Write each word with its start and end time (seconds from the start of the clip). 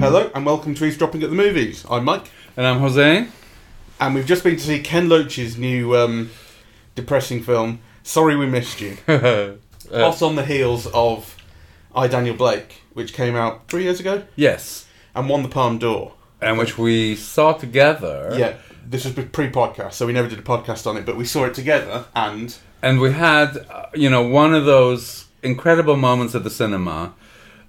Hello 0.00 0.30
and 0.34 0.46
welcome 0.46 0.74
to 0.74 0.84
Eavesdropping 0.84 1.22
at 1.22 1.28
the 1.30 1.36
Movies. 1.36 1.84
I'm 1.90 2.04
Mike, 2.04 2.30
And 2.56 2.66
I'm 2.66 2.78
Jose. 2.78 3.26
and 4.00 4.14
we've 4.14 4.24
just 4.26 4.42
been 4.44 4.56
to 4.56 4.62
see 4.62 4.80
Ken 4.80 5.08
Loach's 5.08 5.58
new 5.58 5.94
um, 5.96 6.30
depressing 6.94 7.42
film, 7.42 7.80
Sorry 8.02 8.36
We 8.36 8.46
Missed 8.46 8.80
You. 8.80 8.96
Hot 9.06 10.22
on 10.22 10.36
the 10.36 10.44
heels 10.46 10.86
of 10.94 11.36
I, 11.94 12.06
Daniel 12.08 12.36
Blake, 12.36 12.82
which 12.94 13.12
came 13.12 13.36
out 13.36 13.68
three 13.68 13.82
years 13.82 14.00
ago 14.00 14.22
yes, 14.36 14.86
and 15.14 15.28
won 15.28 15.42
the 15.42 15.48
Palme 15.48 15.78
d'Or. 15.78 16.14
and 16.40 16.56
which 16.58 16.78
we 16.78 17.14
saw 17.16 17.52
together. 17.52 18.34
Yeah, 18.38 18.54
this 18.86 19.04
was 19.04 19.12
pre 19.14 19.50
podcast, 19.50 19.94
so 19.94 20.06
we 20.06 20.12
never 20.12 20.28
did 20.28 20.38
a 20.38 20.42
podcast 20.42 20.86
on 20.86 20.96
it, 20.96 21.04
but 21.04 21.16
we 21.16 21.24
saw 21.26 21.44
it 21.44 21.54
together 21.54 22.06
and. 22.14 22.56
And 22.82 23.00
we 23.00 23.12
had, 23.12 23.66
uh, 23.70 23.86
you 23.94 24.10
know, 24.10 24.22
one 24.22 24.54
of 24.54 24.64
those 24.64 25.26
incredible 25.42 25.96
moments 25.96 26.34
at 26.34 26.44
the 26.44 26.50
cinema. 26.50 27.14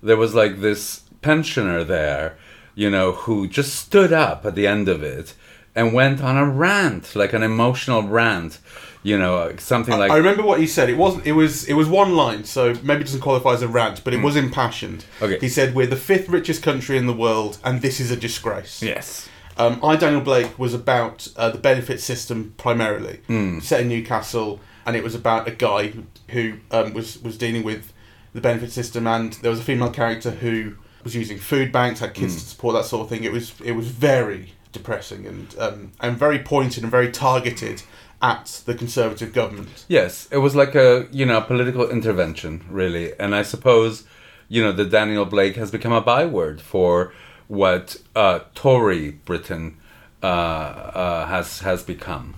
There 0.03 0.17
was 0.17 0.35
like 0.35 0.61
this 0.61 1.01
pensioner 1.21 1.83
there, 1.83 2.37
you 2.75 2.89
know, 2.89 3.13
who 3.13 3.47
just 3.47 3.75
stood 3.75 4.13
up 4.13 4.45
at 4.45 4.55
the 4.55 4.67
end 4.67 4.87
of 4.87 5.01
it 5.03 5.33
and 5.75 5.93
went 5.93 6.21
on 6.21 6.37
a 6.37 6.45
rant, 6.45 7.15
like 7.15 7.33
an 7.33 7.43
emotional 7.43 8.03
rant, 8.03 8.59
you 9.03 9.17
know, 9.17 9.55
something 9.57 9.97
like. 9.97 10.11
I 10.11 10.17
remember 10.17 10.43
what 10.43 10.59
he 10.59 10.67
said. 10.67 10.89
It 10.89 10.97
wasn't. 10.97 11.25
It 11.25 11.31
was. 11.33 11.65
It 11.65 11.73
was 11.73 11.87
one 11.87 12.15
line, 12.15 12.43
so 12.43 12.73
maybe 12.83 13.01
it 13.01 13.05
doesn't 13.05 13.21
qualify 13.21 13.53
as 13.53 13.61
a 13.61 13.67
rant, 13.67 14.03
but 14.03 14.13
it 14.13 14.21
was 14.21 14.35
impassioned. 14.35 15.05
Okay. 15.21 15.39
He 15.39 15.49
said, 15.49 15.73
"We're 15.73 15.87
the 15.87 15.95
fifth 15.95 16.29
richest 16.29 16.61
country 16.61 16.97
in 16.97 17.07
the 17.07 17.13
world, 17.13 17.57
and 17.63 17.81
this 17.81 17.99
is 17.99 18.11
a 18.11 18.15
disgrace." 18.17 18.83
yes. 18.83 19.29
Um, 19.59 19.83
I, 19.83 19.95
Daniel 19.95 20.21
Blake, 20.21 20.59
was 20.59 20.75
about 20.75 21.27
uh, 21.35 21.49
the 21.49 21.57
benefit 21.57 21.99
system 21.99 22.53
primarily, 22.57 23.21
Hmm. 23.25 23.57
set 23.59 23.81
in 23.81 23.87
Newcastle, 23.89 24.59
and 24.87 24.95
it 24.95 25.03
was 25.03 25.13
about 25.13 25.47
a 25.47 25.51
guy 25.51 25.93
who, 26.29 26.53
um, 26.71 26.93
was 26.93 27.21
was 27.21 27.37
dealing 27.37 27.63
with 27.63 27.93
the 28.33 28.41
benefit 28.41 28.71
system, 28.71 29.05
and 29.05 29.33
there 29.33 29.51
was 29.51 29.59
a 29.59 29.63
female 29.63 29.91
character 29.91 30.31
who 30.31 30.77
was 31.03 31.15
using 31.15 31.37
food 31.37 31.71
banks, 31.71 31.99
had 31.99 32.13
kids 32.13 32.41
to 32.41 32.47
support, 32.49 32.73
that 32.75 32.85
sort 32.85 33.03
of 33.03 33.09
thing. 33.09 33.23
It 33.23 33.31
was 33.31 33.53
it 33.63 33.73
was 33.73 33.87
very 33.89 34.53
depressing 34.71 35.25
and 35.27 35.55
um, 35.59 35.91
and 35.99 36.17
very 36.17 36.39
pointed 36.39 36.83
and 36.83 36.91
very 36.91 37.11
targeted 37.11 37.83
at 38.21 38.61
the 38.65 38.73
Conservative 38.73 39.33
government. 39.33 39.85
Yes, 39.87 40.27
it 40.31 40.37
was 40.37 40.55
like 40.55 40.73
a 40.73 41.07
you 41.11 41.25
know 41.25 41.41
political 41.41 41.89
intervention, 41.89 42.65
really, 42.69 43.17
and 43.19 43.35
I 43.35 43.43
suppose 43.43 44.05
you 44.47 44.63
know 44.63 44.71
the 44.71 44.85
Daniel 44.85 45.25
Blake 45.25 45.57
has 45.57 45.69
become 45.69 45.91
a 45.91 46.01
byword 46.01 46.61
for 46.61 47.13
what 47.47 47.97
uh, 48.15 48.39
Tory 48.55 49.11
Britain 49.11 49.77
uh, 50.23 50.25
uh, 50.25 51.25
has 51.27 51.59
has 51.59 51.83
become. 51.83 52.35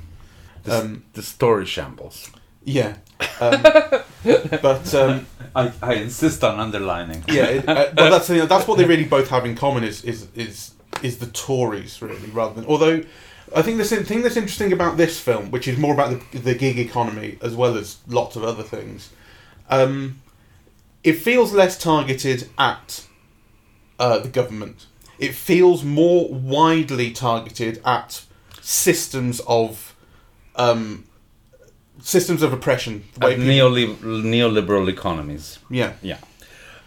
The, 0.64 0.80
Um, 0.80 1.04
the 1.14 1.24
story 1.24 1.66
shambles. 1.66 2.32
Yeah, 2.64 2.98
um, 3.40 3.62
but 4.62 4.94
um, 4.94 5.26
I, 5.56 5.72
I 5.82 5.94
insist 5.96 6.44
on 6.44 6.60
underlining. 6.60 7.24
yeah, 7.28 7.46
it, 7.46 7.70
uh, 7.70 7.92
well, 7.98 8.12
that's 8.12 8.28
the 8.28 8.40
thing, 8.40 8.48
that's 8.48 8.68
what 8.68 8.78
they 8.78 8.86
really 8.86 9.06
both 9.06 9.30
have 9.30 9.46
in 9.46 9.56
common 9.56 9.84
is 9.84 10.04
is 10.04 10.28
is 10.36 10.74
is 11.02 11.20
the 11.20 11.28
Tories 11.28 12.02
really 12.02 12.30
rather 12.32 12.56
than 12.56 12.66
although. 12.66 13.04
I 13.56 13.64
think 13.64 13.80
the 13.80 13.84
thing 13.84 14.22
that's 14.22 14.38
interesting 14.38 14.72
about 14.74 14.98
this 14.98 15.20
film, 15.20 15.50
which 15.50 15.68
is 15.68 15.76
more 15.76 15.92
about 15.92 16.22
the, 16.32 16.38
the 16.38 16.54
gig 16.54 16.78
economy 16.78 17.40
as 17.42 17.56
well 17.56 17.78
as 17.78 17.98
lots 18.06 18.36
of 18.36 18.44
other 18.44 18.62
things, 18.62 19.10
um, 19.72 20.22
it 21.04 21.14
feels 21.14 21.52
less 21.52 21.76
targeted 21.76 22.48
at 22.60 23.06
uh, 23.98 24.20
the 24.20 24.30
government. 24.30 24.86
It 25.18 25.34
feels 25.34 25.84
more 25.84 26.30
widely 26.30 27.12
targeted 27.12 27.82
at 27.84 28.24
systems 28.62 29.42
of 29.48 29.96
um, 30.56 31.06
systems 32.10 32.42
of 32.42 32.52
oppression. 32.54 33.04
At 33.22 33.30
people- 33.30 33.46
neoli- 33.46 33.98
neoliberal 34.36 34.88
economies. 34.90 35.60
yeah, 35.70 35.94
Yeah. 36.02 36.18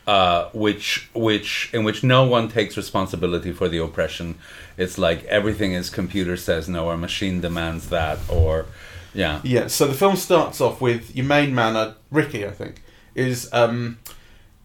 Uh, 0.04 0.48
which 0.52 1.08
which 1.14 1.70
in 1.72 1.84
which 1.84 2.02
no 2.02 2.24
one 2.24 2.48
takes 2.48 2.76
responsibility 2.76 3.52
for 3.52 3.68
the 3.68 3.78
oppression. 3.78 4.34
It's 4.76 4.98
like 4.98 5.22
everything 5.26 5.74
is 5.74 5.90
computer 5.90 6.36
says 6.36 6.68
no 6.68 6.86
or 6.90 6.96
machine 6.96 7.40
demands 7.40 7.88
that 7.90 8.18
or 8.28 8.66
yeah. 9.14 9.40
Yeah, 9.44 9.68
so 9.68 9.86
the 9.86 9.94
film 9.94 10.16
starts 10.16 10.60
off 10.60 10.80
with 10.80 11.14
your 11.14 11.26
main 11.26 11.54
man, 11.54 11.76
uh, 11.76 11.94
Ricky, 12.10 12.44
I 12.44 12.50
think, 12.50 12.82
is 13.14 13.48
um, 13.52 13.98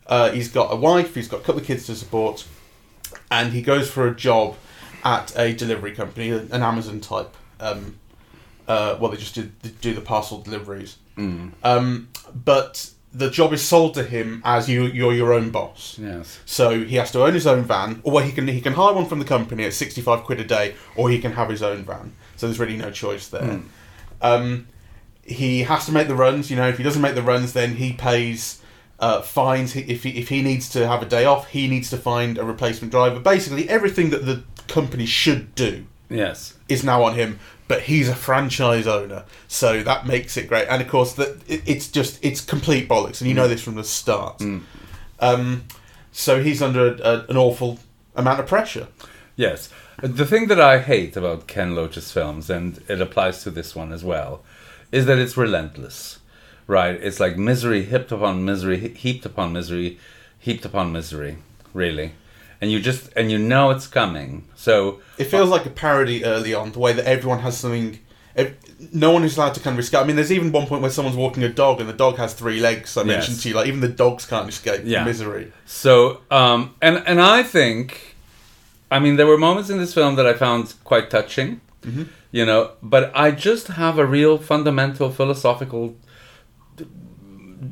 uh, 0.07 0.31
he's 0.31 0.47
got 0.49 0.73
a 0.73 0.75
wife, 0.75 1.13
he's 1.13 1.27
got 1.27 1.41
a 1.41 1.43
couple 1.43 1.61
of 1.61 1.67
kids 1.67 1.85
to 1.85 1.95
support, 1.95 2.45
and 3.29 3.53
he 3.53 3.61
goes 3.61 3.87
for 3.91 4.07
a 4.07 4.15
job 4.15 4.55
at 5.03 5.37
a 5.37 5.53
delivery 5.53 5.91
company, 5.93 6.31
an 6.31 6.63
Amazon 6.63 6.99
type. 6.99 7.35
Um, 7.59 7.99
uh, 8.67 8.97
well, 8.99 9.11
they 9.11 9.17
just 9.17 9.35
do, 9.35 9.49
they 9.61 9.69
do 9.81 9.93
the 9.93 10.01
parcel 10.01 10.41
deliveries. 10.41 10.97
Um, 11.63 12.09
but 12.33 12.91
the 13.13 13.29
job 13.31 13.53
is 13.53 13.63
sold 13.63 13.93
to 13.95 14.03
him 14.03 14.41
as 14.45 14.69
you, 14.69 14.83
you're 14.83 15.13
your 15.13 15.33
own 15.33 15.49
boss. 15.49 15.97
Yes. 15.99 16.39
So 16.45 16.83
he 16.83 16.97
has 16.97 17.11
to 17.13 17.23
own 17.23 17.33
his 17.33 17.47
own 17.47 17.63
van, 17.63 18.01
or 18.03 18.21
he 18.21 18.31
can 18.31 18.47
he 18.47 18.61
can 18.61 18.73
hire 18.73 18.93
one 18.93 19.05
from 19.05 19.19
the 19.19 19.25
company 19.25 19.63
at 19.65 19.73
sixty 19.73 20.01
five 20.01 20.23
quid 20.23 20.39
a 20.39 20.43
day, 20.43 20.75
or 20.95 21.09
he 21.09 21.19
can 21.19 21.31
have 21.31 21.49
his 21.49 21.63
own 21.63 21.83
van. 21.83 22.13
So 22.35 22.45
there's 22.47 22.59
really 22.59 22.77
no 22.77 22.91
choice 22.91 23.27
there. 23.29 23.61
Um, 24.21 24.67
he 25.23 25.63
has 25.63 25.85
to 25.87 25.91
make 25.91 26.07
the 26.07 26.15
runs. 26.15 26.49
You 26.51 26.57
know, 26.57 26.67
if 26.67 26.77
he 26.77 26.83
doesn't 26.83 27.01
make 27.01 27.15
the 27.15 27.21
runs, 27.23 27.53
then 27.53 27.75
he 27.75 27.93
pays 27.93 28.61
uh, 28.99 29.21
fines. 29.21 29.73
He, 29.73 29.81
if 29.81 30.03
he 30.03 30.11
if 30.19 30.29
he 30.29 30.41
needs 30.41 30.69
to 30.69 30.87
have 30.87 31.01
a 31.01 31.05
day 31.05 31.25
off, 31.25 31.47
he 31.49 31.67
needs 31.67 31.89
to 31.89 31.97
find 31.97 32.37
a 32.37 32.43
replacement 32.43 32.91
driver. 32.91 33.19
Basically, 33.19 33.67
everything 33.69 34.09
that 34.11 34.25
the 34.25 34.43
company 34.67 35.05
should 35.05 35.55
do 35.55 35.85
Yes. 36.09 36.53
is 36.69 36.83
now 36.83 37.03
on 37.03 37.15
him. 37.15 37.39
But 37.67 37.81
he's 37.81 38.07
a 38.07 38.15
franchise 38.15 38.87
owner, 38.87 39.25
so 39.47 39.83
that 39.83 40.05
makes 40.05 40.37
it 40.37 40.47
great. 40.47 40.67
And 40.69 40.81
of 40.81 40.87
course, 40.87 41.13
that 41.13 41.41
it, 41.47 41.63
it's 41.65 41.89
just 41.89 42.23
it's 42.23 42.39
complete 42.39 42.87
bollocks, 42.87 43.19
and 43.19 43.27
you 43.27 43.33
know 43.33 43.47
this 43.47 43.61
from 43.61 43.75
the 43.75 43.83
start. 43.83 44.41
Um, 45.19 45.63
so 46.11 46.41
he's 46.41 46.61
under 46.61 46.93
a, 46.93 46.97
a, 47.01 47.25
an 47.27 47.37
awful 47.37 47.79
amount 48.15 48.39
of 48.39 48.47
pressure. 48.47 48.87
Yes. 49.35 49.69
The 50.01 50.25
thing 50.25 50.47
that 50.47 50.59
I 50.59 50.79
hate 50.79 51.17
about 51.17 51.47
Ken 51.47 51.75
Loach's 51.75 52.11
films, 52.11 52.49
and 52.49 52.81
it 52.87 53.01
applies 53.01 53.43
to 53.43 53.51
this 53.51 53.75
one 53.75 53.91
as 53.91 54.03
well, 54.03 54.43
is 54.91 55.05
that 55.05 55.17
it's 55.17 55.35
relentless. 55.35 56.19
Right? 56.67 56.95
It's 57.01 57.19
like 57.19 57.37
misery 57.37 57.83
heaped 57.85 58.11
upon 58.11 58.45
misery, 58.45 58.93
heaped 58.93 59.25
upon 59.25 59.53
misery, 59.53 59.99
heaped 60.39 60.65
upon 60.65 60.91
misery, 60.91 61.37
really. 61.73 62.13
And 62.61 62.71
you 62.71 62.79
just, 62.79 63.09
and 63.15 63.31
you 63.31 63.37
know 63.37 63.69
it's 63.69 63.87
coming. 63.87 64.47
So, 64.55 64.99
It 65.17 65.25
feels 65.25 65.49
like 65.49 65.65
a 65.65 65.69
parody 65.69 66.25
early 66.25 66.53
on, 66.53 66.71
the 66.71 66.79
way 66.79 66.91
that 66.93 67.05
everyone 67.05 67.39
has 67.39 67.57
something. 67.57 67.99
No 68.93 69.11
one 69.11 69.23
is 69.23 69.37
allowed 69.37 69.53
to 69.55 69.59
kind 69.59 69.75
of 69.75 69.79
escape. 69.79 70.01
I 70.01 70.03
mean, 70.03 70.15
there's 70.15 70.31
even 70.31 70.51
one 70.51 70.67
point 70.67 70.81
where 70.83 70.91
someone's 70.91 71.15
walking 71.17 71.43
a 71.43 71.49
dog, 71.49 71.79
and 71.79 71.89
the 71.89 71.93
dog 71.93 72.17
has 72.17 72.33
three 72.33 72.59
legs. 72.59 72.95
I 72.97 73.03
mentioned 73.03 73.35
Yes. 73.37 73.43
to 73.43 73.49
you, 73.49 73.55
like 73.55 73.67
even 73.67 73.79
the 73.79 73.87
dogs 73.87 74.25
can't 74.25 74.47
escape 74.49 74.81
Yeah. 74.85 75.03
misery. 75.03 75.51
So, 75.65 76.21
um, 76.29 76.75
and 76.81 77.01
and 77.07 77.19
I 77.21 77.41
think, 77.43 78.15
I 78.91 78.99
mean, 78.99 79.15
there 79.17 79.25
were 79.27 79.37
moments 79.37 79.69
in 79.69 79.77
this 79.79 79.93
film 79.93 80.15
that 80.15 80.25
I 80.27 80.33
found 80.33 80.73
quite 80.83 81.09
touching, 81.09 81.61
you 82.31 82.45
know. 82.45 82.71
But 82.83 83.11
I 83.15 83.31
just 83.31 83.67
have 83.69 83.97
a 83.97 84.05
real 84.05 84.37
fundamental 84.37 85.09
philosophical 85.11 85.95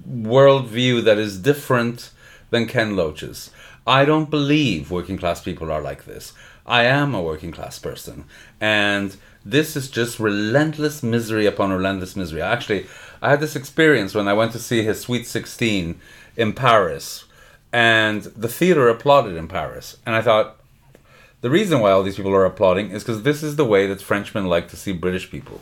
worldview 0.10 1.04
that 1.04 1.18
is 1.18 1.38
different 1.38 2.10
than 2.50 2.66
Ken 2.68 2.96
Loach's. 2.96 3.50
I 3.88 4.06
don't 4.06 4.30
believe 4.30 4.90
working 4.90 5.18
class 5.18 5.42
people 5.42 5.72
are 5.72 5.82
like 5.82 6.06
this. 6.06 6.34
I 6.66 6.86
am 6.86 7.14
a 7.14 7.22
working 7.22 7.52
class 7.52 7.78
person, 7.78 8.26
and 8.60 9.16
this 9.46 9.76
is 9.76 9.90
just 9.90 10.20
relentless 10.20 11.04
misery 11.04 11.46
upon 11.46 11.72
relentless 11.72 12.16
misery. 12.16 12.42
Actually, 12.42 12.88
I 13.22 13.30
had 13.30 13.40
this 13.40 13.56
experience 13.56 14.16
when 14.16 14.28
I 14.28 14.34
went 14.34 14.52
to 14.54 14.60
see 14.60 14.82
his 14.82 15.00
Sweet 15.00 15.28
Sixteen 15.28 16.00
in 16.36 16.54
Paris, 16.54 17.26
and 17.72 18.24
the 18.24 18.48
theater 18.48 18.88
applauded 18.90 19.36
in 19.36 19.48
Paris, 19.48 19.98
and 20.06 20.16
I 20.16 20.22
thought. 20.22 20.58
The 21.42 21.52
reason 21.52 21.80
why 21.80 21.92
all 21.92 22.02
these 22.02 22.16
people 22.16 22.34
are 22.34 22.46
applauding 22.46 22.90
is 22.90 23.04
because 23.04 23.22
this 23.22 23.44
is 23.44 23.56
the 23.56 23.66
way 23.66 23.86
that 23.86 24.02
Frenchmen 24.02 24.48
like 24.48 24.68
to 24.70 24.76
see 24.76 24.92
British 24.92 25.30
people, 25.30 25.62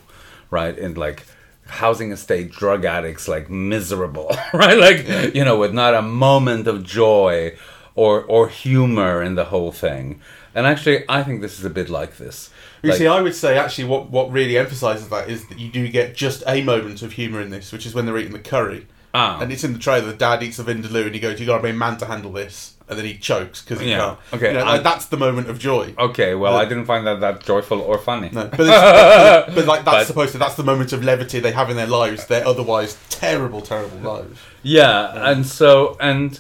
right? 0.50 0.78
In 0.78 0.94
like 0.94 1.26
housing 1.66 2.14
estate 2.14 2.52
drug 2.52 2.86
addicts, 2.86 3.28
like 3.28 3.50
miserable, 3.50 4.32
right? 4.54 4.78
Like 4.78 5.36
you 5.36 5.44
know, 5.44 5.58
with 5.58 5.74
not 5.74 5.94
a 5.94 6.02
moment 6.02 6.68
of 6.68 6.86
joy 6.86 7.58
or 7.96 8.22
or 8.24 8.48
humor 8.50 9.22
in 9.22 9.36
the 9.36 9.46
whole 9.46 9.72
thing. 9.72 10.20
And 10.56 10.68
actually, 10.68 11.04
I 11.10 11.24
think 11.24 11.42
this 11.42 11.58
is 11.60 11.66
a 11.66 11.70
bit 11.70 11.90
like 11.90 12.18
this. 12.18 12.50
You 12.84 12.90
Like- 12.92 13.00
see, 13.00 13.08
I 13.08 13.22
would 13.22 13.34
say 13.34 13.58
actually 13.58 13.86
what, 13.86 14.12
what 14.12 14.32
really 14.32 14.56
emphasises 14.58 15.10
that 15.10 15.28
is 15.30 15.48
that 15.48 15.58
you 15.60 15.72
do 15.72 15.88
get 15.88 16.16
just 16.16 16.44
a 16.46 16.62
moment 16.62 17.02
of 17.02 17.14
humour 17.14 17.42
in 17.42 17.50
this, 17.50 17.72
which 17.72 17.86
is 17.88 17.96
when 17.96 18.06
they're 18.06 18.18
eating 18.20 18.34
the 18.34 18.40
curry. 18.40 18.86
Ah. 19.16 19.40
And 19.42 19.52
it's 19.52 19.64
in 19.64 19.74
the 19.74 19.80
trailer, 19.80 20.08
the 20.08 20.14
dad 20.14 20.44
eats 20.44 20.60
a 20.60 20.64
vindaloo 20.64 21.06
and 21.06 21.14
he 21.16 21.20
goes, 21.20 21.40
you 21.40 21.46
got 21.48 21.58
to 21.58 21.64
be 21.64 21.70
a 21.70 21.74
man 21.74 21.98
to 21.98 22.06
handle 22.06 22.32
this. 22.32 22.74
And 22.88 22.98
then 23.00 23.06
he 23.06 23.16
chokes 23.18 23.62
because 23.64 23.80
he 23.80 23.90
Yeah. 23.92 23.98
can't. 24.00 24.20
Okay, 24.34 24.48
You 24.54 24.60
know, 24.60 24.66
like, 24.66 24.84
that's 24.84 25.06
the 25.08 25.18
moment 25.18 25.50
of 25.50 25.58
joy. 25.58 25.96
okay, 25.98 26.36
well, 26.36 26.56
I 26.56 26.66
didn't 26.66 26.86
find 26.86 27.08
that 27.08 27.20
that 27.22 27.44
joyful 27.46 27.80
or 27.82 27.98
funny. 27.98 28.30
No, 28.32 28.44
but, 28.48 28.58
but, 28.58 29.56
but 29.56 29.66
like 29.66 29.86
that's 29.86 29.98
But- 29.98 30.08
supposed 30.08 30.32
to 30.34 30.38
that's 30.38 30.56
the 30.56 30.64
moment 30.64 30.94
of 30.94 31.04
levity 31.04 31.40
they 31.40 31.52
have 31.54 31.70
in 31.72 31.78
their 31.78 31.88
lives. 31.88 32.28
Their 32.28 32.46
otherwise 32.46 32.98
terrible, 33.10 33.62
terrible 33.62 33.98
lives. 34.00 34.40
Yeah, 34.62 35.30
and 35.32 35.46
so 35.48 35.98
and 36.00 36.40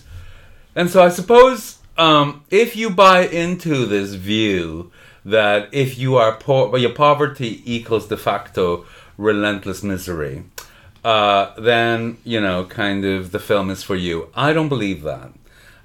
and 0.76 0.90
so 0.90 1.04
I 1.04 1.10
suppose 1.10 1.80
um, 1.98 2.44
if 2.50 2.76
you 2.76 2.90
buy 2.90 3.28
into 3.28 3.86
this 3.86 4.14
view 4.16 4.92
that 5.26 5.70
if 5.72 5.98
you 5.98 6.16
are 6.18 6.36
poor, 6.36 6.78
your 6.78 6.94
poverty 6.94 7.62
equals 7.66 8.08
de 8.08 8.18
facto 8.18 8.86
relentless 9.18 9.84
misery, 9.84 10.44
uh, 11.04 11.54
then 11.60 12.18
you 12.24 12.42
know, 12.42 12.66
kind 12.66 13.06
of 13.06 13.32
the 13.32 13.40
film 13.40 13.70
is 13.70 13.84
for 13.84 13.96
you. 13.96 14.30
I 14.36 14.54
don't 14.54 14.70
believe 14.70 15.04
that. 15.04 15.32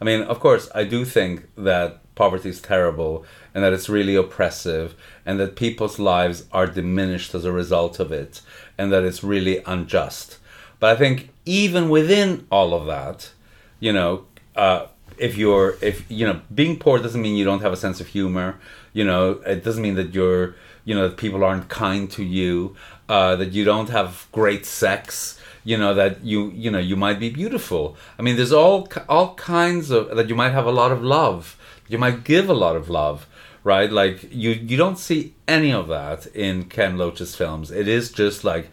I 0.00 0.05
mean, 0.05 0.23
of 0.23 0.40
course, 0.40 0.69
I 0.75 0.85
do 0.85 1.05
think 1.05 1.49
that 1.56 2.00
poverty 2.14 2.49
is 2.49 2.61
terrible 2.61 3.25
and 3.55 3.62
that 3.64 3.73
it's 3.73 3.88
really 3.88 4.14
oppressive 4.14 4.94
and 5.26 5.38
that 5.40 5.56
people's 5.56 5.99
lives 5.99 6.44
are 6.52 6.67
diminished 6.67 7.35
as 7.35 7.44
a 7.44 7.52
result 7.52 8.00
of 8.00 8.12
it 8.12 8.40
and 8.76 8.93
that 8.93 9.05
it's 9.05 9.25
really 9.25 9.62
unjust. 9.67 10.38
But 10.81 10.94
I 10.94 10.99
think 10.99 11.31
even 11.44 11.88
within 11.88 12.46
all 12.50 12.75
of 12.75 12.87
that, 12.87 13.32
you 13.81 13.93
know, 13.93 14.26
uh, 14.59 14.89
if 15.17 15.37
you're 15.37 15.79
if 15.81 16.05
you 16.11 16.27
know 16.27 16.41
being 16.53 16.79
poor 16.79 16.99
doesn't 16.99 17.23
mean 17.23 17.37
you 17.37 17.45
don't 17.45 17.63
have 17.63 17.73
a 17.73 17.77
sense 17.77 18.01
of 18.01 18.09
humor. 18.09 18.59
You 18.93 19.05
know, 19.05 19.41
it 19.47 19.63
doesn't 19.63 19.83
mean 19.83 19.95
that 19.95 20.13
you're 20.15 20.57
you 20.85 20.95
know 20.95 21.09
that 21.09 21.17
people 21.17 21.45
aren't 21.45 21.69
kind 21.69 22.11
to 22.13 22.25
you, 22.25 22.77
uh, 23.09 23.37
that 23.37 23.53
you 23.53 23.65
don't 23.65 23.89
have 23.91 24.27
great 24.33 24.67
sex. 24.67 25.41
You 25.65 25.77
know 25.77 25.95
that 25.95 26.25
you 26.25 26.51
you 26.51 26.71
know 26.71 26.79
you 26.79 26.97
might 26.97 27.21
be 27.21 27.31
beautiful. 27.31 27.97
I 28.19 28.23
mean, 28.23 28.37
there's 28.37 28.53
all 28.53 28.89
all 29.09 29.35
kinds 29.37 29.91
of 29.91 30.17
that 30.17 30.29
you 30.29 30.35
might 30.35 30.53
have 30.53 30.67
a 30.67 30.73
lot 30.73 30.91
of 30.91 31.03
love. 31.03 31.57
You 31.89 31.99
might 31.99 32.25
give 32.25 32.49
a 32.49 32.55
lot 32.55 32.75
of 32.77 32.91
love, 32.91 33.27
right? 33.63 33.91
Like 33.91 34.33
you 34.33 34.51
you 34.51 34.77
don't 34.77 34.99
see 34.99 35.35
any 35.47 35.73
of 35.73 35.87
that 35.89 36.27
in 36.35 36.65
Ken 36.65 36.99
Loach's 36.99 37.37
films. 37.37 37.71
It 37.71 37.87
is 37.87 38.11
just 38.11 38.45
like 38.45 38.71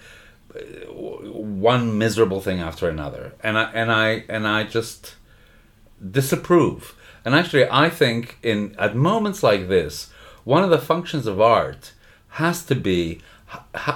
uh, 0.55 0.59
one 0.91 1.97
miserable 1.97 2.41
thing 2.41 2.59
after 2.59 2.89
another, 2.89 3.33
and 3.43 3.57
I 3.57 3.63
and 3.73 3.91
I 3.91 4.23
and 4.27 4.47
I 4.47 4.63
just 4.63 5.15
disapprove. 6.11 6.95
And 7.23 7.33
actually, 7.33 7.67
I 7.69 7.89
think 7.89 8.37
in 8.43 8.75
at 8.77 8.95
moments 8.95 9.41
like 9.41 9.67
this, 9.67 10.11
one 10.43 10.63
of 10.63 10.69
the 10.69 10.77
functions 10.77 11.25
of 11.25 11.41
art 11.41 11.93
has 12.29 12.63
to 12.65 12.75
be, 12.75 13.21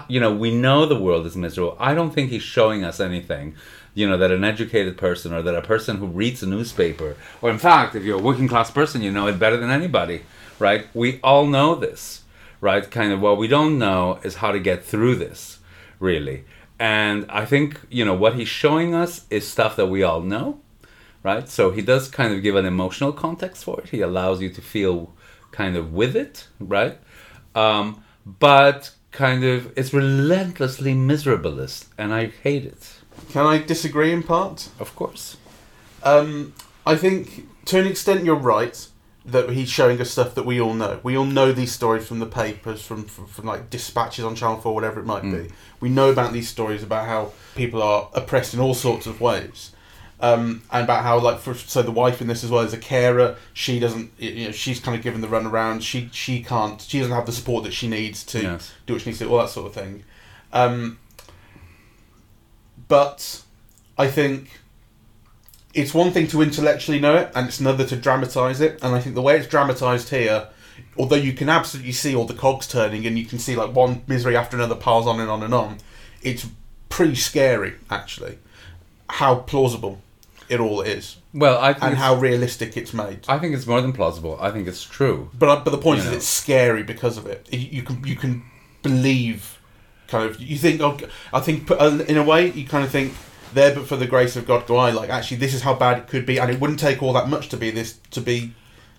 you 0.07 0.19
know, 0.19 0.33
we 0.33 0.55
know 0.55 0.85
the 0.85 0.99
world 0.99 1.25
is 1.25 1.35
miserable. 1.35 1.77
I 1.79 1.93
don't 1.93 2.11
think 2.11 2.29
he's 2.29 2.41
showing 2.41 2.83
us 2.83 2.99
anything, 2.99 3.55
you 3.93 4.09
know, 4.09 4.17
that 4.17 4.31
an 4.31 4.43
educated 4.43 4.97
person 4.97 5.33
or 5.33 5.41
that 5.43 5.55
a 5.55 5.61
person 5.61 5.97
who 5.97 6.07
reads 6.07 6.41
a 6.41 6.47
newspaper, 6.47 7.15
or 7.41 7.49
in 7.51 7.59
fact, 7.59 7.95
if 7.95 8.03
you're 8.03 8.19
a 8.19 8.21
working 8.21 8.47
class 8.47 8.71
person, 8.71 9.01
you 9.01 9.11
know 9.11 9.27
it 9.27 9.37
better 9.37 9.57
than 9.57 9.69
anybody, 9.69 10.23
right? 10.57 10.87
We 10.93 11.19
all 11.23 11.45
know 11.45 11.75
this, 11.75 12.23
right? 12.61 12.89
Kind 12.89 13.11
of 13.11 13.21
what 13.21 13.37
we 13.37 13.47
don't 13.47 13.77
know 13.77 14.19
is 14.23 14.35
how 14.35 14.51
to 14.51 14.59
get 14.59 14.83
through 14.83 15.15
this, 15.15 15.59
really. 15.99 16.45
And 16.79 17.25
I 17.29 17.45
think, 17.45 17.81
you 17.89 18.05
know, 18.05 18.15
what 18.15 18.35
he's 18.35 18.47
showing 18.47 18.95
us 18.95 19.25
is 19.29 19.47
stuff 19.47 19.75
that 19.75 19.87
we 19.87 20.01
all 20.01 20.21
know 20.21 20.61
right? 21.23 21.47
So 21.49 21.71
he 21.71 21.81
does 21.81 22.07
kind 22.09 22.33
of 22.33 22.41
give 22.43 22.55
an 22.55 22.65
emotional 22.65 23.11
context 23.11 23.63
for 23.63 23.79
it. 23.81 23.89
He 23.89 24.01
allows 24.01 24.41
you 24.41 24.49
to 24.51 24.61
feel 24.61 25.13
kind 25.51 25.75
of 25.75 25.93
with 25.93 26.15
it, 26.15 26.47
right? 26.59 26.97
Um, 27.55 28.03
but 28.25 28.91
kind 29.11 29.43
of 29.43 29.73
it's 29.77 29.93
relentlessly 29.93 30.93
miserablest, 30.93 31.87
and 31.97 32.13
I 32.13 32.27
hate 32.27 32.65
it. 32.65 32.93
Can 33.31 33.45
I 33.45 33.57
disagree 33.57 34.11
in 34.11 34.23
part? 34.23 34.69
Of 34.79 34.95
course. 34.95 35.37
Um, 36.03 36.53
I 36.85 36.95
think 36.95 37.47
to 37.65 37.79
an 37.79 37.87
extent 37.87 38.23
you're 38.23 38.35
right 38.35 38.87
that 39.25 39.49
he's 39.49 39.69
showing 39.69 39.99
us 39.99 40.09
stuff 40.09 40.33
that 40.35 40.45
we 40.45 40.59
all 40.61 40.73
know. 40.73 40.99
We 41.03 41.17
all 41.17 41.25
know 41.25 41.51
these 41.51 41.71
stories 41.71 42.07
from 42.07 42.19
the 42.19 42.25
papers, 42.25 42.81
from 42.81 43.03
from, 43.03 43.27
from 43.27 43.45
like 43.45 43.69
dispatches 43.69 44.23
on 44.25 44.35
Channel 44.35 44.57
Four, 44.61 44.73
whatever 44.73 44.99
it 44.99 45.05
might 45.05 45.23
Mm. 45.23 45.47
be. 45.47 45.53
We 45.79 45.89
know 45.89 46.09
about 46.09 46.31
these 46.33 46.47
stories 46.47 46.81
about 46.83 47.05
how 47.05 47.33
people 47.55 47.83
are 47.83 48.09
oppressed 48.13 48.53
in 48.53 48.59
all 48.59 48.73
sorts 48.73 49.05
of 49.07 49.19
ways. 49.19 49.71
Um, 50.21 50.63
and 50.69 50.83
about 50.83 51.03
how 51.03 51.17
like 51.19 51.39
for 51.39 51.53
so 51.53 51.81
the 51.81 51.91
wife 51.91 52.19
in 52.19 52.27
this 52.27 52.43
as 52.43 52.49
well 52.51 52.61
is 52.63 52.73
a 52.73 52.77
carer. 52.77 53.37
She 53.53 53.79
doesn't, 53.79 54.11
you 54.17 54.45
know, 54.47 54.51
she's 54.51 54.81
kind 54.81 54.97
of 54.97 55.01
given 55.01 55.21
the 55.21 55.29
run 55.29 55.45
around. 55.45 55.81
She 55.81 56.09
she 56.11 56.43
can't, 56.43 56.81
she 56.81 56.99
doesn't 56.99 57.13
have 57.13 57.25
the 57.25 57.31
support 57.31 57.63
that 57.63 57.71
she 57.73 57.87
needs 57.87 58.25
to 58.25 58.41
Yes. 58.41 58.73
do 58.85 58.93
what 58.93 59.01
she 59.01 59.09
needs 59.11 59.19
to, 59.19 59.25
do, 59.25 59.31
all 59.31 59.37
that 59.39 59.49
sort 59.49 59.67
of 59.67 59.73
thing. 59.73 60.03
Um, 60.51 60.99
but 62.87 63.43
I 63.97 64.07
think 64.07 64.59
it's 65.73 65.93
one 65.93 66.11
thing 66.11 66.27
to 66.27 66.41
intellectually 66.41 66.99
know 66.99 67.15
it, 67.15 67.31
and 67.35 67.47
it's 67.47 67.59
another 67.59 67.85
to 67.85 67.95
dramatize 67.95 68.59
it. 68.59 68.79
And 68.83 68.95
I 68.95 68.99
think 68.99 69.15
the 69.15 69.21
way 69.21 69.37
it's 69.37 69.47
dramatized 69.47 70.09
here, 70.09 70.47
although 70.97 71.15
you 71.15 71.33
can 71.33 71.47
absolutely 71.49 71.91
see 71.91 72.15
all 72.15 72.25
the 72.25 72.33
cogs 72.33 72.67
turning, 72.67 73.05
and 73.05 73.17
you 73.17 73.25
can 73.25 73.39
see 73.39 73.55
like 73.55 73.73
one 73.73 74.01
misery 74.07 74.35
after 74.35 74.57
another 74.57 74.75
piles 74.75 75.07
on 75.07 75.19
and 75.19 75.29
on 75.29 75.43
and 75.43 75.53
on, 75.53 75.77
it's 76.21 76.47
pretty 76.89 77.15
scary 77.15 77.75
actually. 77.89 78.37
How 79.11 79.35
plausible 79.35 80.01
it 80.49 80.59
all 80.59 80.81
is, 80.81 81.17
Well, 81.33 81.59
I 81.59 81.73
think 81.73 81.83
and 81.85 81.97
how 81.97 82.15
realistic 82.15 82.75
it's 82.75 82.93
made. 82.93 83.19
I 83.27 83.37
think 83.39 83.55
it's 83.55 83.67
more 83.67 83.81
than 83.81 83.93
plausible. 83.93 84.37
I 84.41 84.51
think 84.51 84.67
it's 84.67 84.83
true. 84.83 85.29
But 85.37 85.49
uh, 85.49 85.61
but 85.63 85.71
the 85.71 85.77
point 85.77 85.99
You 85.99 86.05
is, 86.05 86.09
know. 86.09 86.17
it's 86.17 86.27
scary 86.27 86.83
because 86.83 87.17
of 87.17 87.25
it. 87.27 87.47
You 87.53 87.83
can 87.83 88.03
you 88.05 88.15
can 88.15 88.43
believe, 88.81 89.59
kind 90.07 90.29
of. 90.29 90.41
You 90.41 90.57
think. 90.57 90.81
Oh, 90.81 90.97
I 91.33 91.39
think 91.39 91.69
uh, 91.69 92.03
in 92.07 92.17
a 92.17 92.23
way 92.23 92.51
you 92.51 92.65
kind 92.65 92.83
of 92.83 92.91
think 92.91 93.13
there, 93.53 93.73
but 93.75 93.87
for 93.87 93.95
the 93.95 94.07
grace 94.07 94.35
of 94.35 94.45
God, 94.47 94.65
go 94.67 94.77
I. 94.77 94.91
Like 94.91 95.09
actually, 95.09 95.37
this 95.37 95.53
is 95.53 95.61
how 95.61 95.73
bad 95.75 95.97
it 95.99 96.07
could 96.07 96.25
be, 96.25 96.39
and 96.39 96.49
it 96.51 96.59
wouldn't 96.59 96.79
take 96.79 97.01
all 97.03 97.13
that 97.13 97.29
much 97.29 97.49
to 97.49 97.57
be 97.57 97.71
this 97.71 97.97
to 98.11 98.21
be 98.21 98.53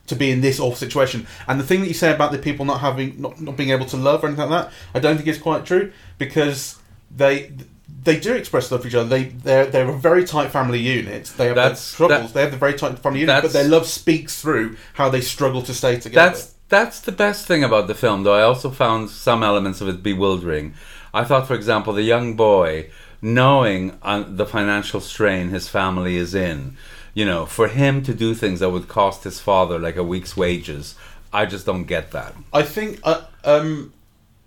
to 0.06 0.16
be 0.16 0.30
in 0.30 0.40
this 0.40 0.58
awful 0.60 0.76
situation. 0.76 1.26
And 1.46 1.58
the 1.60 1.64
thing 1.64 1.80
that 1.80 1.88
you 1.88 1.94
say 1.94 2.12
about 2.12 2.32
the 2.32 2.38
people 2.38 2.64
not 2.64 2.80
having 2.80 3.20
not, 3.20 3.40
not 3.40 3.56
being 3.56 3.70
able 3.70 3.86
to 3.86 3.96
love 3.96 4.22
or 4.24 4.28
anything 4.28 4.48
like 4.50 4.64
that, 4.66 4.72
I 4.94 4.98
don't 4.98 5.16
think 5.16 5.28
is 5.28 5.38
quite 5.38 5.64
true 5.66 5.92
because 6.18 6.78
they. 7.10 7.52
They 8.02 8.18
do 8.18 8.34
express 8.34 8.70
love 8.70 8.82
for 8.82 8.88
each 8.88 8.94
other. 8.94 9.08
They 9.08 9.24
they're 9.24 9.66
they're 9.66 9.88
a 9.88 9.98
very 9.98 10.24
tight 10.24 10.50
family 10.50 10.78
unit. 10.78 11.32
They 11.36 11.46
have 11.46 11.54
their 11.56 11.64
That's- 11.64 11.94
troubles. 11.94 12.20
that- 12.28 12.34
they 12.34 12.40
have 12.42 12.50
the 12.50 12.56
very 12.56 12.74
tight 12.74 12.98
family 12.98 13.20
unit, 13.20 13.42
but 13.42 13.52
their 13.52 13.68
love 13.68 13.86
speaks 13.86 14.40
through 14.40 14.76
how 14.94 15.08
they 15.10 15.20
struggle 15.20 15.62
to 15.62 15.74
stay 15.74 15.98
together. 15.98 16.30
That's 16.30 16.54
that's 16.68 17.00
the 17.00 17.12
best 17.12 17.46
thing 17.46 17.64
about 17.64 17.88
the 17.88 17.94
film, 17.94 18.22
though. 18.22 18.34
I 18.34 18.42
also 18.42 18.70
found 18.70 19.10
some 19.10 19.42
elements 19.42 19.80
of 19.80 19.88
it 19.88 20.02
bewildering. 20.02 20.74
I 21.12 21.24
thought, 21.24 21.48
for 21.48 21.54
example, 21.54 21.92
the 21.92 22.02
young 22.04 22.34
boy 22.36 22.90
knowing 23.20 23.98
uh, 24.02 24.24
the 24.26 24.46
financial 24.46 25.00
strain 25.00 25.48
his 25.50 25.68
family 25.68 26.16
is 26.16 26.34
in, 26.34 26.76
you 27.12 27.26
know, 27.26 27.44
for 27.44 27.68
him 27.68 28.02
to 28.04 28.14
do 28.14 28.34
things 28.34 28.60
that 28.60 28.70
would 28.70 28.88
cost 28.88 29.24
his 29.24 29.40
father 29.40 29.78
like 29.78 29.96
a 29.96 30.04
week's 30.04 30.36
wages, 30.36 30.94
I 31.32 31.44
just 31.46 31.66
don't 31.66 31.84
get 31.84 32.12
that. 32.12 32.34
I 32.52 32.62
think 32.62 33.00
uh, 33.04 33.22
um, 33.44 33.92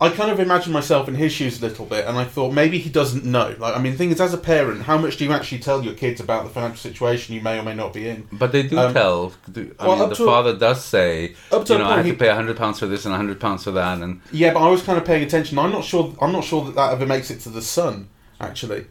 I 0.02 0.10
kind 0.10 0.30
of 0.32 0.40
imagined 0.42 0.74
myself 0.74 1.08
in 1.08 1.16
his 1.16 1.32
shoes 1.32 1.62
a 1.62 1.66
little 1.68 1.86
bit, 1.86 2.06
and 2.06 2.18
I 2.18 2.26
thought 2.26 2.52
maybe 2.52 2.78
he 2.78 2.90
doesn't 2.90 3.24
know. 3.24 3.56
Like, 3.58 3.78
I 3.78 3.80
mean, 3.82 3.94
the 3.94 3.98
thing 3.98 4.12
is, 4.12 4.20
as 4.20 4.34
a 4.34 4.38
parent, 4.38 4.82
how 4.82 4.98
much 4.98 5.16
do 5.16 5.24
you 5.24 5.32
actually 5.32 5.60
tell 5.60 5.82
your 5.84 5.94
kids 5.94 6.20
about 6.20 6.44
the 6.44 6.50
financial 6.50 6.78
situation 6.78 7.34
you 7.36 7.40
may 7.42 7.58
or 7.58 7.64
may 7.64 7.74
not 7.74 7.94
be 7.94 8.10
in? 8.10 8.28
But 8.34 8.52
they 8.52 8.64
do 8.64 8.78
Um, 8.80 8.94
tell. 8.94 9.32
I 9.80 9.88
well, 9.88 9.98
mean, 10.00 10.10
the 10.10 10.16
father 10.16 10.58
does 10.58 10.84
say, 10.84 11.36
up 11.54 11.64
to 11.66 11.74
you 11.74 11.80
know, 11.80 11.86
I 11.86 11.98
have 11.98 12.06
he- 12.06 12.12
to 12.12 12.18
pay 12.18 12.28
a 12.28 12.36
hundred 12.36 12.58
pounds 12.58 12.80
for 12.80 12.86
this 12.88 13.06
and 13.06 13.14
a 13.14 13.18
hundred 13.18 13.40
pounds 13.40 13.64
for 13.64 13.72
that, 13.72 14.00
and 14.00 14.20
Yeah, 14.32 14.52
but 14.52 14.60
I 14.62 14.70
was 14.70 14.82
kind 14.82 14.98
of 14.98 15.06
paying 15.06 15.24
attention. 15.24 15.58
I'm 15.58 15.72
not 15.72 15.86
sure. 15.86 16.14
I'm 16.20 16.34
not 16.34 16.44
sure 16.44 16.66
that 16.66 16.76
that 16.76 16.92
ever 16.92 17.06
makes 17.06 17.32
it 17.32 17.40
to 17.42 17.50
the 17.50 17.62
son. 17.62 18.10
Actually, 18.42 18.88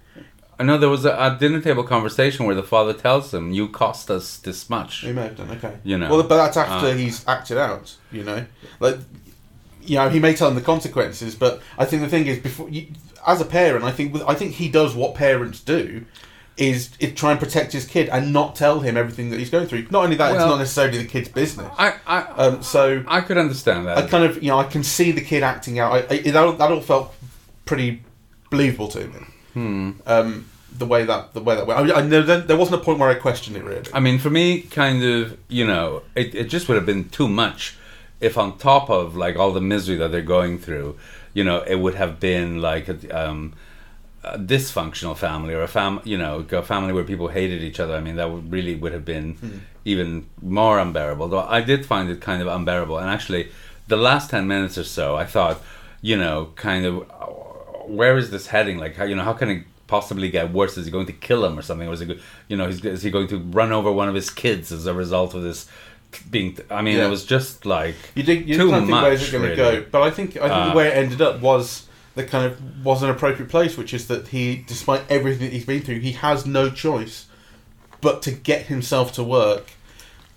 I 0.59 0.63
know 0.63 0.79
there 0.79 0.89
was 0.89 1.05
a, 1.05 1.11
a 1.11 1.37
dinner 1.39 1.61
table 1.61 1.83
conversation 1.83 2.47
where 2.47 2.55
the 2.55 2.63
father 2.63 2.95
tells 2.95 3.35
him, 3.35 3.53
"You 3.53 3.69
cost 3.69 4.11
us 4.11 4.39
this 4.39 4.71
much." 4.71 5.01
he 5.01 5.13
may 5.13 5.25
have 5.25 5.37
done. 5.37 5.51
Okay, 5.51 5.75
You 5.85 5.99
know. 5.99 6.09
Well, 6.09 6.23
but 6.23 6.37
that's 6.37 6.57
after 6.57 6.87
Uh. 6.87 6.95
he's 6.95 7.23
acted 7.29 7.59
out. 7.59 7.97
You 8.11 8.25
know, 8.25 8.47
like, 8.81 8.97
you 9.83 9.97
know, 9.97 10.09
he 10.09 10.19
may 10.21 10.35
tell 10.35 10.49
him 10.49 10.55
the 10.55 10.61
consequences, 10.61 11.35
but 11.35 11.61
I 11.79 11.85
think 11.85 12.03
the 12.03 12.09
thing 12.09 12.27
is, 12.27 12.39
before 12.39 12.69
you, 12.69 12.87
as 13.27 13.41
a 13.41 13.45
parent, 13.45 13.85
I 13.85 13.91
think 13.93 14.17
I 14.27 14.35
think 14.35 14.53
he 14.55 14.69
does 14.69 14.95
what 14.95 15.15
parents 15.15 15.61
do. 15.61 16.05
Is, 16.59 16.91
is 17.01 17.15
try 17.15 17.31
and 17.31 17.41
protect 17.41 17.73
his 17.73 17.87
kid 17.87 18.11
and 18.11 18.31
not 18.31 18.55
tell 18.55 18.81
him 18.81 18.95
everything 18.99 19.31
that 19.31 19.39
he's 19.39 19.49
going 19.49 19.67
through. 19.67 19.87
Not 19.91 20.05
only 20.05 20.17
that, 20.17 20.33
it's 20.35 20.45
not 20.45 20.59
necessarily 20.59 20.99
the 20.99 21.07
kid's 21.09 21.31
business. 21.31 21.67
I, 21.79 21.95
I, 22.07 22.21
Um, 22.25 22.63
so 22.63 23.03
I 23.09 23.23
could 23.23 23.39
understand 23.39 23.87
that. 23.87 23.97
I 23.97 24.03
kind 24.07 24.23
of, 24.25 24.43
you 24.43 24.51
know, 24.51 24.59
I 24.59 24.65
can 24.65 24.83
see 24.85 25.13
the 25.13 25.23
kid 25.23 25.43
acting 25.43 25.79
out. 25.79 25.93
I, 25.93 26.15
I, 26.15 26.19
that, 26.19 26.37
all- 26.37 26.53
that 26.53 26.71
all 26.71 26.83
felt 26.83 27.15
pretty 27.65 28.03
believable 28.51 28.89
to 28.89 29.07
me. 29.09 29.19
Hmm. 29.55 29.91
Um, 30.07 30.47
the 30.77 30.85
way 30.85 31.05
that 31.05 31.33
the 31.33 31.41
way 31.41 31.57
that 31.57 31.67
went. 31.67 31.91
I, 31.91 32.01
I 32.01 32.03
know 32.03 32.21
there, 32.21 32.41
there 32.41 32.57
wasn't 32.57 32.83
a 32.83 32.85
point 32.85 32.99
where 32.99 33.09
I 33.09 33.15
questioned 33.15 33.57
it 33.57 33.65
really. 33.65 33.85
I 33.95 34.01
mean, 34.01 34.19
for 34.19 34.31
me, 34.31 34.61
kind 34.61 35.03
of, 35.03 35.39
you 35.49 35.67
know, 35.67 36.03
it, 36.15 36.35
it 36.35 36.45
just 36.45 36.69
would 36.69 36.75
have 36.77 36.87
been 36.87 37.09
too 37.09 37.29
much 37.29 37.77
if, 38.23 38.39
on 38.39 38.57
top 38.57 38.89
of 38.89 39.17
like 39.17 39.37
all 39.37 39.53
the 39.53 39.61
misery 39.61 39.97
that 39.97 40.11
they're 40.13 40.23
going 40.23 40.59
through, 40.59 40.97
you 41.35 41.45
know, 41.45 41.63
it 41.63 41.77
would 41.77 41.97
have 41.97 42.21
been 42.21 42.61
like 42.61 42.89
a, 42.89 42.97
um, 43.11 43.53
a 44.23 44.39
dysfunctional 44.39 45.17
family 45.17 45.53
or 45.53 45.63
a 45.63 45.69
fam, 45.69 46.01
you 46.05 46.17
know, 46.17 46.47
a 46.53 46.63
family 46.63 46.93
where 46.93 47.05
people 47.05 47.29
hated 47.29 47.63
each 47.63 47.81
other. 47.81 47.95
I 47.97 48.01
mean, 48.01 48.17
that 48.17 48.31
would 48.31 48.51
really 48.53 48.75
would 48.77 48.93
have 48.93 49.05
been 49.05 49.63
even 49.85 50.27
more 50.41 50.79
unbearable. 50.79 51.29
Though 51.29 51.41
I 51.41 51.61
did 51.61 51.85
find 51.85 52.09
it 52.09 52.21
kind 52.21 52.41
of 52.41 52.49
unbearable, 52.49 52.99
and 52.99 53.11
actually, 53.11 53.51
the 53.89 53.97
last 53.97 54.31
ten 54.31 54.47
minutes 54.47 54.79
or 54.79 54.85
so, 54.85 55.17
I 55.17 55.25
thought, 55.25 55.61
you 56.01 56.17
know, 56.17 56.53
kind 56.55 56.87
of, 56.87 57.11
uh, 57.11 57.27
where 57.87 58.17
is 58.17 58.31
this 58.31 58.47
heading? 58.47 58.79
Like, 58.79 58.95
how 58.95 59.05
you 59.05 59.17
know, 59.17 59.25
how 59.25 59.33
can 59.33 59.49
it 59.51 59.65
possibly 59.89 60.31
get 60.31 60.53
worse? 60.53 60.79
Is 60.79 60.87
he 60.87 60.93
going 60.93 61.07
to 61.07 61.13
kill 61.13 61.45
him 61.45 61.59
or 61.59 61.63
something? 61.63 61.89
Or 61.89 61.93
is 61.93 62.01
he, 62.01 62.21
you 62.49 62.57
know, 62.57 62.69
is 62.69 63.03
he 63.03 63.11
going 63.11 63.29
to 63.29 63.39
run 63.39 63.73
over 63.73 63.91
one 63.91 64.09
of 64.09 64.15
his 64.15 64.31
kids 64.31 64.71
as 64.71 64.87
a 64.87 64.95
result 64.95 65.35
of 65.35 65.43
this 65.43 65.69
being? 66.31 66.59
I 66.71 66.83
mean, 66.83 66.97
Yeah. 66.99 67.07
it 67.07 67.11
was 67.11 67.25
just 67.25 67.65
like 67.67 67.95
You 68.15 68.23
did. 68.23 68.49
You 68.49 68.57
too 68.57 68.69
of 68.73 68.79
think 68.81 68.89
much. 68.91 69.03
where's 69.03 69.29
it 69.29 69.33
going 69.33 69.45
to 69.45 69.63
really. 69.63 69.81
go? 69.81 69.87
But 69.91 70.03
I 70.03 70.11
think 70.11 70.31
I 70.37 70.41
think 70.41 70.53
Uh, 70.53 70.71
the 70.71 70.77
way 70.77 70.89
it 70.89 70.97
ended 70.97 71.21
up 71.23 71.41
was 71.41 71.87
the 72.15 72.25
kind 72.25 72.45
of 72.47 72.59
was 72.85 73.03
an 73.03 73.11
appropriate 73.11 73.49
place, 73.51 73.77
which 73.77 73.95
is 73.95 74.07
that 74.09 74.29
he, 74.29 74.65
despite 74.67 75.03
everything 75.09 75.47
that 75.49 75.53
he's 75.55 75.65
been 75.65 75.81
through, 75.83 76.01
he 76.01 76.13
has 76.13 76.45
no 76.47 76.71
choice 76.71 77.27
but 78.01 78.21
to 78.23 78.31
get 78.33 78.67
himself 78.67 79.13
to 79.15 79.23
work. 79.23 79.71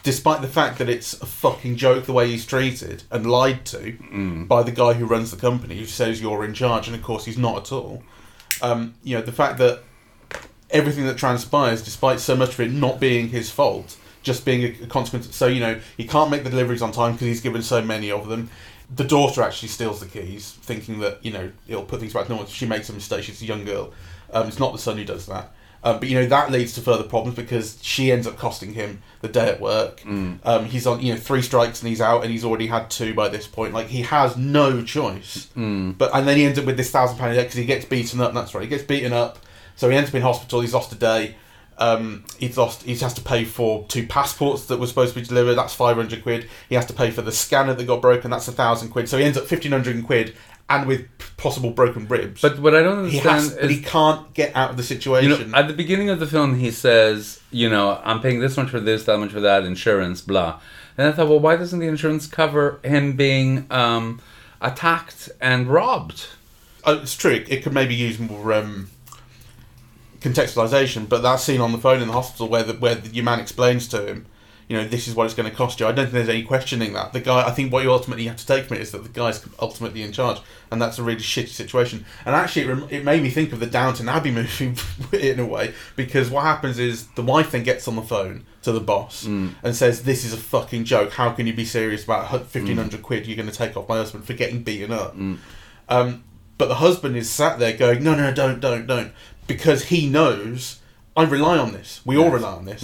Despite 0.03 0.41
the 0.43 0.47
fact 0.47 0.77
that 0.77 0.87
it's 0.87 1.13
a 1.19 1.25
fucking 1.25 1.77
joke 1.77 2.05
the 2.05 2.13
way 2.13 2.27
he's 2.29 2.45
treated 2.45 3.01
and 3.09 3.25
lied 3.25 3.65
to 3.65 3.93
Mm. 4.13 4.47
by 4.47 4.61
the 4.61 4.71
guy 4.71 4.93
who 4.93 5.05
runs 5.05 5.31
the 5.31 5.37
company, 5.37 5.79
who 5.79 5.85
says 5.87 6.21
you're 6.21 6.45
in 6.45 6.53
charge, 6.53 6.85
and 6.87 6.95
of 6.95 7.01
course 7.01 7.25
he's 7.25 7.37
not 7.39 7.57
at 7.57 7.71
all. 7.71 8.03
um, 8.61 8.93
you 9.03 9.17
know, 9.17 9.21
the 9.21 9.31
fact 9.33 9.57
that 9.57 9.83
everything 10.69 11.05
that 11.05 11.17
transpires, 11.17 11.81
despite 11.81 12.19
so 12.21 12.35
much 12.37 12.53
of 12.53 12.59
it 12.61 12.71
not 12.71 12.99
being 13.01 13.29
his 13.29 13.49
fault, 13.49 13.97
just 14.25 14.43
being 14.43 14.63
a, 14.63 14.87
consequence. 14.87 15.33
So 15.33 15.47
you 15.47 15.61
know, 15.61 15.79
he 15.95 16.05
can't 16.05 16.29
make 16.29 16.43
the 16.43 16.49
deliveries 16.49 16.81
on 16.81 16.91
time 16.91 17.13
because 17.13 17.27
he's 17.27 17.39
given 17.41 17.61
so 17.61 17.81
many 17.81 18.11
of 18.11 18.27
them. 18.27 18.49
The 18.93 19.05
daughter 19.05 19.41
actually 19.41 19.69
steals 19.69 20.01
the 20.01 20.07
keys, 20.07 20.51
thinking 20.51 20.99
that 20.99 21.23
you 21.23 21.31
know 21.31 21.51
it'll 21.67 21.85
put 21.85 22.01
things 22.01 22.13
back 22.13 22.25
to 22.25 22.29
normal. 22.31 22.47
She 22.47 22.65
makes 22.65 22.89
a 22.89 22.93
mistake. 22.93 23.23
She's 23.23 23.41
a 23.41 23.45
young 23.45 23.63
girl. 23.63 23.93
Um, 24.33 24.47
it's 24.47 24.59
not 24.59 24.73
the 24.73 24.79
son 24.79 24.97
who 24.97 25.05
does 25.05 25.27
that. 25.27 25.53
Um, 25.83 25.99
but 25.99 26.09
you 26.09 26.19
know 26.19 26.25
that 26.25 26.51
leads 26.51 26.73
to 26.73 26.81
further 26.81 27.03
problems 27.03 27.35
because 27.35 27.77
she 27.83 28.11
ends 28.11 28.25
up 28.25 28.37
costing 28.37 28.73
him 28.73 29.03
the 29.21 29.27
day 29.27 29.47
at 29.49 29.61
work. 29.61 30.03
Um, 30.43 30.65
he's 30.65 30.87
on 30.87 30.99
you 30.99 31.13
know 31.13 31.19
three 31.19 31.43
strikes 31.43 31.81
and 31.81 31.89
he's 31.89 32.01
out, 32.01 32.23
and 32.23 32.31
he's 32.31 32.43
already 32.43 32.65
had 32.67 32.89
two 32.89 33.13
by 33.13 33.29
this 33.29 33.45
point. 33.47 33.73
Like 33.73 33.87
he 33.87 34.01
has 34.01 34.35
no 34.35 34.81
choice. 34.83 35.47
But 35.55 36.09
and 36.15 36.27
then 36.27 36.37
he 36.37 36.45
ends 36.45 36.57
up 36.57 36.65
with 36.65 36.77
this 36.77 36.89
thousand 36.89 37.17
pound 37.19 37.35
debt 37.35 37.45
because 37.45 37.57
he 37.57 37.65
gets 37.65 37.85
beaten 37.85 38.19
up. 38.19 38.33
That's 38.33 38.55
right, 38.55 38.63
he 38.63 38.67
gets 38.67 38.83
beaten 38.83 39.13
up. 39.13 39.37
So 39.75 39.89
he 39.89 39.95
ends 39.95 40.09
up 40.09 40.15
in 40.15 40.23
hospital. 40.23 40.61
He's 40.61 40.73
lost 40.73 40.91
a 40.91 40.95
day. 40.95 41.35
Um, 41.77 42.23
he's 42.37 42.57
lost. 42.57 42.83
He 42.83 42.95
has 42.95 43.13
to 43.15 43.21
pay 43.21 43.43
for 43.43 43.85
two 43.87 44.07
passports 44.07 44.65
that 44.67 44.79
were 44.79 44.87
supposed 44.87 45.13
to 45.13 45.19
be 45.19 45.25
delivered. 45.25 45.55
That's 45.55 45.73
five 45.73 45.97
hundred 45.97 46.23
quid. 46.23 46.47
He 46.69 46.75
has 46.75 46.85
to 46.85 46.93
pay 46.93 47.11
for 47.11 47.21
the 47.21 47.31
scanner 47.31 47.73
that 47.73 47.83
got 47.85 48.01
broken. 48.01 48.31
That's 48.31 48.47
a 48.47 48.53
thousand 48.53 48.89
quid. 48.89 49.09
So 49.09 49.17
he 49.17 49.25
ends 49.25 49.37
up 49.37 49.45
fifteen 49.45 49.73
hundred 49.73 50.05
quid, 50.05 50.35
and 50.69 50.87
with 50.87 51.07
possible 51.37 51.71
broken 51.71 52.07
ribs. 52.07 52.41
But 52.41 52.59
what 52.59 52.75
I 52.75 52.81
don't 52.81 53.09
he 53.09 53.19
understand 53.19 53.35
has, 53.35 53.51
is 53.51 53.57
but 53.59 53.71
he 53.71 53.81
can't 53.81 54.33
get 54.33 54.55
out 54.55 54.71
of 54.71 54.77
the 54.77 54.83
situation. 54.83 55.31
You 55.31 55.47
know, 55.47 55.57
at 55.57 55.67
the 55.67 55.73
beginning 55.73 56.09
of 56.09 56.19
the 56.19 56.27
film, 56.27 56.57
he 56.57 56.71
says, 56.71 57.41
you 57.51 57.69
know, 57.69 58.01
I'm 58.03 58.21
paying 58.21 58.39
this 58.39 58.55
much 58.57 58.69
for 58.69 58.79
this, 58.79 59.03
that 59.03 59.19
much 59.19 59.31
for 59.31 59.41
that, 59.41 59.65
insurance, 59.65 60.21
blah. 60.21 60.61
And 60.97 61.07
I 61.07 61.11
thought, 61.11 61.27
well, 61.27 61.39
why 61.39 61.57
doesn't 61.57 61.79
the 61.79 61.87
insurance 61.87 62.25
cover 62.25 62.79
him 62.83 63.17
being 63.17 63.67
um, 63.69 64.21
attacked 64.61 65.29
and 65.41 65.67
robbed? 65.67 66.27
Uh, 66.85 66.99
it's 67.01 67.17
true. 67.17 67.43
It 67.47 67.63
could 67.63 67.73
maybe 67.73 67.95
use 67.95 68.17
more 68.17 68.53
um, 68.53 68.89
contextualization, 70.25 71.07
but 71.07 71.21
that 71.21 71.37
scene 71.37 71.61
on 71.61 71.71
the 71.71 71.77
phone 71.77 72.01
in 72.01 72.07
the 72.07 72.13
hospital 72.13 72.47
where 72.47 72.63
the, 72.63 72.73
where 72.73 72.95
the, 72.95 73.09
your 73.09 73.23
man 73.23 73.39
explains 73.39 73.87
to 73.89 74.05
him, 74.05 74.25
you 74.67 74.75
know, 74.75 74.87
this 74.87 75.07
is 75.07 75.13
what 75.13 75.25
it's 75.25 75.35
going 75.35 75.49
to 75.49 75.55
cost 75.55 75.79
you. 75.79 75.85
I 75.85 75.91
don't 75.91 76.05
think 76.05 76.13
there's 76.13 76.29
any 76.29 76.41
questioning 76.41 76.93
that. 76.93 77.13
The 77.13 77.19
guy, 77.19 77.47
I 77.47 77.51
think 77.51 77.71
what 77.71 77.83
you 77.83 77.91
ultimately 77.91 78.25
have 78.25 78.37
to 78.37 78.45
take 78.47 78.65
from 78.65 78.77
it 78.77 78.81
is 78.81 78.91
that 78.91 79.03
the 79.03 79.09
guy's 79.09 79.45
ultimately 79.59 80.01
in 80.01 80.11
charge, 80.11 80.39
and 80.71 80.81
that's 80.81 80.97
a 80.97 81.03
really 81.03 81.21
shitty 81.21 81.49
situation. 81.49 82.03
And 82.25 82.35
actually, 82.35 82.63
it, 82.63 82.67
rem- 82.69 82.87
it 82.89 83.03
made 83.03 83.21
me 83.21 83.29
think 83.29 83.53
of 83.53 83.59
the 83.59 83.67
Downton 83.67 84.09
Abbey 84.09 84.31
movie 84.31 84.75
in 85.13 85.39
a 85.39 85.45
way, 85.45 85.75
because 85.95 86.31
what 86.31 86.43
happens 86.43 86.79
is 86.79 87.07
the 87.09 87.21
wife 87.21 87.51
then 87.51 87.61
gets 87.61 87.87
on 87.87 87.95
the 87.95 88.01
phone 88.01 88.43
to 88.63 88.71
the 88.71 88.79
boss 88.79 89.25
mm. 89.25 89.53
and 89.61 89.75
says, 89.75 90.01
"This 90.01 90.25
is 90.25 90.33
a 90.33 90.37
fucking 90.37 90.85
joke. 90.85 91.13
How 91.13 91.29
can 91.31 91.45
you 91.45 91.53
be 91.53 91.65
serious 91.65 92.03
about 92.03 92.25
mm. 92.25 92.45
fifteen 92.45 92.77
hundred 92.77 93.03
quid 93.03 93.27
you're 93.27 93.37
going 93.37 93.49
to 93.49 93.55
take 93.55 93.77
off 93.77 93.87
my 93.87 93.97
husband 93.97 94.25
for 94.25 94.33
getting 94.33 94.63
beaten 94.63 94.91
up?" 94.91 95.15
Mm. 95.15 95.37
Um, 95.89 96.23
but 96.57 96.69
the 96.69 96.75
husband 96.75 97.17
is 97.17 97.29
sat 97.29 97.59
there 97.59 97.75
going, 97.75 98.03
"No, 98.03 98.15
no, 98.15 98.33
don't, 98.33 98.59
don't, 98.59 98.87
don't," 98.87 99.11
because 99.47 99.85
he 99.85 100.07
knows 100.07 100.79
I 101.17 101.23
rely 101.23 101.57
on 101.57 101.71
this. 101.71 102.01
We 102.05 102.17
all 102.17 102.29
rely 102.29 102.51
on 102.53 102.65
this. 102.65 102.83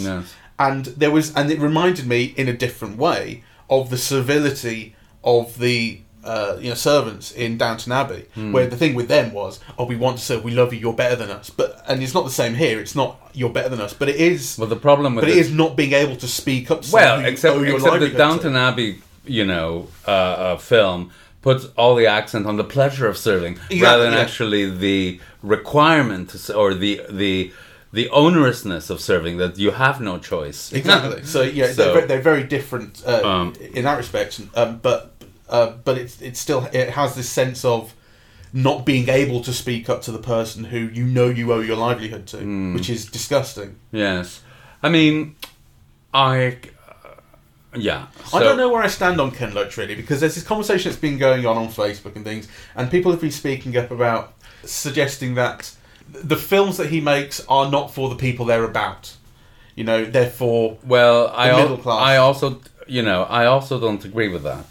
And 0.60 0.86
there 0.86 1.12
was, 1.12 1.36
and 1.36 1.50
it 1.52 1.60
reminded 1.60 2.06
me 2.08 2.34
in 2.38 2.48
a 2.48 2.54
different 2.54 2.98
way 2.98 3.44
of 3.70 3.90
the 3.90 3.98
civility 3.98 4.96
of 5.24 5.58
the 5.58 6.02
uh, 6.24 6.56
you 6.62 6.70
know 6.70 6.76
servants 6.76 7.32
in 7.32 7.58
Downton 7.58 7.92
Abbey, 7.92 8.26
Hmm. 8.36 8.52
where 8.52 8.68
the 8.68 8.78
thing 8.78 8.94
with 8.94 9.08
them 9.08 9.34
was, 9.34 9.60
"Oh, 9.80 9.86
we 9.86 9.96
want 9.96 10.20
to 10.20 10.24
serve, 10.24 10.44
we 10.44 10.52
love 10.52 10.72
you, 10.72 10.80
you're 10.80 10.94
better 10.94 11.16
than 11.16 11.32
us." 11.32 11.50
But 11.50 11.84
and 11.88 12.02
it's 12.04 12.14
not 12.14 12.26
the 12.26 12.30
same 12.32 12.54
here. 12.54 12.80
It's 12.80 12.94
not 12.96 13.18
you're 13.34 13.50
better 13.50 13.70
than 13.70 13.82
us, 13.82 13.94
but 13.94 14.08
it 14.08 14.18
is. 14.18 14.56
Well, 14.58 14.68
the 14.70 14.76
problem 14.76 15.16
with 15.16 15.24
but 15.24 15.30
it 15.32 15.38
it- 15.38 15.42
is 15.42 15.52
not 15.52 15.76
being 15.76 15.94
able 15.94 16.16
to 16.18 16.28
speak 16.28 16.70
up. 16.70 16.84
To 16.84 16.92
Well, 16.94 17.20
except 17.26 17.58
except 17.58 17.60
the 17.60 17.90
livelihood 17.90 18.12
to. 18.12 18.18
Downton 18.18 18.56
Abbey, 18.56 19.02
you 19.26 19.46
know, 19.46 19.88
uh, 20.08 20.12
uh, 20.12 20.58
film 20.58 21.10
puts 21.42 21.66
all 21.78 21.96
the 21.96 22.06
accent 22.08 22.46
on 22.46 22.56
the 22.58 22.64
pleasure 22.64 23.08
of 23.08 23.18
serving 23.18 23.54
Exactly, 23.54 23.82
rather 23.82 24.04
than 24.04 24.14
yeah. 24.14 24.20
actually 24.20 24.70
the 24.70 25.20
requirement 25.44 26.30
to, 26.30 26.56
or 26.56 26.74
the 26.74 27.02
the 27.10 27.52
the 27.94 28.08
onerousness 28.14 28.90
of 28.90 29.02
serving 29.02 29.38
that 29.38 29.58
you 29.58 29.72
have 29.72 30.00
no 30.00 30.18
choice. 30.18 30.72
Exactly. 30.72 31.24
So 31.34 31.42
yeah, 31.42 31.72
So- 31.74 31.94
they're, 31.94 32.08
they're 32.08 32.22
very 32.22 32.44
different 32.44 33.04
uh, 33.06 33.22
Um, 33.24 33.54
in 33.74 33.84
that 33.84 33.98
respect. 33.98 34.40
Um, 34.56 34.80
but 34.82 35.14
uh, 35.50 35.72
but 35.84 35.98
it's 35.98 36.22
it's 36.22 36.40
still 36.40 36.70
it 36.72 36.90
has 36.92 37.16
this 37.16 37.30
sense 37.30 37.66
of 37.66 37.94
not 38.54 38.86
being 38.86 39.08
able 39.10 39.42
to 39.42 39.52
speak 39.54 39.90
up 39.90 40.02
to 40.04 40.12
the 40.12 40.20
person 40.36 40.66
who 40.66 40.78
you 40.78 41.06
know 41.06 41.28
you 41.30 41.52
owe 41.54 41.60
your 41.62 41.78
livelihood 41.78 42.28
to, 42.28 42.38
Hmm. 42.38 42.74
which 42.76 42.90
is 42.90 43.06
disgusting. 43.06 43.76
yes, 43.92 44.42
I 44.84 44.90
mean, 44.90 45.36
I. 46.14 46.58
Yeah, 47.76 48.08
I 48.34 48.40
don't 48.40 48.58
know 48.58 48.70
where 48.70 48.84
I 48.84 48.88
stand 48.88 49.22
on 49.22 49.32
Ken 49.32 49.54
Loach 49.54 49.78
really 49.78 49.96
because 49.96 50.20
there's 50.20 50.36
this 50.36 50.44
conversation 50.44 50.92
that's 50.92 51.00
been 51.00 51.18
going 51.18 51.46
on 51.46 51.58
on 51.58 51.68
Facebook 51.70 52.16
and 52.18 52.26
things, 52.26 52.48
and 52.76 52.92
people 52.92 53.12
have 53.12 53.22
been 53.22 53.32
speaking 53.32 53.78
up 53.78 53.92
about 53.92 54.34
suggesting 54.64 55.36
that 55.36 55.74
the 56.10 56.36
films 56.36 56.76
that 56.78 56.88
he 56.90 57.00
makes 57.00 57.40
are 57.48 57.72
not 57.72 57.94
for 57.94 58.10
the 58.10 58.16
people 58.16 58.46
they're 58.46 58.66
about. 58.66 59.16
You 59.76 59.86
know, 59.86 60.04
they're 60.04 60.30
for 60.30 60.78
Well, 60.84 61.30
I 61.34 61.50
al- 61.50 61.62
middle 61.62 61.78
class. 61.78 62.02
I 62.02 62.18
also, 62.18 62.60
you 62.88 63.02
know, 63.02 63.24
I 63.24 63.46
also 63.46 63.80
don't 63.80 64.04
agree 64.04 64.28
with 64.28 64.44
that. 64.44 64.66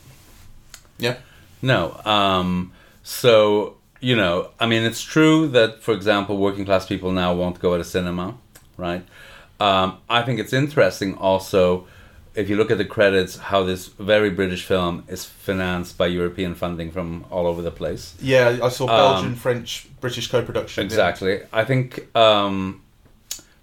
yeah. 0.99 1.17
No. 1.63 2.01
Um, 2.05 2.73
so, 3.03 3.77
you 4.01 4.15
know, 4.17 4.51
I 4.61 4.67
mean, 4.67 4.83
it's 4.83 5.03
true 5.03 5.49
that, 5.49 5.83
for 5.83 5.93
example, 5.95 6.37
working 6.37 6.65
class 6.67 6.87
people 6.87 7.13
now 7.13 7.35
won't 7.35 7.61
go 7.61 7.77
to 7.79 7.85
cinema, 7.85 8.35
right? 8.77 9.05
Um, 9.59 9.99
I 10.09 10.23
think 10.23 10.39
it's 10.39 10.53
interesting 10.53 11.17
also, 11.17 11.87
if 12.41 12.49
you 12.51 12.57
look 12.61 12.71
at 12.75 12.79
the 12.79 12.91
credits, 12.97 13.33
how 13.51 13.61
this 13.71 13.83
very 14.13 14.31
British 14.41 14.63
film 14.73 14.95
is 15.15 15.25
financed 15.25 15.93
by 16.03 16.07
European 16.21 16.53
funding 16.63 16.91
from 16.97 17.25
all 17.31 17.47
over 17.51 17.63
the 17.69 17.75
place. 17.83 18.05
Yeah, 18.35 18.59
I 18.63 18.71
saw 18.77 18.85
Um, 18.89 18.97
Belgian, 19.01 19.35
French, 19.45 19.71
British 20.05 20.27
co-production. 20.33 20.81
yeah. 20.83 20.87
Exactly. 20.91 21.35
I 21.53 21.65
think 21.71 21.89
um, 22.27 22.55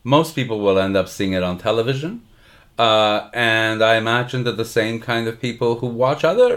most 0.04 0.30
people 0.40 0.58
will 0.66 0.78
end 0.86 0.96
up 1.02 1.08
seeing 1.08 1.34
it 1.34 1.44
on 1.50 1.58
television. 1.70 2.12
Uh, 2.88 3.20
and 3.34 3.78
I 3.92 3.94
imagine 4.04 4.42
that 4.48 4.58
the 4.64 4.70
same 4.80 4.96
kind 5.12 5.28
of 5.28 5.34
people 5.48 5.72
who 5.80 5.88
watch 6.06 6.22
other 6.24 6.54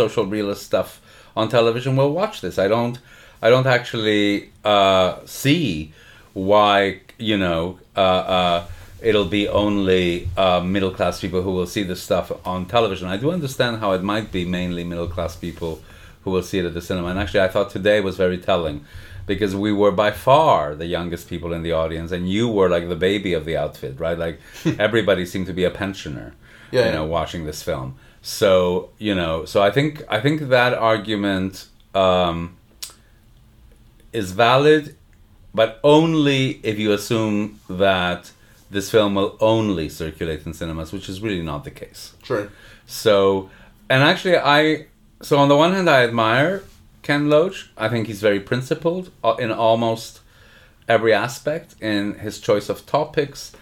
social 0.00 0.24
realist 0.26 0.62
stuff 0.70 1.00
on 1.36 1.48
television 1.48 1.92
will 1.96 2.12
watch 2.20 2.36
this. 2.40 2.58
I 2.58 2.66
don't, 2.74 2.98
I 3.40 3.48
don't 3.50 3.68
actually 3.78 4.50
uh, 4.64 5.10
see 5.26 5.92
why 6.32 7.00
you 7.18 7.36
know 7.44 7.62
uh, 7.96 8.00
uh, 8.00 8.58
it'll 9.02 9.24
be 9.24 9.48
only 9.48 10.28
uh, 10.36 10.60
middle 10.60 10.90
class 10.90 11.20
people 11.20 11.42
who 11.42 11.52
will 11.52 11.66
see 11.66 11.82
this 11.82 12.02
stuff 12.02 12.30
on 12.46 12.66
television. 12.66 13.08
I 13.08 13.16
do 13.16 13.30
understand 13.30 13.78
how 13.80 13.92
it 13.92 14.02
might 14.02 14.30
be 14.32 14.44
mainly 14.44 14.84
middle 14.84 15.08
class 15.08 15.36
people 15.36 15.82
who 16.24 16.30
will 16.30 16.42
see 16.42 16.58
it 16.58 16.64
at 16.66 16.74
the 16.74 16.82
cinema. 16.82 17.08
And 17.08 17.18
actually, 17.18 17.40
I 17.40 17.48
thought 17.48 17.70
today 17.70 18.00
was 18.00 18.16
very 18.16 18.38
telling 18.38 18.84
because 19.26 19.54
we 19.54 19.72
were 19.72 19.92
by 19.92 20.10
far 20.10 20.74
the 20.74 20.86
youngest 20.86 21.28
people 21.28 21.52
in 21.52 21.62
the 21.62 21.72
audience, 21.72 22.10
and 22.12 22.28
you 22.28 22.48
were 22.48 22.68
like 22.68 22.88
the 22.88 22.96
baby 22.96 23.32
of 23.32 23.44
the 23.44 23.56
outfit, 23.56 23.98
right? 23.98 24.18
Like 24.18 24.40
everybody 24.78 25.24
seemed 25.24 25.46
to 25.46 25.52
be 25.52 25.64
a 25.64 25.70
pensioner, 25.70 26.34
Yeah, 26.70 26.86
you 26.86 26.92
know, 26.92 27.04
yeah. 27.04 27.10
watching 27.10 27.44
this 27.46 27.62
film. 27.62 27.96
So 28.22 28.90
you 28.98 29.14
know, 29.14 29.44
so 29.44 29.62
I 29.62 29.70
think 29.70 30.02
I 30.08 30.20
think 30.20 30.48
that 30.48 30.74
argument 30.74 31.66
um, 31.94 32.56
is 34.12 34.32
valid, 34.32 34.96
but 35.54 35.80
only 35.82 36.60
if 36.62 36.78
you 36.78 36.92
assume 36.92 37.60
that 37.68 38.32
this 38.70 38.90
film 38.90 39.14
will 39.14 39.36
only 39.40 39.88
circulate 39.88 40.46
in 40.46 40.54
cinemas, 40.54 40.92
which 40.92 41.08
is 41.08 41.20
really 41.20 41.42
not 41.42 41.64
the 41.64 41.70
case. 41.70 42.14
True. 42.22 42.50
So, 42.86 43.50
and 43.88 44.02
actually, 44.02 44.36
I 44.36 44.86
so 45.22 45.38
on 45.38 45.48
the 45.48 45.56
one 45.56 45.72
hand, 45.72 45.90
I 45.90 46.02
admire 46.04 46.62
Ken 47.02 47.28
Loach. 47.28 47.70
I 47.76 47.88
think 47.88 48.06
he's 48.06 48.20
very 48.20 48.40
principled 48.40 49.10
uh, 49.22 49.34
in 49.38 49.50
almost 49.50 50.20
every 50.88 51.12
aspect 51.12 51.74
in 51.80 52.14
his 52.14 52.40
choice 52.40 52.68
of 52.68 52.86
topics, 52.86 53.52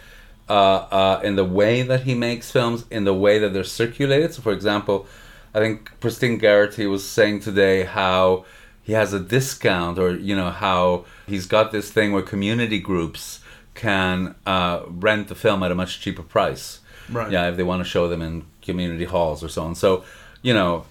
uh, 0.49 0.53
uh, 0.53 1.21
in 1.25 1.37
the 1.37 1.45
way 1.45 1.83
that 1.83 2.03
he 2.03 2.15
makes 2.15 2.51
films, 2.51 2.85
in 2.91 3.05
the 3.05 3.15
way 3.15 3.39
that 3.39 3.53
they're 3.53 3.65
circulated. 3.65 4.35
So, 4.35 4.43
for 4.43 4.53
example, 4.53 5.07
I 5.55 5.59
think 5.59 5.91
Christine 6.01 6.39
Garrity 6.39 6.87
was 6.87 7.07
saying 7.09 7.41
today 7.41 7.85
how 7.85 8.45
he 8.83 8.93
has 8.93 9.13
a 9.13 9.21
discount, 9.21 9.99
or 9.99 10.17
you 10.17 10.37
know 10.37 10.51
how 10.51 11.05
he's 11.27 11.47
got 11.47 11.73
this 11.73 11.91
thing 11.91 12.13
where 12.13 12.23
community 12.23 12.79
groups 12.79 13.41
can 13.79 14.35
uh, 14.45 14.83
rent 14.89 15.29
the 15.29 15.37
film 15.37 15.63
at 15.63 15.71
a 15.71 15.75
much 15.75 16.01
cheaper 16.01 16.23
price. 16.23 16.81
Right. 17.09 17.31
Yeah, 17.31 17.49
if 17.49 17.57
they 17.57 17.63
want 17.63 17.83
to 17.83 17.89
show 17.89 18.09
them 18.09 18.21
in 18.21 18.45
community 18.61 19.05
halls 19.05 19.43
or 19.43 19.49
so 19.49 19.63
on. 19.63 19.75
So, 19.77 20.05
you 20.43 20.53
know, 20.53 20.85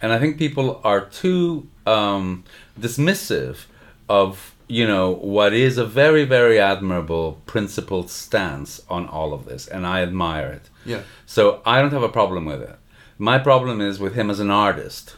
and 0.00 0.12
I 0.12 0.20
think 0.20 0.38
people 0.38 0.80
are 0.84 1.04
too 1.04 1.68
um, 1.84 2.44
dismissive 2.80 3.66
of 4.08 4.54
you 4.68 4.86
know 4.86 5.10
what 5.10 5.52
is 5.52 5.78
a 5.78 5.84
very 5.84 6.24
very 6.24 6.58
admirable 6.58 7.40
principled 7.46 8.08
stance 8.08 8.80
on 8.88 9.06
all 9.08 9.32
of 9.32 9.44
this, 9.44 9.66
and 9.66 9.84
I 9.84 10.02
admire 10.02 10.48
it. 10.48 10.70
Yeah. 10.86 11.02
So 11.26 11.60
I 11.66 11.80
don't 11.80 11.92
have 11.92 12.04
a 12.04 12.08
problem 12.08 12.44
with 12.44 12.62
it. 12.62 12.78
My 13.18 13.38
problem 13.38 13.80
is 13.80 13.98
with 13.98 14.14
him 14.14 14.30
as 14.30 14.38
an 14.38 14.50
artist, 14.50 15.16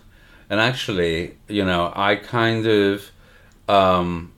and 0.48 0.58
actually, 0.58 1.36
you 1.48 1.64
know, 1.64 1.92
I 1.94 2.16
kind 2.16 2.66
of. 2.66 3.10
Um, 3.68 4.32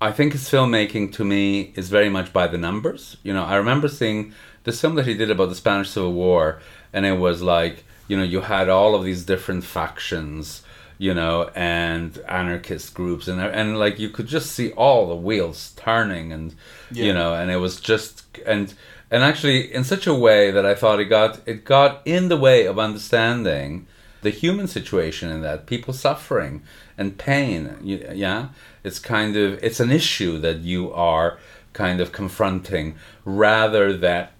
I 0.00 0.12
think 0.12 0.32
his 0.32 0.48
filmmaking 0.48 1.12
to 1.14 1.24
me 1.24 1.72
is 1.76 1.88
very 1.88 2.08
much 2.10 2.32
by 2.32 2.46
the 2.46 2.58
numbers. 2.58 3.16
You 3.22 3.32
know, 3.32 3.44
I 3.44 3.56
remember 3.56 3.88
seeing 3.88 4.34
this 4.64 4.80
film 4.80 4.94
that 4.96 5.06
he 5.06 5.14
did 5.14 5.30
about 5.30 5.48
the 5.48 5.54
Spanish 5.54 5.90
Civil 5.90 6.12
War, 6.12 6.60
and 6.92 7.06
it 7.06 7.18
was 7.18 7.42
like, 7.42 7.84
you 8.08 8.16
know, 8.16 8.22
you 8.24 8.40
had 8.42 8.68
all 8.68 8.94
of 8.94 9.04
these 9.04 9.24
different 9.24 9.64
factions, 9.64 10.62
you 10.98 11.14
know, 11.14 11.50
and 11.54 12.18
anarchist 12.28 12.92
groups, 12.94 13.28
and 13.28 13.40
and 13.40 13.78
like 13.78 13.98
you 13.98 14.10
could 14.10 14.26
just 14.26 14.52
see 14.52 14.72
all 14.72 15.08
the 15.08 15.14
wheels 15.14 15.72
turning, 15.76 16.32
and 16.32 16.54
Yeah. 16.90 17.04
you 17.06 17.12
know, 17.14 17.34
and 17.34 17.50
it 17.50 17.56
was 17.56 17.80
just 17.80 18.24
and 18.46 18.74
and 19.10 19.22
actually 19.22 19.72
in 19.72 19.84
such 19.84 20.06
a 20.06 20.14
way 20.14 20.50
that 20.50 20.66
I 20.66 20.74
thought 20.74 21.00
it 21.00 21.06
got 21.06 21.40
it 21.46 21.64
got 21.64 22.02
in 22.04 22.28
the 22.28 22.36
way 22.36 22.66
of 22.66 22.78
understanding 22.78 23.86
the 24.24 24.30
human 24.30 24.66
situation 24.66 25.30
in 25.30 25.42
that 25.42 25.66
people 25.66 25.94
suffering 25.94 26.62
and 26.98 27.16
pain. 27.16 27.76
Yeah, 27.82 28.48
it's 28.82 28.98
kind 28.98 29.36
of 29.36 29.62
it's 29.62 29.80
an 29.80 29.92
issue 29.92 30.38
that 30.38 30.58
you 30.60 30.92
are 30.92 31.38
kind 31.72 32.00
of 32.00 32.10
confronting 32.10 32.96
rather 33.24 33.96
that 33.96 34.32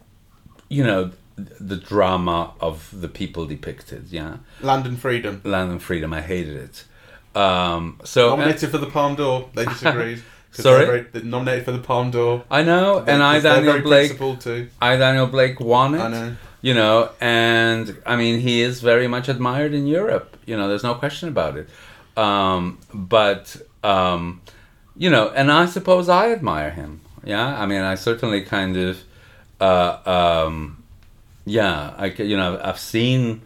you 0.69 0.83
know 0.83 1.13
the 1.37 1.77
drama 1.77 2.53
of 2.61 2.89
the 2.93 3.09
people 3.09 3.47
depicted. 3.47 4.09
Yeah, 4.11 4.39
Land 4.61 4.87
and 4.87 4.99
Freedom. 4.99 5.41
Land 5.45 5.71
and 5.71 5.83
Freedom. 5.83 6.13
I 6.13 6.23
hated 6.23 6.57
it. 6.57 6.85
Um, 7.39 8.01
so 8.05 8.31
Nominated 8.31 8.71
for 8.71 8.79
the 8.79 8.91
Palme 8.91 9.17
d'Or. 9.17 9.51
They 9.55 9.65
disagreed. 9.67 10.23
Sorry? 10.53 10.85
very- 10.87 11.25
nominated 11.25 11.65
for 11.65 11.73
the 11.73 11.81
Palme 11.81 12.11
d'Or. 12.13 12.45
I 12.51 12.63
know, 12.63 13.05
and 13.07 13.23
I 13.23 13.41
Daniel 13.41 13.81
Blake. 13.81 14.17
too. 14.41 14.69
I 14.81 14.97
Daniel 14.97 15.27
Blake 15.27 15.59
won 15.61 15.95
it. 15.97 16.01
I 16.01 16.09
know. 16.09 16.37
You 16.65 16.73
know, 16.73 17.11
and 17.21 18.01
I 18.07 18.17
mean, 18.17 18.41
he 18.41 18.63
is 18.63 18.81
very 18.81 19.07
much 19.07 19.29
admired 19.29 19.75
in 19.75 19.87
Europe. 19.87 20.39
You 20.47 20.57
know, 20.57 20.67
there's 20.67 20.83
no 20.83 20.95
question 20.95 21.29
about 21.29 21.59
it. 21.59 21.69
Um, 22.17 22.79
but 22.95 23.55
um, 23.83 24.41
you 24.97 25.11
know, 25.11 25.29
and 25.29 25.53
I 25.53 25.67
suppose 25.67 26.09
I 26.09 26.33
admire 26.33 26.71
him. 26.71 27.03
Yeah, 27.23 27.61
I 27.61 27.67
mean, 27.67 27.83
I 27.83 27.97
certainly 27.97 28.41
kind 28.41 28.79
of, 28.79 29.03
uh, 29.61 29.99
um, 30.07 30.83
yeah, 31.45 31.93
I 31.99 32.07
you 32.07 32.39
know, 32.39 32.59
I've 32.65 32.81
seen 32.81 33.43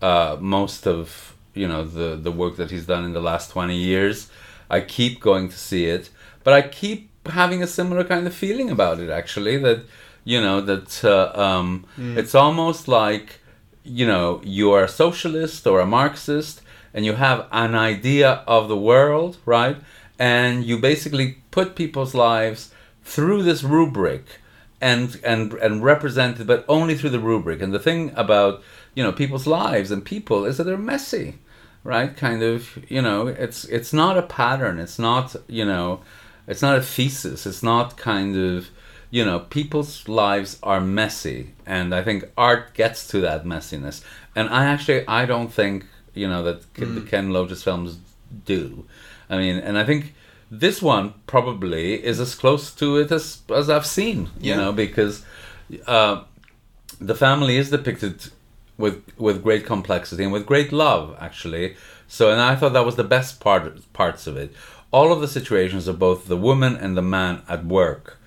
uh, 0.00 0.36
most 0.38 0.86
of 0.86 1.34
you 1.54 1.66
know 1.66 1.82
the 1.84 2.14
the 2.14 2.30
work 2.30 2.54
that 2.58 2.70
he's 2.70 2.86
done 2.86 3.04
in 3.04 3.12
the 3.12 3.24
last 3.30 3.50
twenty 3.50 3.78
years. 3.78 4.30
I 4.70 4.80
keep 4.80 5.18
going 5.18 5.48
to 5.48 5.58
see 5.58 5.86
it, 5.86 6.10
but 6.44 6.54
I 6.54 6.62
keep 6.62 7.10
having 7.26 7.64
a 7.64 7.66
similar 7.66 8.04
kind 8.04 8.28
of 8.28 8.32
feeling 8.32 8.70
about 8.70 9.00
it. 9.00 9.10
Actually, 9.10 9.56
that 9.56 9.80
you 10.24 10.40
know 10.40 10.60
that 10.60 11.04
uh, 11.04 11.32
um, 11.34 11.84
it's 11.98 12.34
almost 12.34 12.88
like 12.88 13.40
you 13.84 14.06
know 14.06 14.40
you 14.44 14.72
are 14.72 14.84
a 14.84 14.88
socialist 14.88 15.66
or 15.66 15.80
a 15.80 15.86
Marxist, 15.86 16.62
and 16.92 17.04
you 17.04 17.14
have 17.14 17.46
an 17.52 17.74
idea 17.74 18.42
of 18.46 18.68
the 18.68 18.76
world, 18.76 19.38
right? 19.44 19.78
And 20.18 20.64
you 20.64 20.78
basically 20.78 21.38
put 21.50 21.74
people's 21.74 22.14
lives 22.14 22.72
through 23.02 23.42
this 23.42 23.62
rubric 23.64 24.24
and 24.80 25.20
and 25.24 25.54
and 25.54 25.82
represented, 25.82 26.46
but 26.46 26.64
only 26.68 26.96
through 26.96 27.10
the 27.10 27.20
rubric. 27.20 27.60
And 27.60 27.72
the 27.72 27.78
thing 27.78 28.12
about 28.16 28.62
you 28.94 29.02
know 29.02 29.12
people's 29.12 29.46
lives 29.46 29.90
and 29.90 30.04
people 30.04 30.44
is 30.44 30.56
that 30.56 30.64
they're 30.64 30.78
messy, 30.78 31.38
right? 31.84 32.16
Kind 32.16 32.42
of 32.42 32.78
you 32.88 33.02
know 33.02 33.26
it's 33.26 33.64
it's 33.64 33.92
not 33.92 34.18
a 34.18 34.22
pattern. 34.22 34.78
It's 34.78 34.98
not 34.98 35.36
you 35.48 35.64
know 35.64 36.00
it's 36.46 36.62
not 36.62 36.76
a 36.76 36.82
thesis. 36.82 37.46
It's 37.46 37.62
not 37.62 37.96
kind 37.96 38.36
of 38.36 38.70
you 39.10 39.24
know 39.24 39.40
people's 39.40 40.08
lives 40.08 40.58
are 40.62 40.80
messy, 40.80 41.50
and 41.66 41.94
I 41.94 42.02
think 42.02 42.24
art 42.36 42.74
gets 42.74 43.06
to 43.08 43.20
that 43.20 43.44
messiness. 43.44 44.02
And 44.36 44.48
I 44.48 44.64
actually 44.66 45.06
I 45.08 45.26
don't 45.26 45.52
think 45.52 45.84
you 46.14 46.28
know 46.28 46.42
that 46.44 46.72
Ken- 46.74 46.94
the 46.94 47.00
Ken 47.02 47.30
Loach 47.32 47.52
films 47.62 47.98
do. 48.46 48.84
I 49.28 49.36
mean, 49.38 49.56
and 49.58 49.76
I 49.78 49.84
think 49.84 50.14
this 50.50 50.82
one 50.82 51.14
probably 51.26 51.94
is 52.04 52.18
as 52.20 52.34
close 52.34 52.72
to 52.74 52.96
it 52.98 53.10
as 53.12 53.38
as 53.54 53.68
I've 53.70 53.86
seen. 53.86 54.18
You 54.40 54.50
Yeah. 54.52 54.56
know, 54.56 54.72
because 54.72 55.24
uh, 55.86 56.22
the 57.00 57.14
family 57.14 57.56
is 57.56 57.70
depicted 57.70 58.30
with 58.78 59.02
with 59.18 59.42
great 59.42 59.64
complexity 59.66 60.24
and 60.24 60.32
with 60.32 60.46
great 60.46 60.72
love, 60.72 61.16
actually. 61.20 61.76
So, 62.08 62.30
and 62.32 62.40
I 62.40 62.56
thought 62.56 62.72
that 62.72 62.84
was 62.86 62.96
the 62.96 63.04
best 63.16 63.40
part 63.40 63.64
parts 63.92 64.26
of 64.26 64.36
it. 64.36 64.52
All 64.92 65.12
of 65.12 65.20
the 65.20 65.28
situations 65.28 65.86
of 65.86 65.98
both 65.98 66.26
the 66.26 66.36
woman 66.36 66.74
and 66.76 66.96
the 66.96 67.02
man 67.02 67.42
at 67.48 67.64
work, 67.64 68.18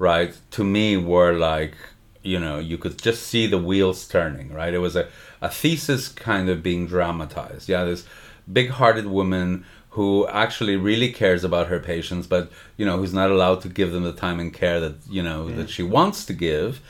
right? 0.00 0.32
To 0.56 0.64
me, 0.64 0.96
were 0.96 1.34
like 1.34 1.74
you 2.22 2.38
know 2.44 2.58
you 2.58 2.76
could 2.76 2.96
just 3.08 3.22
see 3.30 3.46
the 3.46 3.58
wheels 3.58 4.08
turning. 4.08 4.52
Right? 4.52 4.74
It 4.74 4.78
was 4.88 4.96
a 4.96 5.06
a 5.40 5.48
thesis 5.48 6.08
kind 6.08 6.48
of 6.52 6.62
being 6.62 6.86
dramatized. 6.88 7.68
Yeah, 7.68 7.84
this 7.84 8.04
big-hearted 8.52 9.06
woman 9.06 9.64
who 9.94 10.26
actually 10.28 10.76
really 10.76 11.10
cares 11.12 11.42
about 11.44 11.66
her 11.68 11.80
patients, 11.80 12.26
but 12.26 12.50
you 12.76 12.84
know 12.86 12.96
who's 12.98 13.14
not 13.14 13.30
allowed 13.30 13.60
to 13.62 13.68
give 13.68 13.92
them 13.92 14.02
the 14.02 14.12
time 14.26 14.38
and 14.40 14.52
care 14.52 14.80
that 14.80 14.96
you 15.08 15.22
know 15.22 15.48
that 15.58 15.70
she 15.70 15.82
wants 15.82 16.24
to 16.26 16.32
give. 16.32 16.80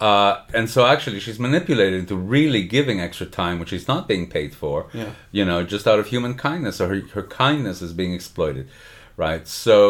Uh, 0.00 0.40
and 0.54 0.70
so 0.70 0.86
actually 0.86 1.20
she's 1.20 1.38
manipulated 1.38 2.00
into 2.00 2.16
really 2.16 2.62
giving 2.62 2.98
extra 3.00 3.26
time 3.26 3.58
which 3.58 3.68
she's 3.68 3.86
not 3.86 4.08
being 4.08 4.26
paid 4.36 4.54
for 4.54 4.86
Yeah. 4.94 5.10
you 5.30 5.44
know 5.44 5.62
just 5.74 5.86
out 5.86 5.98
of 5.98 6.06
human 6.06 6.34
kindness 6.36 6.80
or 6.80 6.88
her, 6.88 7.00
her 7.12 7.22
kindness 7.44 7.82
is 7.82 7.92
being 7.92 8.14
exploited 8.14 8.66
right? 9.26 9.44
So 9.64 9.82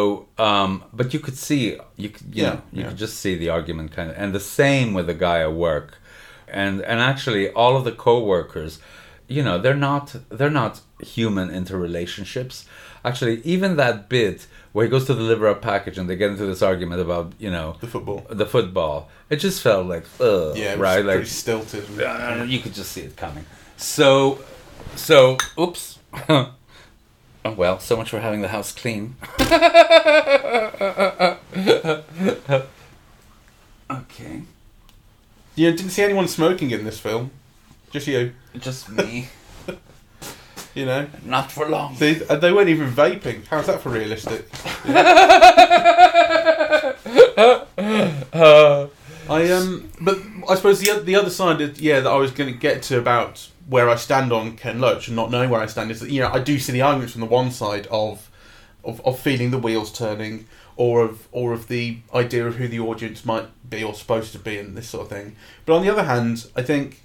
um, 0.47 0.71
but 0.99 1.07
you 1.13 1.19
could 1.25 1.37
see 1.47 1.61
you 2.03 2.09
could, 2.15 2.27
you 2.37 2.43
Yeah, 2.43 2.49
know 2.49 2.61
you 2.75 2.81
yeah. 2.81 2.87
could 2.89 2.99
just 3.05 3.15
see 3.23 3.33
the 3.43 3.49
argument 3.57 3.87
kind 3.97 4.09
of 4.11 4.15
and 4.21 4.29
the 4.39 4.45
same 4.61 4.87
with 4.97 5.05
the 5.11 5.17
guy 5.27 5.37
at 5.47 5.53
work. 5.69 5.89
And 6.61 6.75
and 6.91 6.97
actually 7.11 7.43
all 7.61 7.73
of 7.79 7.83
the 7.89 7.95
co-workers 8.07 8.73
you 9.35 9.41
know 9.47 9.55
they're 9.63 9.83
not 9.89 10.05
they're 10.37 10.57
not 10.63 10.73
human 11.15 11.47
interrelationships. 11.61 12.55
Actually 13.09 13.35
even 13.53 13.69
that 13.83 13.95
bit 14.09 14.37
where 14.73 14.85
he 14.85 14.89
goes 14.95 15.05
to 15.09 15.13
deliver 15.23 15.47
a 15.47 15.55
package 15.71 15.97
and 15.99 16.05
they 16.09 16.17
get 16.23 16.29
into 16.33 16.45
this 16.51 16.61
argument 16.71 16.99
about 17.07 17.25
you 17.45 17.51
know 17.55 17.67
The 17.85 17.87
football. 17.95 18.19
the 18.41 18.45
football. 18.55 18.97
It 19.29 19.37
just 19.47 19.61
felt 19.67 19.85
like 19.93 20.05
ugh, 20.19 20.55
Yeah, 20.57 20.73
it 20.73 20.79
was 20.79 20.85
right? 20.87 21.03
pretty 21.05 21.19
like 21.19 21.27
stilted. 21.41 21.85
you 22.53 22.59
could 22.63 22.75
just 22.79 22.91
see 22.95 23.03
it 23.09 23.15
coming. 23.25 23.45
So 23.77 24.09
so 25.07 25.37
oops 25.57 25.83
oh 27.45 27.51
well 27.53 27.79
so 27.79 27.95
much 27.97 28.09
for 28.09 28.19
having 28.19 28.41
the 28.41 28.47
house 28.49 28.71
clean 28.71 29.15
okay 33.91 34.41
You 35.55 35.71
didn't 35.71 35.91
see 35.91 36.03
anyone 36.03 36.27
smoking 36.27 36.71
in 36.71 36.83
this 36.85 36.99
film. 36.99 37.31
Just 37.91 38.07
you. 38.07 38.31
just 38.59 38.89
me 38.89 39.27
You 40.73 40.85
know. 40.85 41.07
not 41.25 41.51
for 41.51 41.67
long 41.67 41.95
They, 41.99 42.25
uh, 42.27 42.37
they 42.37 42.51
weren't 42.53 42.69
even 42.69 42.89
vaping. 42.91 43.45
How's 43.47 43.67
that 43.67 43.81
for 43.81 43.89
realistic? 43.89 44.47
I 49.31 49.51
um, 49.51 49.89
but 49.99 50.19
I 50.49 50.55
suppose 50.55 50.79
the 50.79 50.99
the 50.99 51.15
other 51.15 51.29
side, 51.29 51.61
of, 51.61 51.79
yeah, 51.79 51.99
that 51.99 52.09
I 52.09 52.17
was 52.17 52.31
going 52.31 52.51
to 52.51 52.57
get 52.57 52.81
to 52.83 52.97
about 52.97 53.49
where 53.67 53.89
I 53.89 53.95
stand 53.95 54.31
on 54.31 54.57
Ken 54.57 54.79
Loach 54.79 55.07
and 55.07 55.15
not 55.15 55.31
knowing 55.31 55.49
where 55.49 55.61
I 55.61 55.65
stand 55.65 55.91
is 55.91 55.99
that 56.01 56.09
you 56.09 56.21
know 56.21 56.29
I 56.31 56.39
do 56.39 56.59
see 56.59 56.71
the 56.71 56.81
arguments 56.81 57.13
from 57.13 57.21
the 57.21 57.27
one 57.27 57.51
side 57.51 57.87
of 57.87 58.29
of, 58.83 58.99
of 59.05 59.19
feeling 59.19 59.51
the 59.51 59.57
wheels 59.57 59.91
turning 59.91 60.47
or 60.75 61.03
of 61.03 61.27
or 61.31 61.53
of 61.53 61.67
the 61.67 61.99
idea 62.13 62.47
of 62.47 62.55
who 62.55 62.67
the 62.67 62.79
audience 62.79 63.25
might 63.25 63.47
be 63.69 63.83
or 63.83 63.93
supposed 63.93 64.31
to 64.33 64.39
be 64.39 64.57
and 64.57 64.75
this 64.75 64.89
sort 64.89 65.03
of 65.03 65.09
thing. 65.09 65.35
But 65.65 65.75
on 65.75 65.83
the 65.83 65.89
other 65.89 66.03
hand, 66.03 66.47
I 66.55 66.61
think 66.61 67.01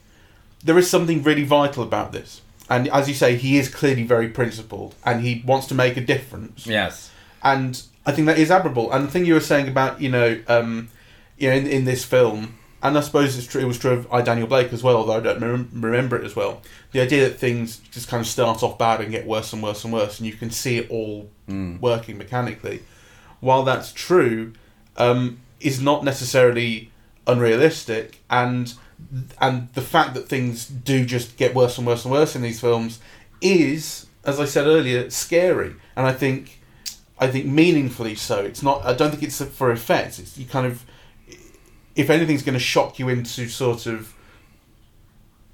there 0.65 0.79
is 0.79 0.91
something 0.91 1.23
really 1.23 1.45
vital 1.45 1.83
about 1.83 2.13
this. 2.13 2.43
And 2.69 2.89
as 2.89 3.09
you 3.09 3.15
say, 3.15 3.37
he 3.37 3.59
is 3.59 3.73
clearly 3.73 4.03
very 4.03 4.29
principled 4.29 4.97
and 5.05 5.21
he 5.21 5.45
wants 5.47 5.69
to 5.69 5.75
make 5.75 5.97
a 5.97 6.01
difference 6.01 6.67
yes 6.67 7.13
and 7.47 7.81
I 8.05 8.13
think 8.13 8.27
that 8.27 8.39
is 8.39 8.51
admirable. 8.51 8.91
And 8.93 9.07
the 9.07 9.11
thing 9.11 9.25
you 9.25 9.35
were 9.35 9.41
saying 9.41 9.69
about 9.69 10.01
you 10.01 10.09
know, 10.09 10.41
um, 10.49 10.89
you 11.39 11.49
know, 11.51 11.57
in, 11.57 11.67
in 11.67 11.85
this 11.85 12.05
film, 12.05 12.59
and 12.83 12.97
I 12.97 13.01
suppose 13.01 13.37
it's 13.37 13.47
true, 13.47 13.61
it 13.61 13.65
was 13.65 13.79
true 13.79 13.93
of 13.93 14.13
I 14.13 14.23
Daniel 14.23 14.47
Blake 14.47 14.73
as 14.73 14.83
well, 14.83 14.97
although 14.97 15.17
I 15.17 15.21
don't 15.21 15.41
rem- 15.41 15.71
remember 15.73 16.17
it 16.17 16.25
as 16.25 16.37
well. 16.37 16.63
The 16.93 17.01
idea 17.01 17.29
that 17.29 17.39
things 17.39 17.79
just 17.91 18.09
kind 18.09 18.21
of 18.21 18.27
start 18.27 18.63
off 18.63 18.79
bad 18.79 19.01
and 19.01 19.11
get 19.11 19.27
worse 19.27 19.53
and 19.53 19.63
worse 19.63 19.85
and 19.85 19.93
worse, 19.93 20.19
and 20.19 20.27
you 20.27 20.35
can 20.35 20.51
see 20.51 20.79
it 20.79 20.91
all 20.91 21.29
working 21.81 22.19
mechanically. 22.19 22.83
While 23.41 23.65
that's 23.65 23.93
true, 23.93 24.53
um, 24.97 25.41
is 25.61 25.81
not 25.81 26.05
necessarily 26.05 26.91
unrealistic, 27.27 28.21
and 28.31 28.73
and 29.41 29.69
the 29.75 29.83
fact 29.83 30.15
that 30.15 30.29
things 30.29 30.67
do 30.67 31.05
just 31.05 31.37
get 31.37 31.55
worse 31.55 31.77
and 31.79 31.87
worse 31.87 32.05
and 32.05 32.13
worse 32.13 32.35
in 32.35 32.43
these 32.43 32.61
films 32.61 32.99
is, 33.41 34.07
as 34.25 34.41
I 34.41 34.47
said 34.47 34.67
earlier, 34.67 35.11
scary. 35.11 35.75
And 35.97 36.07
I 36.07 36.13
think 36.13 36.61
I 37.19 37.29
think 37.29 37.47
meaningfully 37.47 38.15
so. 38.15 38.41
It's 38.41 38.63
not. 38.63 38.85
I 38.85 38.95
don't 38.95 39.11
think 39.11 39.23
it's 39.23 39.43
for 39.43 39.71
effect. 39.71 40.19
It's 40.19 40.37
you 40.39 40.47
kind 40.47 40.67
of, 40.67 40.85
if 41.97 42.11
anything's 42.11 42.43
going 42.43 42.55
to 42.55 42.61
shock 42.61 42.99
you 42.99 43.09
into 43.09 43.49
sort 43.49 43.87
of 43.87 44.15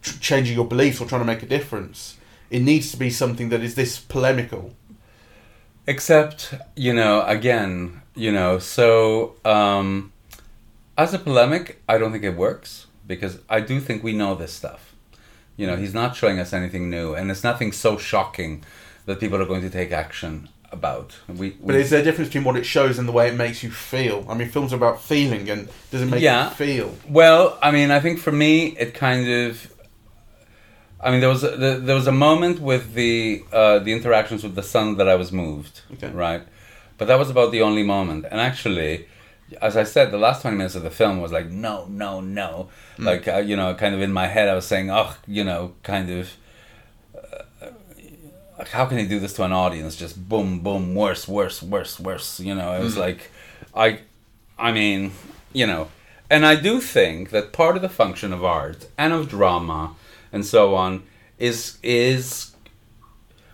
tr- 0.03 0.19
changing 0.19 0.57
your 0.57 0.67
beliefs 0.67 1.01
or 1.01 1.07
trying 1.07 1.21
to 1.21 1.27
make 1.27 1.43
a 1.43 1.47
difference, 1.47 2.19
it 2.51 2.61
needs 2.61 2.91
to 2.91 2.99
be 2.99 3.09
something 3.09 3.49
that 3.49 3.63
is 3.63 3.77
this 3.77 3.99
polemical. 3.99 4.75
Except, 5.87 6.55
you 6.77 6.93
know, 6.93 7.23
again, 7.23 8.03
you 8.15 8.31
know, 8.31 8.59
so 8.59 9.37
um, 9.45 10.13
as 10.99 11.15
a 11.15 11.19
polemic, 11.19 11.83
I 11.89 11.97
don't 11.99 12.13
think 12.13 12.25
it 12.25 12.37
works 12.37 12.87
because 13.07 13.39
I 13.49 13.61
do 13.61 13.81
think 13.81 14.03
we 14.03 14.13
know 14.13 14.35
this 14.35 14.53
stuff. 14.53 14.95
You 15.57 15.67
know, 15.67 15.77
he's 15.77 15.95
not 15.95 16.17
showing 16.17 16.39
us 16.39 16.53
anything 16.53 16.91
new, 16.91 17.15
and 17.15 17.31
it's 17.31 17.45
nothing 17.45 17.73
so 17.73 17.97
shocking 17.97 18.65
that 19.07 19.21
people 19.21 19.41
are 19.41 19.47
going 19.47 19.63
to 19.63 19.71
take 19.71 19.93
action 19.93 20.49
about. 20.73 21.15
We, 21.29 21.51
But 21.51 21.75
is 21.77 21.91
there 21.91 22.01
a 22.01 22.03
difference 22.03 22.29
between 22.31 22.45
what 22.45 22.57
it 22.57 22.65
shows 22.65 22.99
and 22.99 23.07
the 23.07 23.13
way 23.13 23.29
it 23.29 23.35
makes 23.35 23.63
you 23.63 23.71
feel? 23.71 24.25
I 24.29 24.35
mean, 24.35 24.49
films 24.49 24.73
are 24.73 24.77
about 24.77 25.01
feeling, 25.03 25.49
and 25.51 25.69
does 25.91 26.03
it 26.03 26.07
make 26.07 26.23
Yeah. 26.23 26.49
you 26.49 26.55
feel? 26.55 26.95
Well, 27.09 27.59
I 27.63 27.71
mean, 27.71 27.91
I 27.91 28.01
think 28.01 28.19
for 28.19 28.33
me, 28.33 28.69
it 28.79 28.95
kind 28.95 29.29
of. 29.29 29.69
I 31.05 31.11
mean, 31.11 31.21
there 31.21 31.29
was 31.29 31.43
a, 31.43 31.57
the, 31.57 31.81
there 31.83 31.97
was 31.97 32.07
a 32.07 32.13
moment 32.13 32.61
with 32.61 32.95
the 32.95 33.43
uh, 33.53 33.79
the 33.81 33.93
interactions 33.93 34.43
with 34.45 34.55
the 34.55 34.63
son 34.63 34.97
that 34.99 35.09
I 35.09 35.17
was 35.17 35.33
moved, 35.33 35.81
Okay. 35.95 36.11
right? 36.11 36.43
But 36.99 37.09
that 37.09 37.19
was 37.19 37.29
about 37.31 37.51
the 37.51 37.61
only 37.63 37.83
moment. 37.83 38.25
And 38.31 38.41
actually, 38.41 39.07
as 39.61 39.77
I 39.77 39.83
said, 39.83 40.11
the 40.13 40.19
last 40.19 40.43
twenty 40.43 40.57
minutes 40.57 40.77
of 40.77 40.83
the 40.85 40.91
film 40.91 41.21
was 41.21 41.33
like, 41.33 41.49
no, 41.51 41.87
no, 41.87 42.21
no. 42.21 42.69
Like 42.99 43.27
uh, 43.27 43.39
you 43.39 43.57
know, 43.57 43.75
kind 43.75 43.95
of 43.95 44.01
in 44.01 44.13
my 44.13 44.29
head, 44.29 44.49
I 44.49 44.55
was 44.55 44.65
saying, 44.67 44.91
oh, 44.91 45.15
you 45.27 45.45
know, 45.45 45.75
kind 45.83 46.09
of. 46.11 46.31
Like, 48.62 48.70
how 48.70 48.87
can 48.87 48.98
he 48.98 49.07
do 49.07 49.18
this 49.18 49.33
to 49.33 49.42
an 49.42 49.51
audience? 49.51 49.96
Just 49.96 50.29
boom, 50.29 50.61
boom, 50.61 50.94
worse, 50.94 51.27
worse, 51.27 51.61
worse, 51.61 51.98
worse. 51.98 52.38
You 52.38 52.55
know, 52.55 52.75
it 52.75 52.81
was 52.81 52.94
mm. 52.94 52.98
like, 52.98 53.33
I, 53.75 53.98
I 54.57 54.70
mean, 54.70 55.11
you 55.53 55.66
know, 55.66 55.88
and 56.31 56.46
I 56.46 56.55
do 56.55 56.81
think 56.81 57.31
that 57.31 57.53
part 57.53 57.75
of 57.75 57.83
the 57.83 57.88
function 57.88 58.33
of 58.33 58.44
art 58.44 58.87
and 58.96 59.12
of 59.12 59.29
drama 59.29 59.96
and 60.31 60.46
so 60.46 60.77
on 60.77 61.03
is 61.40 61.79
is 61.83 62.53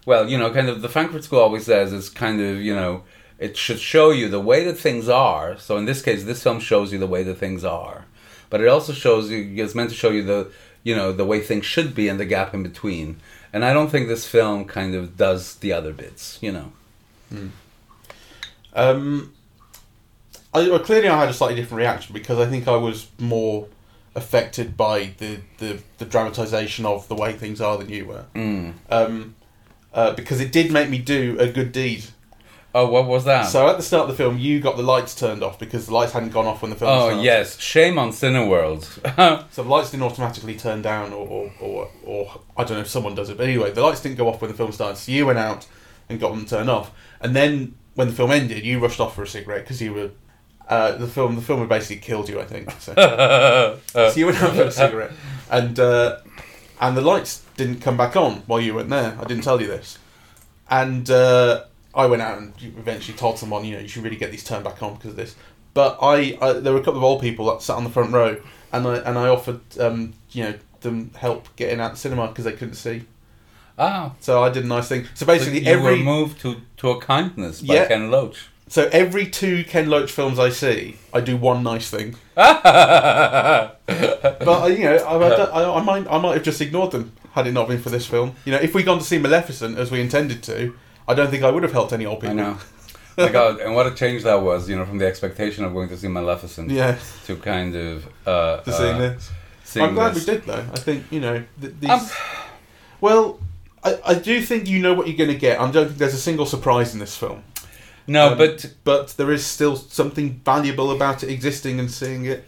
well, 0.05 0.29
you 0.29 0.37
know, 0.37 0.53
kind 0.53 0.69
of 0.69 0.83
the 0.83 0.91
Frankfurt 0.91 1.25
School 1.25 1.41
always 1.41 1.65
says 1.65 1.91
is 1.95 2.11
kind 2.11 2.43
of 2.43 2.61
you 2.61 2.75
know 2.75 3.03
it 3.39 3.57
should 3.57 3.79
show 3.79 4.11
you 4.11 4.29
the 4.29 4.39
way 4.39 4.63
that 4.65 4.77
things 4.77 5.09
are. 5.09 5.57
So 5.57 5.79
in 5.79 5.87
this 5.87 6.03
case, 6.03 6.25
this 6.25 6.43
film 6.43 6.61
shows 6.61 6.93
you 6.93 6.99
the 6.99 7.07
way 7.07 7.23
that 7.23 7.39
things 7.39 7.65
are, 7.65 8.05
but 8.51 8.61
it 8.61 8.69
also 8.69 8.93
shows 8.93 9.31
you 9.31 9.55
it's 9.65 9.75
meant 9.75 9.89
to 9.89 9.97
show 9.97 10.11
you 10.11 10.23
the 10.23 10.53
you 10.83 10.95
know 10.95 11.13
the 11.13 11.25
way 11.25 11.41
things 11.41 11.65
should 11.65 11.95
be 11.95 12.09
and 12.09 12.21
the 12.21 12.27
gap 12.27 12.53
in 12.53 12.63
between. 12.63 13.19
And 13.53 13.65
I 13.65 13.73
don't 13.73 13.89
think 13.89 14.09
this 14.09 14.27
film 14.27 14.65
kind 14.65 14.95
of 14.95 15.17
does 15.17 15.57
the 15.57 15.73
other 15.73 15.93
bits, 15.93 16.39
you 16.41 16.53
know. 16.53 16.73
Um, 18.75 19.35
I, 20.53 20.69
well, 20.69 20.79
clearly, 20.79 21.09
I 21.09 21.19
had 21.19 21.29
a 21.29 21.33
slightly 21.33 21.57
different 21.57 21.79
reaction 21.79 22.13
because 22.13 22.39
I 22.39 22.47
think 22.47 22.69
I 22.69 22.77
was 22.77 23.09
more 23.19 23.69
affected 24.15 24.77
by 24.77 25.13
the, 25.19 25.41
the, 25.59 25.81
the 25.99 26.05
dramatisation 26.05 26.85
of 26.85 27.09
the 27.09 27.15
way 27.15 27.33
things 27.33 27.61
are 27.61 27.77
than 27.79 27.89
you 27.89 28.07
were. 28.07 28.25
Mm. 28.35 28.75
Um, 28.91 29.35
uh, 29.93 30.13
because 30.13 30.41
it 30.41 30.53
did 30.53 30.71
make 30.71 30.91
me 30.91 30.99
do 30.99 31.37
a 31.39 31.49
good 31.49 31.73
deed. 31.73 32.05
Oh, 32.75 32.87
what 32.89 33.07
was 33.07 33.25
that? 33.25 33.45
So 33.45 33.67
at 33.69 33.77
the 33.79 33.83
start 33.83 34.03
of 34.03 34.09
the 34.11 34.23
film, 34.23 34.39
you 34.39 34.61
got 34.61 34.77
the 34.77 34.83
lights 34.83 35.15
turned 35.15 35.43
off 35.43 35.59
because 35.59 35.87
the 35.87 35.95
lights 35.95 36.13
hadn't 36.13 36.31
gone 36.31 36.47
off 36.47 36.61
when 36.61 36.71
the 36.71 36.77
film 36.77 36.91
started. 36.91 37.05
oh 37.05 37.09
started. 37.09 37.25
yes, 37.25 37.59
shame 37.59 37.99
on 37.99 38.11
Cineworld. 38.11 39.47
So 39.53 39.63
the 39.63 39.69
lights 39.69 39.91
didn't 39.91 40.05
automatically 40.05 40.55
turn 40.55 40.83
down, 40.83 41.13
or, 41.13 41.27
or, 41.27 41.53
or, 41.61 41.91
or 42.05 42.41
I 42.57 42.65
don't 42.65 42.77
know 42.77 42.83
if 42.83 42.89
someone 42.89 43.15
does 43.15 43.31
it, 43.31 43.37
but 43.39 43.45
anyway, 43.45 43.73
the 43.73 43.83
lights 43.83 44.03
didn't 44.03 44.19
go 44.19 44.29
off 44.29 44.41
when 44.41 44.51
the 44.51 44.57
film 44.57 44.71
started. 44.73 44.97
So 44.97 45.13
you 45.13 45.27
went 45.27 45.39
out 45.39 45.67
and 46.09 46.21
got 46.21 46.31
them 46.31 46.45
turned 46.45 46.69
off, 46.69 46.93
and 47.21 47.35
then 47.35 47.75
when 47.95 48.09
the 48.09 48.15
film 48.15 48.31
ended, 48.31 48.65
you 48.65 48.79
rushed 48.79 49.01
off 49.01 49.15
for 49.15 49.23
a 49.23 49.27
cigarette 49.27 49.65
because 49.65 49.81
you 49.81 49.93
were 49.95 50.11
uh, 50.69 50.93
the 50.93 51.09
film. 51.09 51.35
The 51.37 51.43
film 51.43 51.61
had 51.61 51.69
basically 51.69 51.97
killed 51.97 52.29
you, 52.29 52.41
I 52.41 52.45
think. 52.45 52.71
So, 52.73 52.95
so 53.87 54.13
you 54.15 54.27
went 54.27 54.43
out 54.43 54.55
for 54.55 54.63
a 54.65 54.71
cigarette, 54.71 55.13
and 55.51 55.81
uh, 55.81 56.19
and 56.81 56.97
the 56.97 57.01
lights 57.01 57.45
didn't 57.57 57.81
come 57.81 57.97
back 57.97 58.15
on 58.15 58.43
while 58.47 58.61
you 58.61 58.75
weren't 58.75 58.91
there. 58.91 59.17
I 59.19 59.25
didn't 59.25 59.43
tell 59.43 59.61
you 59.61 59.67
this, 59.67 59.99
and 60.71 61.11
uh, 61.11 61.65
I 61.99 62.07
went 62.07 62.23
out 62.23 62.39
and 62.39 62.55
eventually 62.63 63.19
told 63.19 63.39
someone, 63.39 63.65
you 63.67 63.75
know, 63.75 63.81
you 63.81 63.89
should 63.89 64.05
really 64.05 64.17
get 64.17 64.31
these 64.31 64.45
turned 64.45 64.65
back 64.65 64.83
on 64.83 64.95
because 64.95 65.11
of 65.11 65.17
this. 65.17 65.35
But 65.75 65.99
I, 66.01 66.39
I, 66.41 66.53
there 66.55 66.73
were 66.73 66.81
a 66.81 66.85
couple 66.85 66.99
of 66.99 67.05
old 67.05 67.21
people 67.21 67.45
that 67.51 67.61
sat 67.61 67.77
on 67.77 67.85
the 67.85 67.91
front 67.91 68.13
row, 68.13 68.41
and 68.73 68.87
I 68.87 68.97
and 68.99 69.19
I 69.19 69.29
offered, 69.29 69.61
um, 69.79 70.15
you 70.31 70.45
know, 70.45 70.55
them 70.81 71.11
help 71.17 71.55
getting 71.57 71.81
out 71.81 71.91
the 71.93 71.99
cinema 71.99 72.29
because 72.29 72.45
they 72.47 72.53
couldn't 72.53 72.75
see. 72.75 73.05
ah, 73.79 74.13
So 74.21 74.43
I 74.43 74.49
did 74.49 74.65
a 74.65 74.67
nice 74.67 74.89
thing. 74.89 75.05
So 75.15 75.15
so 75.15 75.27
basically, 75.27 75.61
you 75.61 75.67
were 75.81 75.91
every 75.91 76.03
moved 76.03 76.41
to, 76.41 76.57
to 76.79 76.91
a 76.91 77.01
kindness 77.01 77.61
by 77.63 77.75
Yeah. 77.75 77.87
Ken 77.89 78.11
Loach. 78.11 78.49
so 78.69 78.89
every 78.93 79.27
two 79.27 79.65
Ken 79.65 79.89
Loach 79.91 80.11
films 80.13 80.39
I 80.39 80.49
see, 80.51 80.97
I 81.13 81.21
do 81.21 81.37
one 81.37 81.63
nice 81.63 81.91
thing. 81.91 82.15
But 82.37 83.77
uh, 84.49 84.67
you 84.67 84.85
know, 84.85 84.97
I, 84.97 85.17
I, 85.17 85.63
I, 85.63 85.79
I 85.79 85.83
might 85.83 86.07
I 86.09 86.19
might 86.19 86.35
have 86.35 86.43
just 86.43 86.61
ignored 86.61 86.93
them 86.93 87.13
had 87.33 87.47
it 87.47 87.53
not 87.53 87.69
been 87.69 87.81
for 87.81 87.91
this 87.91 88.07
film. 88.07 88.35
You 88.45 88.53
know, 88.53 88.59
if 88.59 88.75
we'd 88.75 88.87
gone 88.87 88.99
to 88.99 89.05
see 89.05 89.19
Maleficent 89.19 89.79
as 89.79 89.91
we 89.91 90.01
intended 90.01 90.43
to, 90.45 90.75
I 91.09 91.15
don't 91.15 91.31
think 91.31 91.43
I 91.43 91.51
would 91.51 91.63
have 91.65 91.73
helped 91.73 91.93
any 91.93 92.07
old 92.07 92.21
people. 92.21 92.39
I 92.39 92.43
know. 92.43 92.59
My 93.19 93.31
God, 93.31 93.59
and 93.61 93.75
what 93.75 93.87
a 93.87 93.95
change 93.95 94.23
that 94.23 94.41
was, 94.43 94.69
you 94.69 94.77
know, 94.77 94.85
from 94.85 94.99
the 94.99 95.07
expectation 95.07 95.65
of 95.65 95.73
going 95.73 95.89
to 95.89 95.97
see 95.97 96.07
Maleficent 96.07 96.71
Yeah, 96.71 96.97
to 97.27 97.35
kind 97.37 97.75
of 97.75 98.07
uh, 98.27 98.59
to 98.61 98.73
seeing 98.73 98.95
uh, 98.95 98.99
this. 98.99 99.31
seeing 99.65 99.87
I'm 99.87 99.95
glad 99.95 100.15
this. 100.15 100.25
we 100.27 100.33
did 100.35 100.45
though. 100.45 100.65
I 100.73 100.79
think 100.79 101.05
you 101.11 101.19
know 101.21 101.43
th- 101.61 101.75
these. 101.81 101.91
Um, 101.91 102.07
well, 103.01 103.41
I, 103.83 103.99
I 104.07 104.15
do 104.15 104.41
think 104.41 104.69
you 104.69 104.79
know 104.81 104.95
what 104.95 105.09
you're 105.09 105.17
going 105.17 105.31
to 105.33 105.37
get. 105.39 105.59
I 105.61 105.69
don't 105.71 105.87
think 105.87 105.99
there's 105.99 106.15
a 106.15 106.19
single 106.19 106.47
surprise 106.47 106.95
in 106.95 107.01
this 107.01 107.17
film, 107.17 107.43
No, 108.07 108.33
Um, 108.33 108.39
but 108.39 108.73
but 108.85 109.09
there 109.17 109.33
is 109.33 109.45
still 109.45 109.75
something 109.77 110.41
valuable 110.45 110.91
about 110.93 111.23
it 111.25 111.31
existing 111.31 111.81
and 111.81 111.91
seeing 111.91 112.25
it. 112.25 112.45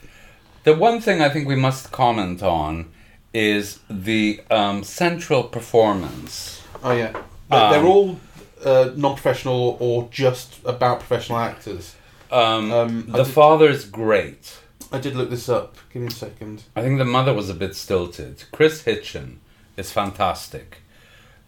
the 0.65 0.75
one 0.75 1.01
thing 1.01 1.21
I 1.21 1.29
think 1.31 1.49
we 1.49 1.57
must 1.57 1.91
comment 1.91 2.43
on 2.45 2.91
is 3.35 3.81
the 3.89 4.41
um, 4.51 4.85
central 4.85 5.43
performance. 5.45 6.63
Oh 6.85 6.93
yeah, 6.93 7.13
they're, 7.49 7.61
Um, 7.65 7.73
they're 7.73 7.85
all 7.87 8.21
uh, 8.65 8.91
non-professional 8.97 9.77
or 9.81 10.09
just 10.11 10.59
about 10.65 10.99
professional 11.01 11.39
actors. 11.39 11.95
Um, 12.31 12.71
Um, 12.73 13.07
the 13.09 13.25
did- 13.25 13.33
is 13.71 13.85
great. 13.85 14.57
I 14.93 14.99
did 14.99 15.15
look 15.17 15.31
this 15.31 15.49
up. 15.49 15.77
Give 15.93 16.03
me 16.03 16.09
a 16.09 16.11
second. 16.11 16.65
I 16.75 16.83
think 16.83 16.99
the 16.99 17.05
mother 17.05 17.33
was 17.33 17.49
a 17.49 17.55
bit 17.55 17.75
stilted. 17.77 18.45
Kris 18.53 18.83
Hitchen 18.83 19.37
is 19.77 19.93
fantastic. 19.93 20.79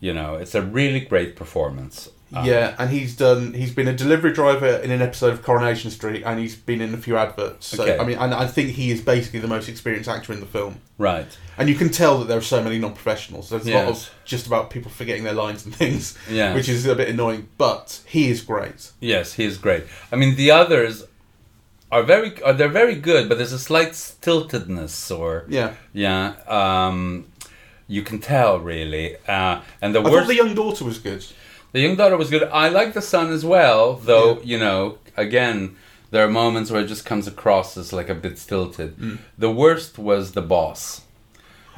You 0.01 0.13
know, 0.15 0.35
it's 0.37 0.55
a 0.55 0.63
really 0.63 1.01
great 1.01 1.37
performance. 1.37 2.09
Um, 2.35 2.47
yeah, 2.47 2.75
and 2.79 2.91
he's 2.91 3.15
done. 3.17 3.53
He's 3.53 3.73
been 3.75 3.89
a 3.89 3.93
delivery 3.93 4.33
driver 4.33 4.67
in 4.67 4.91
an 4.91 5.03
episode 5.03 5.33
of 5.33 5.43
Coronation 5.43 5.91
Street, 5.91 6.23
and 6.25 6.41
he's 6.41 6.55
been 6.55 6.81
in 6.81 6.95
a 6.95 6.97
few 6.97 7.17
adverts. 7.17 7.67
So 7.67 7.83
Okay. 7.83 7.99
I 7.99 8.05
mean, 8.05 8.17
and 8.19 8.33
I 8.33 8.47
think 8.47 8.71
he 8.71 8.91
is 8.91 9.01
basically 9.03 9.41
the 9.41 9.49
most 9.49 9.69
experienced 9.69 10.09
actor 10.09 10.33
in 10.33 10.41
the 10.41 10.47
film. 10.47 10.77
Right. 10.99 11.27
And 11.59 11.69
you 11.69 11.75
can 11.75 11.91
tell 11.91 12.19
that 12.19 12.29
there 12.29 12.39
are 12.39 12.41
so 12.41 12.63
many 12.63 12.79
non-professionals. 12.79 13.51
There's 13.51 13.67
a 13.67 13.75
lot 13.75 13.89
of 13.89 14.11
just 14.25 14.47
about 14.47 14.71
people 14.71 14.91
forgetting 14.91 15.25
their 15.25 15.35
lines 15.35 15.65
and 15.67 15.75
things, 15.75 16.17
Yeah. 16.31 16.55
which 16.55 16.69
is 16.69 16.87
a 16.87 16.95
bit 16.95 17.09
annoying. 17.09 17.49
But 17.59 18.01
he 18.07 18.31
is 18.31 18.41
great. 18.41 18.93
Yes, 19.01 19.35
he 19.35 19.45
is 19.45 19.59
great. 19.59 19.85
I 20.11 20.17
mean, 20.17 20.37
the 20.37 20.51
others 20.51 21.05
are 21.91 22.03
very 22.03 22.43
are 22.43 22.55
they're 22.55 22.69
very 22.69 22.95
good, 22.95 23.29
but 23.29 23.37
there's 23.37 23.53
a 23.53 23.59
slight 23.59 23.91
stiltedness, 23.91 25.17
or 25.17 25.45
Yeah, 25.49 25.75
yeah, 25.93 26.35
um, 26.49 27.27
you 27.87 28.03
can 28.03 28.19
tell 28.19 28.59
really. 28.61 29.17
Uh, 29.29 29.61
and 29.83 29.95
the 29.95 30.01
I 30.01 30.05
thought 30.05 30.13
worst, 30.13 30.29
the 30.29 30.37
young 30.37 30.55
daughter 30.55 30.85
was 30.87 30.99
good. 30.99 31.25
The 31.73 31.81
young 31.81 31.97
daughter 31.97 32.17
was 32.17 32.31
good. 32.31 32.45
I 32.45 32.69
like 32.69 32.93
the 32.95 33.03
son 33.03 33.31
as 33.33 33.45
well, 33.45 33.95
though. 33.95 34.41
You 34.43 34.59
know, 34.59 34.99
again, 35.17 35.77
there 36.11 36.25
are 36.25 36.31
moments 36.31 36.71
where 36.71 36.83
it 36.83 36.87
just 36.87 37.05
comes 37.05 37.27
across 37.27 37.77
as 37.77 37.93
like 37.93 38.09
a 38.09 38.15
bit 38.15 38.39
stilted. 38.39 38.97
Mm. 38.97 39.19
The 39.39 39.51
worst 39.51 39.99
was 39.99 40.33
the 40.33 40.43
boss. 40.43 41.03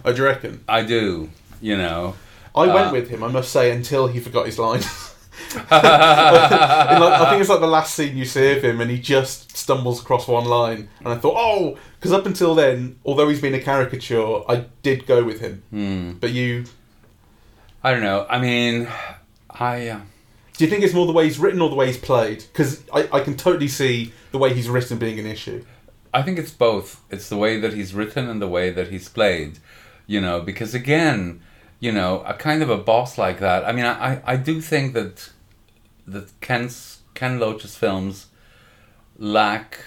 I 0.04 0.12
do 0.12 0.24
reckon. 0.24 0.62
I 0.68 0.82
do. 0.82 1.30
You 1.60 1.76
know. 1.76 2.14
I 2.54 2.68
Uh, 2.68 2.74
went 2.74 2.92
with 2.92 3.08
him, 3.08 3.22
I 3.24 3.28
must 3.28 3.50
say, 3.50 3.70
until 3.72 4.06
he 4.06 4.20
forgot 4.20 4.46
his 4.46 4.58
lines. 4.58 4.86
Like- 5.54 5.72
I 5.72 7.26
think 7.30 7.40
it's 7.40 7.50
like 7.50 7.60
the 7.60 7.66
last 7.66 7.94
scene 7.94 8.16
you 8.16 8.24
see 8.24 8.52
of 8.56 8.62
him, 8.62 8.80
and 8.80 8.90
he 8.90 8.98
just 8.98 9.56
stumbles 9.56 10.00
across 10.00 10.26
one 10.28 10.44
line, 10.44 10.88
and 11.00 11.08
I 11.08 11.16
thought, 11.16 11.34
oh, 11.36 11.76
because 11.96 12.12
up 12.12 12.26
until 12.26 12.54
then, 12.54 12.98
although 13.04 13.28
he's 13.28 13.40
been 13.40 13.54
a 13.54 13.60
caricature, 13.60 14.42
I 14.48 14.66
did 14.82 15.06
go 15.06 15.24
with 15.24 15.40
him. 15.40 15.62
Hmm. 15.70 16.12
But 16.20 16.30
you, 16.32 16.64
I 17.82 17.90
don't 17.92 18.02
know. 18.02 18.26
I 18.28 18.38
mean, 18.38 18.88
I. 19.54 19.88
Uh, 19.88 20.00
do 20.56 20.64
you 20.64 20.70
think 20.70 20.84
it's 20.84 20.94
more 20.94 21.06
the 21.06 21.12
way 21.12 21.24
he's 21.24 21.38
written 21.38 21.60
or 21.60 21.68
the 21.68 21.74
way 21.74 21.86
he's 21.88 21.98
played? 21.98 22.44
Because 22.52 22.84
I, 22.92 23.08
I 23.12 23.20
can 23.20 23.36
totally 23.36 23.68
see 23.68 24.12
the 24.30 24.38
way 24.38 24.54
he's 24.54 24.68
written 24.68 24.98
being 24.98 25.18
an 25.18 25.26
issue. 25.26 25.64
I 26.12 26.22
think 26.22 26.38
it's 26.38 26.52
both. 26.52 27.02
It's 27.10 27.28
the 27.28 27.36
way 27.36 27.58
that 27.58 27.72
he's 27.72 27.92
written 27.92 28.28
and 28.28 28.40
the 28.40 28.48
way 28.48 28.70
that 28.70 28.88
he's 28.88 29.08
played. 29.08 29.58
You 30.06 30.20
know, 30.20 30.40
because 30.40 30.74
again, 30.74 31.40
you 31.80 31.90
know, 31.90 32.20
a 32.20 32.34
kind 32.34 32.62
of 32.62 32.70
a 32.70 32.78
boss 32.78 33.18
like 33.18 33.40
that. 33.40 33.64
I 33.64 33.72
mean, 33.72 33.84
I, 33.84 34.22
I, 34.24 34.36
do 34.36 34.60
think 34.60 34.94
that 34.94 35.30
that 36.06 36.28
Ken's 36.40 37.00
Ken 37.14 37.40
Loach's 37.40 37.76
films 37.76 38.26
lack 39.18 39.80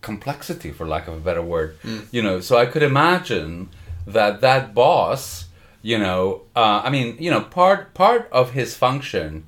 complexity, 0.00 0.72
for 0.72 0.86
lack 0.86 1.06
of 1.06 1.14
a 1.14 1.20
better 1.20 1.42
word. 1.42 1.78
You 2.10 2.22
know, 2.22 2.40
so 2.40 2.58
I 2.58 2.66
could 2.66 2.82
imagine 2.82 3.68
that 4.06 4.40
that 4.40 4.74
boss, 4.74 5.46
you 5.82 5.98
know, 5.98 6.42
uh, 6.54 6.82
I 6.84 6.90
mean, 6.90 7.16
you 7.18 7.30
know, 7.30 7.40
part 7.40 7.94
part 7.94 8.28
of 8.32 8.52
his 8.52 8.76
function 8.76 9.44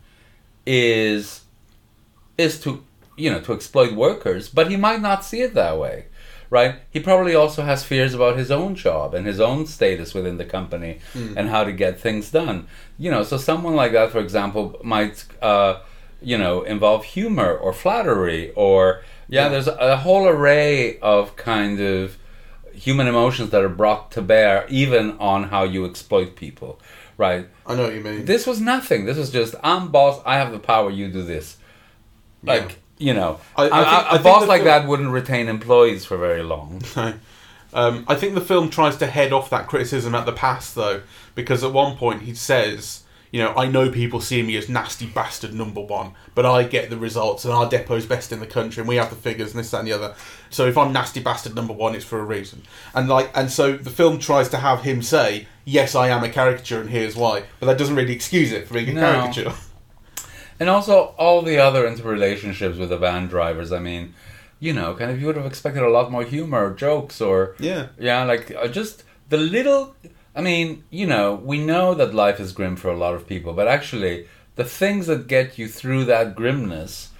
is 0.67 1.43
is 2.39 2.61
to 2.61 2.83
you 3.17 3.31
know 3.31 3.41
to 3.41 3.53
exploit 3.53 3.93
workers, 3.93 4.49
but 4.49 4.71
he 4.71 4.77
might 4.77 5.01
not 5.01 5.25
see 5.25 5.43
it 5.43 5.55
that 5.55 5.79
way, 5.79 6.07
right? 6.51 6.77
He 6.91 7.01
probably 7.01 7.35
also 7.35 7.63
has 7.63 7.85
fears 7.85 8.15
about 8.15 8.37
his 8.39 8.51
own 8.51 8.75
job 8.75 9.15
and 9.15 9.27
his 9.27 9.41
own 9.41 9.67
status 9.67 10.15
within 10.15 10.39
the 10.39 10.45
company 10.45 11.01
and 11.15 11.49
how 11.49 11.65
to 11.65 11.73
get 11.73 12.01
things 12.01 12.31
done. 12.31 12.67
You 12.99 13.11
know, 13.11 13.23
so 13.23 13.37
someone 13.37 13.75
like 13.75 13.93
that, 13.93 14.11
for 14.11 14.19
example, 14.21 14.81
might 14.83 15.25
uh, 15.43 15.81
you 16.23 16.39
know 16.39 16.63
involve 16.63 17.05
humor 17.05 17.53
or 17.55 17.73
flattery 17.73 18.53
or 18.55 19.03
yeah, 19.29 19.45
Yeah. 19.45 19.49
there's 19.51 19.69
a 19.69 19.97
whole 19.99 20.27
array 20.29 20.99
of 21.01 21.37
kind 21.37 21.81
of 21.81 22.17
human 22.75 23.07
emotions 23.07 23.51
that 23.51 23.63
are 23.63 23.69
brought 23.69 24.11
to 24.13 24.23
bear 24.23 24.67
even 24.69 25.13
on 25.19 25.45
how 25.45 25.63
you 25.65 25.85
exploit 25.85 26.37
people, 26.37 26.81
right? 27.17 27.47
I 27.67 27.75
know 27.75 27.85
what 27.85 27.95
you 27.95 28.01
mean. 28.01 28.25
This 28.25 28.47
was 28.47 28.61
nothing. 28.61 29.05
This 29.05 29.17
was 29.19 29.31
just 29.31 29.55
I'm 29.63 29.89
boss. 29.89 30.21
I 30.27 30.37
have 30.37 30.53
the 30.53 30.59
power. 30.59 30.91
You 30.91 31.09
do 31.09 31.23
this. 31.23 31.57
Like 32.43 32.79
you 32.99 33.15
know, 33.15 33.41
I- 33.57 33.63
I 33.63 33.67
a- 33.67 33.69
think- 33.69 33.75
a- 33.75 33.79
I 33.79 34.09
a 34.09 34.11
think 34.13 34.23
boss 34.25 34.49
like 34.49 34.63
film- 34.63 34.83
that 34.83 34.89
wouldn't 34.89 35.11
retain 35.11 35.49
employees 35.49 36.05
for 36.05 36.17
very 36.17 36.43
long. 36.43 36.83
No. 36.97 37.15
Um, 37.75 38.05
I 38.07 38.17
think 38.17 38.35
the 38.35 38.43
film 38.43 38.69
tries 38.69 38.99
to 38.99 39.07
head 39.07 39.33
off 39.33 39.49
that 39.49 39.67
criticism 39.67 40.15
at 40.15 40.27
the 40.27 40.33
past, 40.33 40.75
though, 40.75 41.01
because 41.35 41.65
at 41.65 41.73
one 41.73 41.97
point 41.97 42.21
he 42.21 42.35
says, 42.35 43.02
you 43.33 43.43
know, 43.43 43.53
I 43.57 43.67
know 43.67 43.91
people 43.91 44.21
see 44.21 44.43
me 44.43 44.57
as 44.57 44.69
nasty 44.69 45.07
bastard 45.07 45.53
number 45.55 45.81
one, 45.81 46.13
but 46.35 46.47
I 46.47 46.63
get 46.63 46.91
the 46.91 46.97
results, 46.99 47.45
and 47.45 47.53
our 47.53 47.69
depot's 47.69 48.07
best 48.07 48.31
in 48.31 48.39
the 48.41 48.47
country, 48.47 48.83
and 48.83 48.89
we 48.89 48.97
have 48.97 49.11
the 49.11 49.17
figures, 49.17 49.51
and 49.53 49.59
this, 49.61 49.71
that, 49.73 49.79
and 49.79 49.89
the 49.89 49.93
other. 49.93 50.15
So 50.51 50.67
if 50.67 50.77
I'm 50.79 50.93
nasty 50.93 51.21
bastard 51.21 51.55
number 51.57 51.73
one, 51.73 51.95
it's 51.97 52.05
for 52.05 52.21
a 52.21 52.25
reason. 52.25 52.63
And 52.95 53.09
like, 53.09 53.31
and 53.35 53.51
so 53.51 53.77
the 53.77 53.91
film 53.91 54.19
tries 54.21 54.49
to 54.51 54.59
have 54.59 54.83
him 54.83 55.03
say, 55.03 55.47
yes, 55.65 55.95
I 55.95 56.09
am 56.09 56.23
a 56.23 56.29
caricature, 56.29 56.81
and 56.83 56.91
here's 56.91 57.17
why, 57.17 57.45
but 57.59 57.67
that 57.67 57.79
doesn't 57.79 57.97
really 57.97 58.13
excuse 58.15 58.53
it 58.53 58.69
for 58.69 58.75
being 58.75 58.91
a 58.91 58.93
No. 58.95 59.01
caricature. 59.01 59.53
And 60.61 60.69
also 60.71 61.15
all 61.19 61.43
the 61.43 61.59
other 61.59 61.89
interrelationships 61.89 62.79
with 62.79 62.91
the 62.91 62.97
van 62.99 63.27
drivers. 63.27 63.73
I 63.73 63.81
mean, 63.81 64.15
you 64.61 64.73
know, 64.73 64.95
kind 64.95 65.11
of 65.11 65.21
you 65.21 65.27
would 65.27 65.37
have 65.37 65.47
expected 65.47 65.83
a 65.83 65.89
lot 65.91 66.13
more 66.13 66.23
humor 66.23 66.67
or 66.67 66.71
jokes 66.71 67.21
or 67.21 67.57
Yeah. 67.59 67.89
yeah, 67.99 68.23
like 68.25 68.55
uh, 68.55 68.69
just 68.69 69.03
the 69.29 69.39
little. 69.39 69.97
I 70.35 70.41
mean, 70.41 70.85
you 70.91 71.07
know, 71.07 71.35
we 71.35 71.59
know 71.59 71.95
that 71.95 72.15
life 72.15 72.41
is 72.41 72.53
grim 72.53 72.77
for 72.77 72.91
a 72.91 72.97
lot 72.97 73.15
of 73.15 73.27
people, 73.27 73.53
but 73.53 73.69
actually, 73.69 74.27
the 74.57 74.65
things 74.65 75.07
that 75.07 75.27
get 75.27 75.59
you 75.59 75.69
through 75.69 76.05
that 76.07 76.35
grimness 76.35 77.11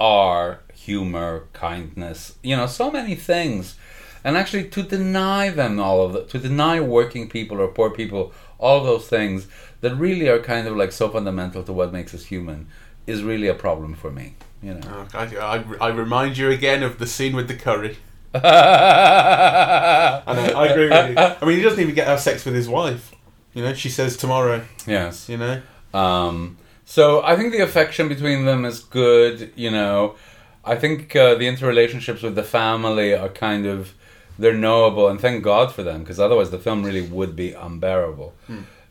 are 0.00 0.60
humor, 0.74 1.46
kindness. 1.52 2.36
You 2.42 2.56
know, 2.56 2.66
so 2.66 2.90
many 2.90 3.14
things. 3.14 3.76
And 4.22 4.36
actually, 4.36 4.68
to 4.70 4.82
deny 4.82 5.50
them 5.50 5.78
all 5.78 6.02
of 6.02 6.14
that, 6.14 6.30
to 6.30 6.38
deny 6.38 6.80
working 6.80 7.28
people 7.28 7.60
or 7.60 7.68
poor 7.68 7.90
people 7.90 8.32
all 8.58 8.82
those 8.82 9.06
things 9.08 9.46
that 9.82 9.94
really 9.96 10.28
are 10.28 10.38
kind 10.38 10.66
of 10.66 10.76
like 10.76 10.92
so 10.92 11.10
fundamental 11.10 11.62
to 11.62 11.72
what 11.72 11.92
makes 11.92 12.14
us 12.14 12.26
human, 12.26 12.66
is 13.06 13.22
really 13.22 13.48
a 13.48 13.54
problem 13.54 13.94
for 13.94 14.10
me. 14.10 14.36
You 14.62 14.74
know. 14.74 15.06
Oh, 15.14 15.18
I, 15.18 15.24
I, 15.36 15.64
I 15.80 15.88
remind 15.88 16.38
you 16.38 16.50
again 16.50 16.82
of 16.82 16.98
the 16.98 17.06
scene 17.06 17.36
with 17.36 17.48
the 17.48 17.56
curry. 17.56 17.98
I 20.26 20.34
know, 20.34 20.58
I 20.58 20.66
agree 20.66 20.88
with 20.88 21.10
you. 21.10 21.16
I 21.18 21.44
mean, 21.44 21.56
he 21.56 21.62
doesn't 21.62 21.80
even 21.80 21.94
get 21.94 22.04
to 22.04 22.10
have 22.10 22.20
sex 22.20 22.44
with 22.44 22.54
his 22.54 22.68
wife. 22.68 23.14
You 23.52 23.62
know, 23.62 23.74
she 23.74 23.88
says 23.88 24.16
tomorrow. 24.16 24.64
yes. 24.86 25.28
You 25.28 25.36
know, 25.38 25.62
Um, 25.92 26.56
so 26.84 27.22
I 27.22 27.36
think 27.36 27.52
the 27.52 27.60
affection 27.60 28.08
between 28.08 28.44
them 28.44 28.64
is 28.64 28.80
good. 28.80 29.52
You 29.54 29.70
know, 29.70 30.16
I 30.64 30.74
think 30.76 31.14
uh, 31.16 31.34
the 31.36 31.46
interrelationships 31.46 32.22
with 32.22 32.34
the 32.34 32.42
family 32.42 33.14
are 33.14 33.28
kind 33.28 33.66
of 33.66 33.94
they're 34.38 34.52
knowable, 34.54 35.08
and 35.08 35.20
thank 35.20 35.44
God 35.44 35.72
for 35.72 35.82
them 35.84 36.00
because 36.00 36.18
otherwise 36.18 36.50
the 36.50 36.58
film 36.58 36.82
really 36.84 37.02
would 37.02 37.36
be 37.36 37.52
unbearable. 37.52 38.34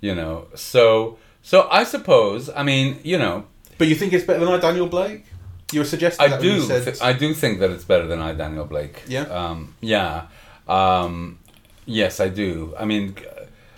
You 0.02 0.16
know, 0.16 0.48
so 0.56 1.18
so 1.42 1.68
I 1.70 1.84
suppose 1.84 2.50
I 2.50 2.64
mean 2.64 3.00
you 3.04 3.18
know 3.18 3.46
but 3.78 3.88
you 3.88 3.96
think 3.96 4.14
it's 4.14 4.24
better 4.26 4.40
than 4.40 4.54
I 4.54 4.58
Daniel 4.60 4.88
Blake? 4.88 5.26
You 5.74 5.82
were 5.82 5.86
suggesting 5.86 6.26
I 6.26 6.30
that 6.30 6.40
when 6.40 6.50
you 6.50 6.68
do 6.68 6.84
th- 6.84 7.02
I 7.02 7.14
do 7.14 7.34
think 7.34 7.60
that 7.60 7.70
it's 7.72 7.84
better 7.84 8.08
than 8.08 8.20
I 8.20 8.34
Daniel 8.34 8.66
Blake. 8.66 9.04
Yeah? 9.08 9.22
Um, 9.24 9.76
yeah. 9.82 10.28
Um, 10.68 11.40
yes, 11.86 12.20
I 12.20 12.30
do. 12.30 12.74
I 12.78 12.86
mean, 12.86 13.16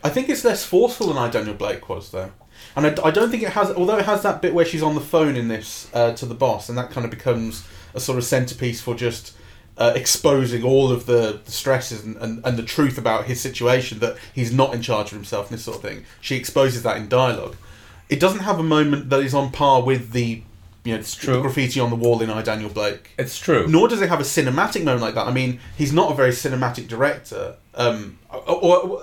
I 0.04 0.10
think 0.10 0.30
it's 0.30 0.44
less 0.44 0.66
forceful 0.66 1.08
than 1.08 1.18
I 1.18 1.30
Daniel 1.30 1.56
Blake 1.56 1.88
was 1.90 2.12
though, 2.12 2.32
and 2.76 2.86
I, 2.86 2.96
I 3.04 3.12
don't 3.12 3.30
think 3.32 3.44
it 3.44 3.50
has. 3.50 3.72
Although 3.72 3.98
it 3.98 4.06
has 4.06 4.24
that 4.24 4.42
bit 4.42 4.54
where 4.54 4.66
she's 4.66 4.84
on 4.84 4.96
the 4.96 5.02
phone 5.02 5.36
in 5.36 5.48
this 5.48 5.90
uh, 5.94 6.14
to 6.14 6.26
the 6.26 6.36
boss, 6.36 6.70
and 6.70 6.78
that 6.78 6.92
kind 6.92 7.06
of 7.06 7.12
becomes 7.12 7.68
a 7.94 8.00
sort 8.00 8.18
of 8.18 8.24
centerpiece 8.24 8.82
for 8.82 8.96
just. 8.96 9.36
Uh, 9.78 9.92
exposing 9.94 10.64
all 10.64 10.90
of 10.90 11.06
the, 11.06 11.42
the 11.44 11.52
stresses 11.52 12.02
and, 12.06 12.16
and, 12.22 12.40
and 12.46 12.56
the 12.56 12.64
truth 12.64 12.98
about 12.98 13.26
his 13.26 13.42
situation 13.42 14.00
that 14.00 14.16
he's 14.34 14.54
not 14.54 14.74
in 14.74 14.82
charge 14.82 15.08
of 15.08 15.18
himself 15.18 15.50
and 15.50 15.58
this 15.58 15.66
sort 15.66 15.76
of 15.76 15.84
thing. 15.84 16.06
She 16.22 16.38
exposes 16.38 16.84
that 16.84 16.96
in 16.96 17.10
dialogue. 17.10 17.58
It 18.08 18.22
doesn't 18.22 18.40
have 18.40 18.58
a 18.58 18.64
moment 18.64 19.10
that 19.10 19.20
is 19.20 19.34
on 19.34 19.52
par 19.52 19.84
with 19.84 20.14
the 20.14 20.44
you 20.86 20.96
know 20.96 21.04
true. 21.04 21.42
graffiti 21.42 21.80
on 21.82 21.90
the 21.90 21.96
wall 21.98 22.22
in 22.22 22.30
I 22.30 22.42
Daniel 22.42 22.70
Blake. 22.70 23.12
it's 23.20 23.38
true. 23.38 23.68
Nor 23.68 23.90
does 23.90 24.02
it 24.02 24.08
have 24.10 24.20
a 24.22 24.24
cinematic 24.24 24.84
moment 24.84 25.02
like 25.02 25.16
that. 25.16 25.28
I 25.28 25.34
mean, 25.34 25.60
he's 25.78 25.92
not 25.92 26.12
a 26.12 26.16
very 26.16 26.32
cinematic 26.32 26.88
director. 26.88 27.56
Um, 27.74 28.18
or, 28.32 28.64
or 28.86 29.02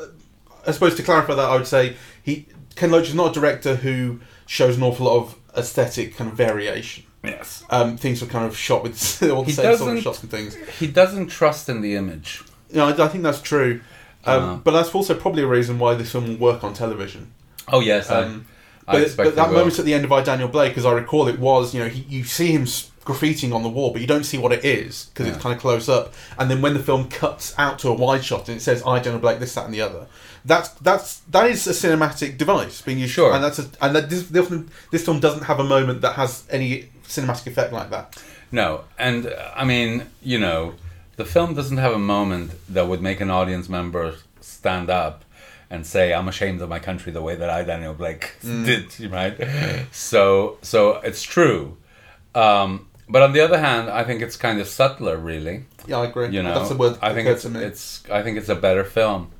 I 0.67 0.71
suppose 0.71 0.95
to 0.95 1.03
clarify 1.03 1.35
that, 1.35 1.51
I 1.51 1.57
would 1.57 1.67
say 1.67 1.97
he 2.23 2.47
Ken 2.77 2.91
Loach 2.91 3.09
is 3.09 3.15
not 3.15 3.33
a 3.37 3.41
director 3.41 3.77
who 3.77 4.21
shows 4.47 4.77
an 4.79 4.83
awful 4.83 5.07
lot 5.07 5.17
of 5.19 5.37
aesthetic 5.57 6.17
kind 6.17 6.31
of 6.31 6.37
variation. 6.37 7.05
Yes. 7.25 7.63
Um, 7.71 7.97
things 7.97 8.23
are 8.23 8.27
kind 8.27 8.47
of 8.47 8.57
shot 8.57 8.83
with 8.83 9.23
all 9.31 9.43
the 9.43 9.47
He 9.47 9.53
same 9.53 9.77
sort 9.77 9.97
of 9.97 10.03
shots 10.03 10.23
and 10.23 10.31
things. 10.31 10.57
He 10.79 10.87
doesn't 10.87 11.27
trust 11.29 11.69
in 11.69 11.81
the 11.83 11.95
image. 11.95 12.43
Know, 12.73 12.87
I, 12.89 13.05
I 13.05 13.09
think 13.09 13.23
that's 13.23 13.41
true. 13.43 13.81
Um, 14.25 14.43
Uh-huh. 14.43 14.57
but 14.65 14.71
that's 14.71 14.95
also 14.95 15.15
probably 15.15 15.43
a 15.43 15.47
reason 15.47 15.79
why 15.79 15.95
this 15.95 16.11
film 16.13 16.27
will 16.29 16.37
work 16.37 16.65
on 16.65 16.75
television. 16.75 17.33
Oh 17.69 17.81
yes, 17.81 18.11
Um, 18.11 18.47
But, 18.93 19.17
but 19.17 19.37
that 19.37 19.51
moment 19.53 19.79
at 19.79 19.85
the 19.85 19.95
end 19.95 20.05
of 20.05 20.13
I 20.13 20.23
Daniel 20.23 20.49
Blake, 20.49 20.77
as 20.79 20.85
I 20.87 20.93
recall, 20.93 21.29
it 21.29 21.39
was 21.39 21.75
you 21.75 21.81
know 21.81 21.89
he, 21.89 22.03
you 22.03 22.25
see 22.25 22.53
him 22.53 22.65
graffitiing 23.05 23.53
on 23.53 23.63
the 23.65 23.69
wall, 23.69 23.91
but 23.91 24.01
you 24.01 24.07
don't 24.07 24.25
see 24.25 24.39
what 24.39 24.53
it 24.53 24.65
is 24.65 25.07
because 25.07 25.27
Yeah. 25.27 25.33
it's 25.35 25.43
kind 25.43 25.53
of 25.55 25.61
close 25.61 25.89
up. 25.89 26.13
And 26.39 26.49
then 26.49 26.63
when 26.63 26.73
the 26.75 26.81
film 26.81 27.09
cuts 27.09 27.53
out 27.59 27.79
to 27.81 27.89
a 27.89 27.93
wide 27.95 28.25
shot 28.25 28.49
and 28.49 28.57
it 28.59 28.61
says 28.61 28.83
I 28.87 29.01
Daniel 29.01 29.21
Blake, 29.21 29.41
this, 29.41 29.55
that, 29.55 29.65
and 29.65 29.75
the 29.75 29.81
other, 29.81 30.07
that's 30.45 30.69
that's 30.75 31.19
that 31.31 31.51
is 31.51 31.67
a 31.67 31.71
cinematic 31.73 32.37
device 32.39 32.81
being 32.83 32.99
used. 33.01 33.13
Sure. 33.13 33.33
and 33.35 33.43
that's 33.43 33.59
a, 33.59 33.67
and 33.81 33.95
that 33.97 34.09
this, 34.11 34.29
this 34.29 34.49
film- 34.49 34.69
this 34.93 35.05
film 35.05 35.19
doesn't 35.21 35.45
have 35.45 35.59
a 35.59 35.65
moment 35.65 36.01
that 36.03 36.15
has 36.15 36.45
any 36.51 36.91
cinematic 37.07 37.47
effect 37.49 37.73
like 37.73 37.91
that. 37.91 38.23
No, 38.53 38.83
and 38.99 39.27
uh, 39.27 39.51
I 39.57 39.65
mean, 39.65 40.07
you 40.23 40.39
know, 40.39 40.75
the 41.17 41.25
film 41.25 41.55
doesn't 41.55 41.79
have 41.79 41.93
a 41.93 41.99
moment 41.99 42.53
that 42.69 42.87
would 42.87 43.01
make 43.03 43.21
an 43.21 43.31
audience 43.31 43.69
member 43.69 44.17
stand 44.41 44.91
up 44.91 45.25
and 45.73 45.85
say, 45.87 46.13
"I'm 46.13 46.29
ashamed 46.29 46.61
of 46.63 46.69
my 46.69 46.79
country," 46.79 47.11
the 47.13 47.23
way 47.29 47.35
that 47.37 47.51
I, 47.51 47.65
Daniel 47.65 47.95
Blake, 47.95 48.25
Mm. 48.45 48.65
did. 48.67 49.11
Right? 49.11 49.35
So, 49.91 50.59
so 50.63 50.79
it's 51.09 51.23
true. 51.23 51.77
Um, 52.35 52.89
but 53.09 53.21
on 53.23 53.33
the 53.33 53.41
other 53.41 53.59
hand, 53.59 53.91
I 53.91 54.05
think 54.05 54.23
it's 54.23 54.37
kind 54.37 54.61
of 54.61 54.67
subtler, 54.69 55.17
really. 55.17 55.65
Yeah, 55.87 55.99
I 56.01 56.07
agree. 56.07 56.29
You 56.29 56.43
know, 56.43 56.55
that's 56.55 56.69
the 56.69 56.77
word. 56.77 56.97
I 57.03 57.13
think 57.15 57.27
it's 57.29 57.45
it's 57.45 58.03
I 58.11 58.23
think 58.23 58.39
it's 58.39 58.49
a 58.49 58.55
better 58.55 58.85
film. 58.85 59.31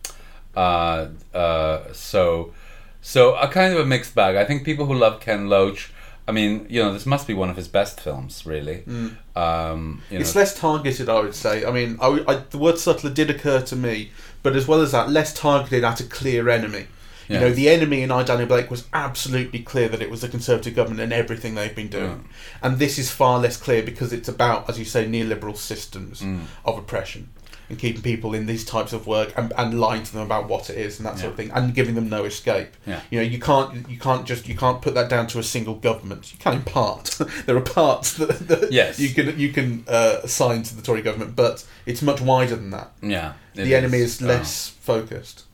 Uh, 0.57 1.09
uh, 1.35 1.93
so, 1.93 2.53
so 3.01 3.35
a 3.37 3.49
kind 3.49 3.73
of 3.75 3.79
a 3.81 3.87
mixed 3.87 4.15
bag. 4.15 4.37
I 4.37 4.45
think 4.45 4.65
people 4.65 4.87
who 4.87 4.95
love 4.95 5.21
Ken 5.21 5.49
Loach. 5.49 5.92
I 6.29 6.33
mean, 6.33 6.67
you 6.71 6.81
know, 6.83 6.93
this 6.93 7.05
must 7.07 7.27
be 7.27 7.35
one 7.35 7.51
of 7.51 7.57
his 7.57 7.67
best 7.69 8.01
films, 8.01 8.47
really. 8.47 8.85
Um, 8.87 10.03
you 10.11 10.19
know, 10.19 10.19
Mm. 10.19 10.21
It's 10.21 10.35
less 10.37 10.59
targeted, 10.59 11.09
I 11.09 11.21
would 11.21 11.35
say. 11.35 11.65
I 11.65 11.71
mean, 11.73 11.99
I, 12.01 12.23
I- 12.29 12.43
the 12.51 12.59
word 12.59 12.79
subtler 12.79 13.11
did 13.11 13.29
occur 13.31 13.61
to 13.63 13.77
me, 13.77 14.11
but 14.43 14.55
as 14.55 14.69
well 14.69 14.81
as 14.81 14.93
that, 14.93 15.11
less 15.11 15.33
targeted 15.35 15.83
at 15.85 16.01
a 16.01 16.05
clear 16.05 16.49
enemy. 16.49 16.87
You 17.29 17.41
know, 17.41 17.51
the 17.51 17.71
enemy 17.71 18.03
in 18.03 18.11
I, 18.11 18.25
Daniel 18.25 18.47
Blake 18.47 18.71
was 18.71 18.85
absolutely 18.93 19.61
clear 19.61 19.89
that 19.89 20.03
it 20.03 20.11
was 20.11 20.21
the 20.21 20.29
Conservative 20.29 20.75
government 20.75 21.01
and 21.01 21.15
everything 21.15 21.55
they've 21.55 21.75
been 21.75 21.89
doing. 21.89 22.29
And 22.63 22.79
this 22.79 22.99
is 22.99 23.11
far 23.11 23.39
less 23.39 23.57
clear 23.57 23.83
because 23.83 24.13
it's 24.13 24.29
about, 24.29 24.69
as 24.69 24.79
you 24.79 24.85
say, 24.85 25.07
neoliberal 25.07 25.57
systems 25.57 26.21
Mm. 26.21 26.43
of 26.67 26.77
oppression 26.77 27.31
and 27.73 27.81
keeping 27.81 28.03
people 28.03 28.35
in 28.35 28.45
these 28.47 28.65
types 28.67 28.93
of 28.93 29.07
work 29.07 29.33
and, 29.37 29.51
and 29.57 29.81
lying 29.81 30.03
to 30.03 30.13
them 30.13 30.23
about 30.23 30.47
what 30.47 30.69
it 30.69 30.77
is 30.77 30.99
and 30.99 31.07
that 31.07 31.19
sort 31.19 31.31
of 31.31 31.37
thing 31.37 31.51
and 31.53 31.75
giving 31.75 31.95
them 31.95 32.09
no 32.11 32.25
escape. 32.25 32.69
Yeah. 32.87 33.01
You 33.11 33.19
know, 33.19 33.25
you 33.25 33.41
can't 33.41 33.89
you 33.89 33.99
can't 33.99 34.27
just 34.27 34.47
you 34.47 34.55
can't 34.55 34.83
put 34.83 34.93
that 34.95 35.09
down 35.09 35.27
to 35.29 35.39
a 35.39 35.43
single 35.43 35.75
government. 35.75 36.33
You 36.33 36.39
can 36.39 36.55
in 36.57 36.63
part. 36.63 37.05
there 37.47 37.57
are 37.57 37.61
parts 37.63 38.19
that, 38.19 38.47
that 38.49 38.71
Yes. 38.71 39.01
you 39.01 39.09
can 39.15 39.39
you 39.39 39.51
can 39.53 39.85
uh, 39.89 40.19
assign 40.23 40.63
to 40.65 40.77
the 40.77 40.83
Tory 40.83 41.01
government, 41.03 41.35
but 41.35 41.67
it's 41.87 42.03
much 42.03 42.21
wider 42.21 42.57
than 42.57 42.71
that. 42.71 42.93
yeah, 43.01 43.33
the 43.55 43.75
enemy 43.75 43.99
is 43.99 44.23
Oh. 44.23 44.27
less 44.27 44.69
focused. 44.69 45.45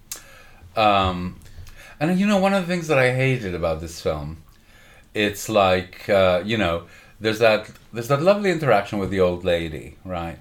Um, 0.77 1.39
and 2.01 2.19
you 2.19 2.27
know, 2.27 2.39
one 2.39 2.53
of 2.53 2.67
the 2.67 2.73
things 2.73 2.89
that 2.89 2.99
I 2.99 3.15
hated 3.15 3.55
about 3.55 3.81
this 3.81 4.01
film, 4.01 4.43
it's 5.15 5.49
like 5.49 6.09
uh, 6.09 6.43
you 6.45 6.59
know, 6.59 6.87
there's 7.21 7.39
that 7.39 7.71
there's 7.93 8.09
that 8.09 8.23
lovely 8.23 8.51
interaction 8.51 8.99
with 8.99 9.11
the 9.11 9.21
old 9.21 9.45
lady, 9.45 9.97
right? 10.05 10.39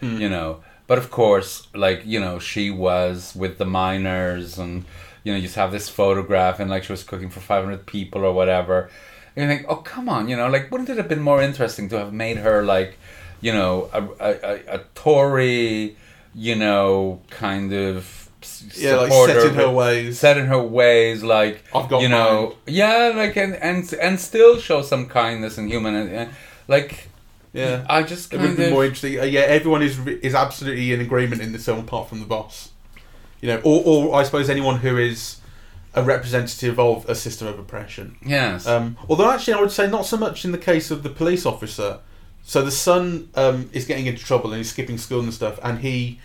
You 0.00 0.28
know, 0.28 0.60
but 0.88 0.98
of 0.98 1.10
course, 1.12 1.68
like 1.74 2.02
you 2.06 2.20
know, 2.20 2.40
she 2.40 2.70
was 2.70 3.36
with 3.36 3.58
the 3.58 3.66
miners, 3.66 4.58
and 4.58 4.86
you 5.24 5.32
know, 5.32 5.36
you 5.36 5.44
just 5.44 5.56
have 5.56 5.72
this 5.72 5.88
photograph, 5.90 6.60
and 6.60 6.70
like 6.70 6.84
she 6.84 6.92
was 6.92 7.04
cooking 7.04 7.30
for 7.30 7.40
500 7.40 7.86
people 7.86 8.24
or 8.24 8.32
whatever. 8.34 8.90
And 9.36 9.50
you 9.50 9.56
think, 9.56 9.66
oh 9.70 9.76
come 9.76 10.08
on, 10.08 10.28
you 10.28 10.36
know, 10.36 10.48
like 10.48 10.70
wouldn't 10.72 10.90
it 10.90 10.98
have 10.98 11.08
been 11.08 11.22
more 11.22 11.42
interesting 11.42 11.88
to 11.90 11.98
have 12.00 12.12
made 12.14 12.38
her 12.38 12.64
like, 12.64 12.98
you 13.40 13.52
know, 13.52 13.90
a 13.94 14.02
a, 14.20 14.32
a, 14.42 14.76
a 14.76 14.84
Tory, 14.96 15.96
you 16.34 16.56
know, 16.56 17.22
kind 17.30 17.72
of 17.72 18.30
Yeah, 18.74 18.96
like 18.96 19.12
set 19.12 19.44
in 19.44 19.54
her 19.54 19.70
ways. 19.70 20.18
set 20.18 20.38
in 20.38 20.46
her 20.46 20.62
ways 20.62 21.22
like 21.22 21.64
I've 21.74 21.88
got 21.88 22.02
you 22.02 22.08
know 22.08 22.56
yeah 22.66 23.12
like 23.14 23.36
and 23.36 23.54
and 23.56 23.92
and 23.94 24.20
still 24.20 24.58
show 24.58 24.82
some 24.82 25.06
kindness 25.08 25.58
and 25.58 25.68
human 25.68 25.94
and, 25.94 26.10
and 26.10 26.30
like 26.68 27.07
Yeah. 27.52 27.84
i 27.88 28.02
just 28.02 28.32
It 28.32 28.40
would 28.40 28.56
be 28.56 28.64
of 28.64 28.70
more 28.70 28.84
interesting. 28.84 29.20
Uh, 29.20 29.24
yeah, 29.24 29.40
everyone 29.40 29.82
is 29.82 29.98
is 30.06 30.34
absolutely 30.34 30.92
in 30.92 31.00
agreement 31.00 31.42
in 31.42 31.52
this 31.52 31.64
film, 31.64 31.80
apart 31.80 32.08
from 32.08 32.20
the 32.20 32.26
boss. 32.26 32.72
You 33.40 33.48
know, 33.48 33.60
or, 33.64 33.82
or 33.84 34.20
I 34.20 34.24
suppose 34.24 34.50
anyone 34.50 34.80
who 34.80 34.98
is 34.98 35.40
a 35.94 36.02
representative 36.02 36.78
of 36.78 37.08
a 37.08 37.14
system 37.14 37.48
of 37.48 37.58
oppression. 37.58 38.16
yes 38.24 38.66
Um, 38.66 38.96
although 39.08 39.30
actually, 39.30 39.54
I 39.54 39.60
would 39.60 39.70
say 39.70 39.88
not 39.88 40.06
so 40.06 40.16
much 40.16 40.44
in 40.44 40.52
the 40.52 40.58
case 40.58 40.90
of 40.90 41.02
the 41.02 41.10
police 41.10 41.46
officer. 41.46 42.00
So 42.42 42.62
the 42.62 42.70
son 42.70 43.28
um, 43.34 43.68
is 43.72 43.84
getting 43.84 44.06
into 44.06 44.24
trouble 44.24 44.50
and 44.52 44.58
he's 44.58 44.70
skipping 44.70 44.98
school 44.98 45.20
and 45.20 45.34
stuff, 45.34 45.58
and 45.62 45.80
he 45.80 46.18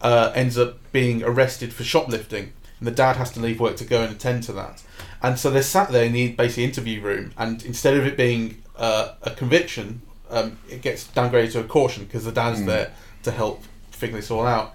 uh, 0.00 0.32
ends 0.34 0.58
up 0.58 0.78
being 0.92 1.22
arrested 1.22 1.72
for 1.72 1.84
shoplifting. 1.84 2.52
And 2.78 2.86
the 2.86 2.92
dad 2.92 3.16
has 3.16 3.30
to 3.32 3.40
leave 3.40 3.60
work 3.60 3.76
to 3.76 3.84
go 3.84 4.02
and 4.02 4.14
attend 4.14 4.42
to 4.44 4.52
that. 4.54 4.82
And 5.22 5.38
so 5.38 5.50
they're 5.50 5.62
sat 5.62 5.90
there 5.90 6.04
in 6.04 6.12
the 6.12 6.32
basically 6.32 6.64
interview 6.64 7.00
room, 7.00 7.32
and 7.36 7.62
instead 7.64 7.96
of 7.96 8.06
it 8.06 8.16
being 8.16 8.62
uh, 8.76 9.14
a 9.22 9.30
conviction, 9.30 10.02
um, 10.30 10.58
it 10.68 10.82
gets 10.82 11.06
downgraded 11.08 11.52
to 11.52 11.60
a 11.60 11.64
caution 11.64 12.04
because 12.04 12.24
the 12.24 12.32
dad's 12.32 12.60
Mm. 12.60 12.66
there 12.66 12.92
to 13.22 13.30
help 13.30 13.62
figure 13.90 14.16
this 14.16 14.30
all 14.30 14.46
out. 14.46 14.74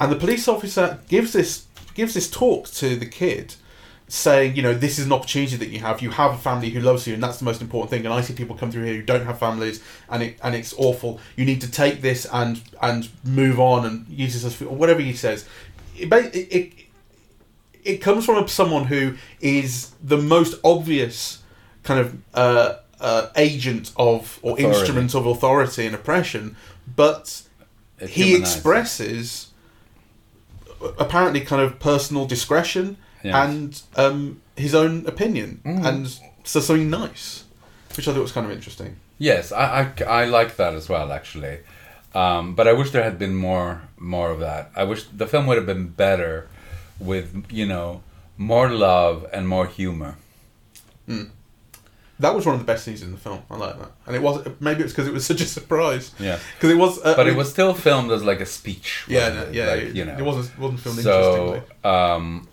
and 0.00 0.10
the 0.10 0.16
police 0.16 0.48
officer 0.48 0.98
gives 1.08 1.32
this 1.32 1.66
gives 1.94 2.14
this 2.14 2.28
talk 2.30 2.68
to 2.70 2.96
the 2.96 3.06
kid, 3.06 3.54
saying, 4.08 4.56
you 4.56 4.62
know, 4.62 4.74
this 4.74 4.98
is 4.98 5.06
an 5.06 5.12
opportunity 5.12 5.56
that 5.56 5.68
you 5.68 5.78
have. 5.80 6.00
You 6.02 6.10
have 6.10 6.32
a 6.34 6.38
family 6.38 6.70
who 6.70 6.80
loves 6.80 7.06
you, 7.06 7.14
and 7.14 7.22
that's 7.22 7.38
the 7.38 7.44
most 7.44 7.60
important 7.60 7.90
thing. 7.90 8.04
And 8.06 8.12
I 8.14 8.20
see 8.22 8.32
people 8.34 8.56
come 8.56 8.70
through 8.72 8.84
here 8.84 8.94
who 8.94 9.02
don't 9.02 9.24
have 9.26 9.38
families, 9.38 9.80
and 10.10 10.22
it 10.22 10.38
and 10.42 10.54
it's 10.54 10.74
awful. 10.76 11.20
You 11.36 11.44
need 11.44 11.60
to 11.60 11.70
take 11.70 12.00
this 12.02 12.26
and 12.32 12.60
and 12.80 13.08
move 13.24 13.60
on 13.60 13.84
and 13.86 14.06
use 14.08 14.32
this 14.34 14.44
as 14.44 14.60
or 14.62 14.74
whatever 14.74 15.00
he 15.00 15.12
says. 15.12 15.44
It, 15.96 16.08
it 16.12 16.72
it 17.84 17.96
comes 17.98 18.24
from 18.24 18.46
someone 18.48 18.84
who 18.86 19.16
is 19.40 19.90
the 20.02 20.18
most 20.18 20.58
obvious 20.64 21.42
kind 21.82 22.00
of 22.00 22.16
uh, 22.34 22.74
uh, 23.02 23.26
agent 23.36 23.92
of 23.96 24.38
or 24.42 24.52
Authority. 24.58 24.78
instrument 24.78 25.14
of 25.14 25.26
authority 25.26 25.84
and 25.86 25.94
oppression, 25.94 26.56
but 26.96 27.42
It 28.00 28.10
he 28.10 28.34
expresses 28.36 29.48
uh, 30.80 30.92
apparently 30.98 31.40
kind 31.40 31.62
of 31.62 31.78
personal 31.78 32.24
discretion 32.26 32.96
Yes. 33.24 33.34
and 33.44 33.82
um, 34.04 34.40
his 34.56 34.74
own 34.74 35.06
opinion 35.06 35.60
Mm. 35.64 35.84
and 35.88 36.18
so 36.44 36.58
something 36.60 36.90
nice, 36.90 37.44
which 37.96 38.08
I 38.08 38.12
thought 38.12 38.22
was 38.22 38.32
kind 38.32 38.46
of 38.46 38.52
interesting. 38.52 38.96
Yes, 39.18 39.52
I, 39.52 39.64
I, 40.00 40.04
I 40.22 40.24
like 40.24 40.56
that 40.56 40.74
as 40.74 40.88
well, 40.88 41.12
actually. 41.12 41.58
Um, 42.14 42.54
but 42.56 42.66
I 42.66 42.72
wish 42.72 42.90
there 42.90 43.04
had 43.04 43.18
been 43.18 43.34
more 43.36 43.82
more 43.96 44.30
of 44.34 44.40
that. 44.40 44.70
I 44.76 44.82
wish 44.84 45.04
the 45.04 45.26
film 45.26 45.46
would 45.46 45.56
have 45.56 45.66
been 45.66 45.88
better 45.88 46.48
with 46.98 47.26
you 47.50 47.66
know 47.66 48.02
more 48.36 48.68
love 48.68 49.24
and 49.32 49.46
more 49.48 49.66
humor. 49.66 50.16
That 52.20 52.34
was 52.34 52.46
one 52.46 52.54
of 52.54 52.60
the 52.60 52.66
best 52.66 52.84
scenes 52.84 53.02
in 53.02 53.10
the 53.10 53.16
film. 53.16 53.40
I 53.50 53.56
like 53.56 53.78
that, 53.78 53.90
and 54.06 54.14
it 54.14 54.22
was 54.22 54.46
maybe 54.60 54.80
it 54.80 54.84
was 54.84 54.92
because 54.92 55.08
it 55.08 55.12
was 55.12 55.26
such 55.32 55.40
a 55.40 55.46
surprise. 55.46 56.12
Yeah. 56.20 56.38
because 56.54 56.70
it 56.70 56.76
was. 56.76 56.98
Uh, 57.02 57.14
But 57.16 57.26
it 57.26 57.34
was 57.36 57.50
still 57.50 57.74
filmed 57.74 58.10
as 58.12 58.22
like 58.22 58.40
a 58.40 58.46
speech. 58.46 59.04
Yeah, 59.08 59.28
wasn't 59.30 59.36
no, 59.36 59.42
it? 59.50 59.54
yeah. 59.54 59.66
Like, 59.66 59.80
it, 59.80 59.96
you 59.96 60.04
know. 60.04 60.16
it 60.18 60.22
wasn't 60.22 60.58
wasn't 60.58 60.80
filmed 60.80 60.98
so 61.00 61.54
interestingly. 61.54 61.90
um, 61.90 62.48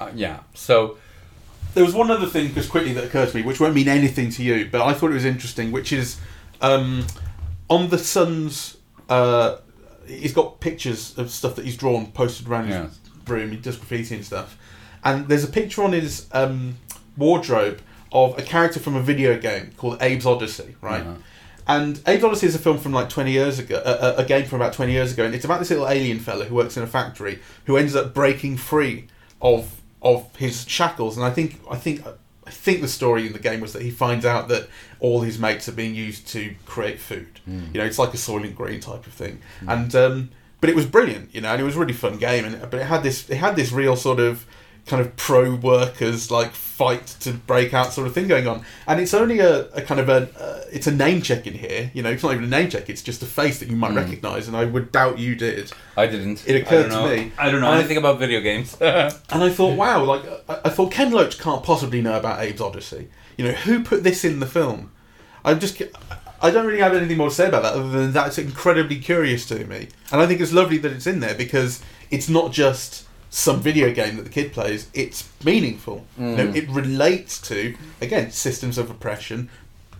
uh, 0.00 0.10
yeah. 0.14 0.40
So 0.54 0.96
There 1.74 1.84
was 1.84 1.94
one 1.94 2.10
other 2.10 2.26
thing, 2.26 2.54
just 2.54 2.70
quickly, 2.70 2.92
that 2.94 3.04
occurred 3.04 3.28
to 3.30 3.36
me, 3.36 3.42
which 3.42 3.60
won't 3.60 3.74
mean 3.74 3.88
anything 3.88 4.30
to 4.30 4.42
you, 4.42 4.68
but 4.70 4.80
I 4.80 4.92
thought 4.94 5.10
it 5.10 5.14
was 5.14 5.24
interesting, 5.24 5.72
which 5.72 5.92
is 5.92 6.18
um, 6.60 7.06
on 7.68 7.88
the 7.90 7.98
son's. 7.98 8.76
Uh, 9.08 9.56
he's 10.06 10.32
got 10.32 10.58
pictures 10.60 11.16
of 11.18 11.30
stuff 11.30 11.54
that 11.56 11.64
he's 11.64 11.76
drawn 11.76 12.06
posted 12.12 12.48
around 12.48 12.68
Yeah. 12.68 12.84
his 12.84 12.98
room. 13.26 13.50
He 13.50 13.56
does 13.56 13.76
graffiti 13.76 14.14
and 14.16 14.24
stuff, 14.24 14.56
and 15.04 15.28
there's 15.28 15.44
a 15.44 15.48
picture 15.48 15.82
on 15.82 15.92
his 15.92 16.26
um, 16.32 16.76
wardrobe 17.16 17.80
of 18.12 18.38
a 18.38 18.42
character 18.42 18.78
from 18.78 18.94
a 18.94 19.02
video 19.02 19.38
game 19.38 19.72
called 19.76 20.00
Abe's 20.00 20.24
Oddysee, 20.24 20.74
right? 20.80 21.00
Uh-huh. 21.00 21.14
And 21.66 21.98
Abe's 22.06 22.22
Oddysee 22.22 22.44
is 22.44 22.54
a 22.54 22.58
film 22.58 22.78
from 22.78 22.92
like 22.92 23.08
20 23.08 23.30
years 23.30 23.58
ago, 23.58 23.80
a, 23.84 24.22
a 24.22 24.24
game 24.24 24.46
from 24.46 24.60
about 24.60 24.72
20 24.72 24.92
years 24.92 25.12
ago, 25.12 25.24
and 25.24 25.34
it's 25.34 25.44
about 25.44 25.60
this 25.60 25.70
little 25.70 25.88
alien 25.88 26.18
fella 26.18 26.44
who 26.44 26.54
works 26.54 26.76
in 26.76 26.82
a 26.82 26.86
factory 26.86 27.38
who 27.66 27.76
ends 27.76 27.94
up 27.94 28.12
breaking 28.14 28.56
free 28.56 29.06
of 29.40 29.80
of 30.02 30.34
his 30.36 30.68
shackles. 30.68 31.16
And 31.16 31.24
I 31.24 31.30
think 31.30 31.60
I 31.70 31.76
think 31.76 32.04
I 32.46 32.50
think 32.50 32.80
the 32.80 32.88
story 32.88 33.26
in 33.26 33.32
the 33.32 33.38
game 33.38 33.60
was 33.60 33.72
that 33.72 33.82
he 33.82 33.90
finds 33.90 34.24
out 34.24 34.48
that 34.48 34.68
all 34.98 35.20
his 35.20 35.38
mates 35.38 35.68
are 35.68 35.72
being 35.72 35.94
used 35.94 36.26
to 36.28 36.54
create 36.66 36.98
food. 36.98 37.40
You 37.72 37.78
know, 37.80 37.84
it's 37.84 37.98
like 37.98 38.12
a 38.12 38.16
Soylent 38.16 38.56
Green 38.56 38.80
type 38.80 39.06
of 39.06 39.12
thing. 39.12 39.40
And 39.68 39.94
um, 39.94 40.30
but 40.60 40.68
it 40.68 40.76
was 40.76 40.86
brilliant, 40.86 41.34
you 41.34 41.40
know, 41.40 41.52
and 41.52 41.60
it 41.60 41.64
was 41.64 41.76
a 41.76 41.78
really 41.78 41.92
fun 41.92 42.18
game. 42.18 42.44
And 42.44 42.60
but 42.70 42.80
it 42.80 42.86
had 42.86 43.02
this 43.02 43.30
it 43.30 43.36
had 43.36 43.54
this 43.56 43.70
real 43.72 43.96
sort 43.96 44.18
of 44.20 44.44
kind 44.86 45.00
of 45.00 45.14
pro 45.16 45.54
workers 45.54 46.30
like 46.30 46.50
fight 46.52 47.06
to 47.06 47.32
break 47.32 47.72
out 47.72 47.92
sort 47.92 48.06
of 48.06 48.12
thing 48.12 48.26
going 48.26 48.48
on 48.48 48.64
and 48.88 49.00
it's 49.00 49.14
only 49.14 49.38
a, 49.38 49.68
a 49.70 49.80
kind 49.82 50.00
of 50.00 50.08
a 50.08 50.28
uh, 50.40 50.64
it's 50.72 50.88
a 50.88 50.90
name 50.90 51.22
check 51.22 51.46
in 51.46 51.54
here 51.54 51.90
you 51.94 52.02
know 52.02 52.10
it's 52.10 52.22
not 52.24 52.32
even 52.32 52.44
a 52.44 52.48
name 52.48 52.68
check 52.68 52.90
it's 52.90 53.00
just 53.02 53.22
a 53.22 53.26
face 53.26 53.60
that 53.60 53.68
you 53.68 53.76
might 53.76 53.94
recognize 53.94 54.48
and 54.48 54.56
i 54.56 54.64
would 54.64 54.90
doubt 54.90 55.18
you 55.18 55.34
did 55.36 55.72
I 55.96 56.06
didn't. 56.06 56.48
It 56.48 56.56
occurred 56.62 56.84
to 56.84 56.96
know. 56.96 57.08
me. 57.08 57.30
I 57.38 57.50
don't 57.50 57.60
know 57.60 57.66
And 57.66 57.76
I- 57.76 57.78
anything 57.80 57.98
about 57.98 58.18
video 58.18 58.40
games. 58.40 58.76
and 58.80 59.12
i 59.30 59.50
thought 59.50 59.76
wow 59.76 60.02
like 60.04 60.22
I, 60.48 60.60
I 60.64 60.68
thought 60.70 60.90
ken 60.90 61.12
loach 61.12 61.38
can't 61.38 61.62
possibly 61.62 62.00
know 62.02 62.16
about 62.18 62.40
Abe's 62.42 62.60
Oddysee 62.60 63.06
you 63.36 63.44
know 63.44 63.52
who 63.52 63.84
put 63.84 64.02
this 64.02 64.24
in 64.24 64.40
the 64.40 64.46
film 64.46 64.90
i'm 65.44 65.60
just 65.60 65.80
i 66.42 66.50
don't 66.50 66.66
really 66.66 66.80
have 66.80 66.94
anything 66.94 67.18
more 67.18 67.28
to 67.28 67.34
say 67.34 67.46
about 67.46 67.62
that 67.62 67.74
other 67.74 67.88
than 67.88 68.12
that's 68.12 68.38
incredibly 68.38 68.98
curious 68.98 69.46
to 69.46 69.64
me 69.66 69.88
and 70.10 70.20
i 70.20 70.26
think 70.26 70.40
it's 70.40 70.52
lovely 70.52 70.78
that 70.78 70.90
it's 70.92 71.06
in 71.06 71.20
there 71.20 71.34
because 71.34 71.82
it's 72.10 72.28
not 72.28 72.50
just 72.50 73.06
some 73.34 73.62
video 73.62 73.90
game 73.94 74.16
that 74.16 74.24
the 74.24 74.30
kid 74.30 74.52
plays 74.52 74.90
it's 74.92 75.26
meaningful. 75.42 76.04
You 76.18 76.24
know 76.36 76.46
mm. 76.48 76.54
it 76.54 76.68
relates 76.68 77.40
to 77.48 77.74
again 78.00 78.30
systems 78.30 78.76
of 78.76 78.90
oppression 78.90 79.48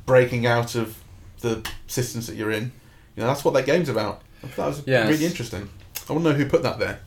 breaking 0.05 0.45
out 0.47 0.75
of 0.75 1.03
the 1.41 1.67
systems 1.87 2.27
that 2.27 2.37
you're 2.37 2.51
in. 2.51 2.73
You 3.17 3.23
know 3.23 3.27
that's 3.27 3.43
what 3.43 3.55
that 3.55 3.65
game's 3.65 3.89
about. 3.89 4.21
I 4.45 4.49
thought 4.49 4.57
that 4.57 4.67
was 4.67 4.83
Yes. 4.87 5.09
really 5.09 5.25
interesting. 5.25 5.71
I 6.09 6.13
want 6.13 6.25
to 6.25 6.31
know 6.31 6.37
who 6.37 6.45
put 6.45 6.63
that 6.63 6.79
there. 6.79 7.01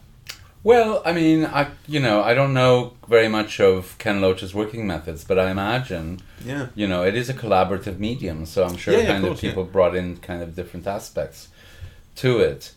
Well, 0.63 1.03
I 1.05 1.13
mean, 1.13 1.45
I 1.45 1.67
you 1.87 1.99
know 1.99 2.23
I 2.23 2.33
don't 2.33 2.55
know 2.55 2.93
very 3.07 3.27
much 3.27 3.59
of 3.59 3.95
Ken 3.99 4.19
Loach's 4.19 4.55
working 4.55 4.87
methods, 4.87 5.23
but 5.23 5.37
I 5.37 5.51
imagine 5.51 6.21
yeah. 6.43 6.69
you 6.73 6.87
know 6.87 7.03
it 7.03 7.15
is 7.15 7.29
a 7.29 7.35
collaborative 7.35 7.99
medium, 7.99 8.47
so 8.47 8.63
I'm 8.65 8.77
sure 8.77 8.95
Yeah, 8.95 9.01
yeah, 9.01 9.05
of 9.05 9.11
kind 9.11 9.23
of, 9.25 9.29
course, 9.29 9.43
yeah. 9.43 9.49
people 9.51 9.65
brought 9.65 9.95
in 9.95 10.17
kind 10.17 10.41
of 10.41 10.55
different 10.55 10.87
aspects 10.87 11.49
to 12.15 12.39
it. 12.39 12.73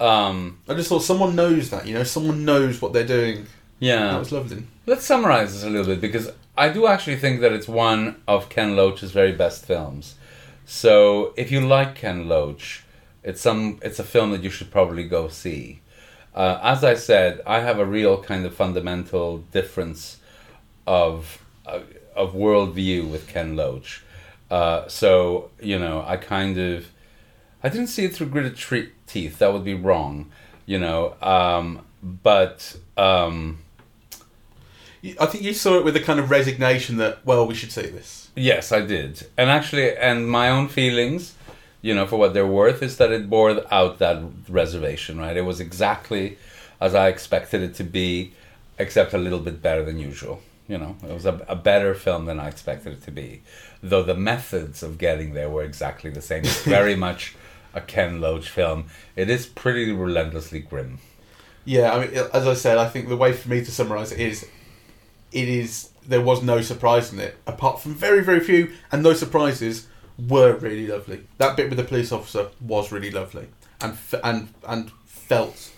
Um, 0.00 0.58
I 0.68 0.74
just 0.74 0.88
thought 0.88 1.00
someone 1.02 1.36
knows 1.36 1.70
that, 1.70 1.86
you 1.86 1.94
know, 1.94 2.04
someone 2.04 2.44
knows 2.44 2.80
what 2.80 2.92
they're 2.92 3.06
doing. 3.06 3.46
yeah, 3.78 4.12
That 4.12 4.18
was 4.18 4.32
lovely. 4.32 4.64
let's 4.86 5.04
summarize 5.04 5.52
this 5.52 5.62
a 5.64 5.70
little 5.70 5.86
bit 5.86 6.00
because 6.00 6.30
I 6.56 6.68
do 6.70 6.86
actually 6.86 7.16
think 7.16 7.40
that 7.42 7.52
it's 7.52 7.68
one 7.68 8.20
of 8.26 8.48
Ken 8.48 8.76
Loach's 8.76 9.12
very 9.12 9.32
best 9.32 9.66
films. 9.66 10.14
So 10.66 11.34
if 11.36 11.50
you 11.52 11.60
like 11.60 11.94
Ken 11.94 12.28
Loach, 12.28 12.84
it's 13.22 13.40
some 13.40 13.78
it's 13.82 13.98
a 13.98 14.04
film 14.04 14.30
that 14.32 14.42
you 14.42 14.50
should 14.50 14.70
probably 14.70 15.04
go 15.04 15.28
see. 15.28 15.80
Uh, 16.34 16.58
as 16.62 16.84
I 16.84 16.94
said, 16.94 17.40
I 17.46 17.60
have 17.60 17.78
a 17.78 17.84
real 17.84 18.22
kind 18.22 18.46
of 18.46 18.54
fundamental 18.54 19.38
difference 19.52 20.18
of 20.86 21.38
uh, 21.66 21.80
of 22.14 22.32
worldview 22.34 23.10
with 23.10 23.26
Ken 23.28 23.56
Loach. 23.56 24.02
Uh, 24.50 24.86
so 24.88 25.50
you 25.60 25.78
know, 25.78 26.04
I 26.06 26.16
kind 26.16 26.56
of 26.58 26.86
I 27.62 27.68
didn't 27.68 27.88
see 27.88 28.04
it 28.04 28.14
through 28.14 28.28
gritted 28.28 28.56
tre- 28.56 28.90
teeth. 29.06 29.38
That 29.38 29.52
would 29.52 29.64
be 29.64 29.74
wrong, 29.74 30.30
you 30.66 30.78
know. 30.78 31.14
Um, 31.20 31.84
but 32.02 32.76
um, 32.96 33.58
I 35.18 35.26
think 35.26 35.44
you 35.44 35.52
saw 35.52 35.78
it 35.78 35.84
with 35.84 35.96
a 35.96 36.00
kind 36.00 36.20
of 36.20 36.30
resignation 36.30 36.96
that, 36.98 37.24
well, 37.24 37.46
we 37.46 37.54
should 37.54 37.72
see 37.72 37.82
this. 37.82 38.30
Yes, 38.34 38.72
I 38.72 38.80
did. 38.80 39.26
And 39.36 39.50
actually, 39.50 39.96
and 39.96 40.28
my 40.30 40.50
own 40.50 40.68
feelings, 40.68 41.34
you 41.82 41.94
know, 41.94 42.06
for 42.06 42.16
what 42.16 42.34
they're 42.34 42.46
worth, 42.46 42.82
is 42.82 42.96
that 42.98 43.10
it 43.10 43.28
bore 43.28 43.62
out 43.72 43.98
that 43.98 44.22
reservation, 44.48 45.18
right? 45.18 45.36
It 45.36 45.42
was 45.42 45.60
exactly 45.60 46.38
as 46.80 46.94
I 46.94 47.08
expected 47.08 47.62
it 47.62 47.74
to 47.74 47.84
be, 47.84 48.32
except 48.78 49.12
a 49.12 49.18
little 49.18 49.38
bit 49.38 49.60
better 49.60 49.84
than 49.84 49.98
usual. 49.98 50.40
You 50.68 50.78
know, 50.78 50.96
it 51.02 51.12
was 51.12 51.26
a, 51.26 51.44
a 51.48 51.56
better 51.56 51.94
film 51.94 52.26
than 52.26 52.38
I 52.38 52.48
expected 52.48 52.92
it 52.92 53.02
to 53.04 53.10
be. 53.10 53.42
Though 53.82 54.02
the 54.02 54.14
methods 54.14 54.82
of 54.82 54.98
getting 54.98 55.34
there 55.34 55.50
were 55.50 55.64
exactly 55.64 56.10
the 56.10 56.22
same. 56.22 56.44
It's 56.44 56.62
very 56.78 56.94
much 56.94 57.34
a 57.74 57.80
Ken 57.80 58.20
Loach 58.20 58.48
film. 58.48 58.86
It 59.16 59.30
is 59.30 59.46
pretty 59.46 59.92
relentlessly 59.92 60.60
grim. 60.60 60.98
Yeah, 61.64 61.92
I 61.92 62.06
mean, 62.06 62.14
as 62.32 62.46
I 62.46 62.54
said, 62.54 62.78
I 62.78 62.88
think 62.88 63.08
the 63.08 63.16
way 63.16 63.32
for 63.32 63.48
me 63.48 63.64
to 63.64 63.70
summarise 63.70 64.12
it 64.12 64.20
is, 64.20 64.46
it 65.32 65.48
is 65.48 65.90
there 66.06 66.20
was 66.22 66.42
no 66.42 66.60
surprise 66.62 67.12
in 67.12 67.20
it, 67.20 67.36
apart 67.46 67.80
from 67.80 67.94
very, 67.94 68.24
very 68.24 68.40
few, 68.40 68.72
and 68.90 69.04
those 69.04 69.18
surprises 69.18 69.86
were 70.28 70.54
really 70.56 70.86
lovely. 70.86 71.20
That 71.38 71.56
bit 71.56 71.68
with 71.68 71.78
the 71.78 71.84
police 71.84 72.10
officer 72.12 72.48
was 72.60 72.90
really 72.90 73.10
lovely, 73.10 73.48
and 73.80 73.96
and 74.24 74.48
and 74.66 74.90
felt 75.06 75.70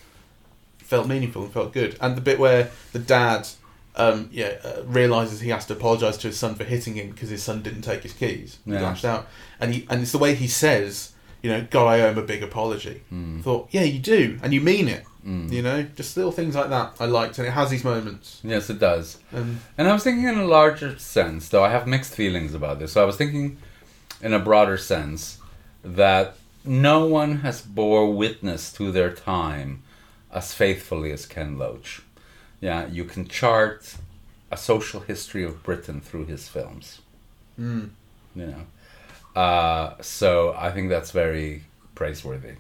felt 0.79 1.07
meaningful 1.09 1.43
and 1.45 1.53
felt 1.53 1.73
good. 1.73 1.97
And 2.01 2.17
the 2.17 2.21
bit 2.21 2.39
where 2.39 2.71
the 2.93 2.99
dad, 2.99 3.49
um, 3.97 4.29
yeah, 4.33 4.55
uh, 4.65 4.83
realizes 4.85 5.41
he 5.41 5.51
has 5.51 5.67
to 5.67 5.73
apologize 5.75 6.17
to 6.19 6.29
his 6.29 6.39
son 6.39 6.55
for 6.55 6.65
hitting 6.65 6.95
him 6.95 7.11
because 7.11 7.29
his 7.31 7.43
son 7.43 7.63
didn't 7.63 7.83
take 7.83 8.03
his 8.05 8.13
keys. 8.13 8.59
He 8.65 8.73
Yeah. 8.73 8.83
lashed 8.83 9.05
out, 9.05 9.27
and 9.61 9.75
he 9.75 9.87
and 9.91 10.03
it's 10.03 10.13
the 10.13 10.19
way 10.19 10.35
he 10.35 10.49
says, 10.49 11.13
you 11.43 11.51
know, 11.51 11.67
God, 11.71 11.87
I 11.89 12.01
owe 12.01 12.11
him 12.11 12.19
a 12.19 12.23
big 12.23 12.43
apology. 12.43 13.03
Hmm. 13.09 13.41
Thought, 13.41 13.69
yeah, 13.71 13.83
you 13.83 13.99
do, 13.99 14.39
and 14.43 14.53
you 14.55 14.61
mean 14.61 14.89
it. 14.89 15.05
Hmm. 15.25 15.53
You 15.53 15.63
know, 15.63 15.83
just 15.83 16.17
little 16.17 16.33
things 16.33 16.55
like 16.55 16.71
that 16.71 16.97
I 16.99 17.07
liked, 17.07 17.39
and 17.39 17.47
it 17.47 17.53
has 17.53 17.71
these 17.71 17.85
moments. 17.85 18.41
Yes, 18.43 18.71
it 18.71 18.79
does. 18.79 19.19
And 19.33 19.61
And 19.79 19.89
I 19.89 19.93
was 19.93 20.03
thinking 20.05 20.27
in 20.29 20.39
a 20.39 20.45
larger 20.47 20.99
sense, 20.99 21.49
though 21.49 21.65
I 21.65 21.71
have 21.71 21.87
mixed 21.87 22.15
feelings 22.15 22.55
about 22.55 22.79
this. 22.79 22.93
So 22.93 23.03
I 23.03 23.07
was 23.07 23.17
thinking 23.17 23.59
in 24.21 24.33
a 24.33 24.39
broader 24.39 24.77
sense 24.77 25.39
that 25.85 26.37
no 26.65 27.05
one 27.07 27.39
has 27.39 27.61
bore 27.61 28.13
witness 28.13 28.73
to 28.75 28.93
their 28.93 29.13
time 29.13 29.83
as 30.33 30.55
faithfully 30.55 31.11
as 31.13 31.27
Ken 31.27 31.59
Loach. 31.59 32.03
Yeah, 32.61 32.87
you 32.87 33.05
can 33.05 33.27
chart 33.27 33.97
a 34.51 34.57
social 34.57 35.01
history 35.01 35.43
of 35.45 35.63
Britain 35.65 36.01
through 36.01 36.27
his 36.27 36.49
films. 36.49 37.01
mm, 37.59 37.91
You 38.37 38.47
know, 38.47 38.63
uh, 39.35 39.95
so 40.01 40.55
I 40.57 40.71
think 40.71 40.89
that's 40.89 41.11
very 41.11 41.65
praiseworthy. 41.95 42.55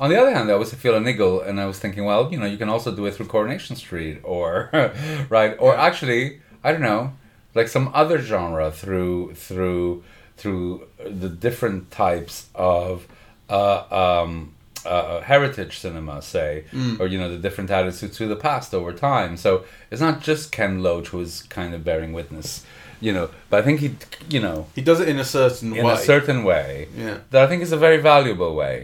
On 0.00 0.10
the 0.10 0.20
other 0.20 0.34
hand, 0.34 0.50
I 0.50 0.56
was 0.56 0.74
feel 0.74 0.96
a 0.96 1.00
niggle, 1.00 1.40
and 1.40 1.60
I 1.60 1.66
was 1.66 1.78
thinking, 1.78 2.04
well, 2.04 2.30
you 2.32 2.38
know, 2.38 2.46
you 2.46 2.56
can 2.56 2.68
also 2.68 2.94
do 2.94 3.06
it 3.06 3.14
through 3.14 3.26
Coronation 3.26 3.76
Street, 3.76 4.20
or 4.24 4.70
right, 5.28 5.56
or 5.60 5.76
actually, 5.76 6.40
I 6.64 6.72
don't 6.72 6.82
know, 6.82 7.12
like 7.54 7.68
some 7.68 7.90
other 7.94 8.18
genre 8.18 8.70
through 8.70 9.34
through 9.34 10.02
through 10.36 10.88
the 10.98 11.28
different 11.28 11.92
types 11.92 12.48
of 12.56 13.06
uh, 13.48 14.22
um, 14.22 14.54
uh, 14.84 15.20
heritage 15.20 15.78
cinema, 15.78 16.20
say, 16.22 16.64
or 17.00 17.06
you 17.06 17.18
know 17.18 17.30
the 17.30 17.38
different 17.38 17.70
attitudes 17.70 18.16
to 18.18 18.26
the 18.26 18.36
past 18.36 18.74
over 18.74 18.92
time. 18.92 19.36
So 19.36 19.64
it's 19.92 20.00
not 20.00 20.20
just 20.20 20.50
Ken 20.50 20.82
Loach 20.82 21.08
who 21.08 21.20
is 21.20 21.42
kind 21.44 21.72
of 21.72 21.84
bearing 21.84 22.12
witness, 22.12 22.64
you 23.06 23.12
know. 23.16 23.26
But 23.50 23.56
I 23.60 23.62
think 23.66 23.76
he, 23.84 23.88
you 24.34 24.40
know, 24.46 24.58
He 24.78 24.82
does 24.90 24.98
it 25.02 25.08
in 25.12 25.18
a 25.18 25.24
certain 25.24 25.70
in 25.78 25.84
way. 25.86 25.94
a 25.94 25.96
certain 26.12 26.40
way 26.50 26.88
yeah, 27.04 27.18
that 27.30 27.40
I 27.44 27.46
think 27.48 27.62
is 27.62 27.72
a 27.78 27.80
very 27.86 28.00
valuable 28.12 28.52
way. 28.62 28.74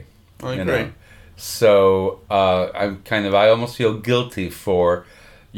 I 0.42 0.52
agree. 0.54 0.64
know. 0.64 0.90
So 1.36 2.20
uh, 2.38 2.62
I'm 2.80 2.94
kind 3.12 3.24
of 3.28 3.32
I 3.34 3.48
almost 3.54 3.76
feel 3.80 3.94
guilty 4.10 4.50
for, 4.50 4.86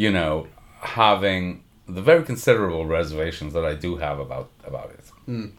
you 0.02 0.10
know, 0.16 0.46
having 0.80 1.42
the 1.96 2.02
very 2.10 2.22
considerable 2.22 2.84
reservations 2.98 3.50
that 3.56 3.64
I 3.72 3.74
do 3.74 3.90
have 4.06 4.18
about 4.26 4.48
about 4.70 4.88
it. 4.96 5.50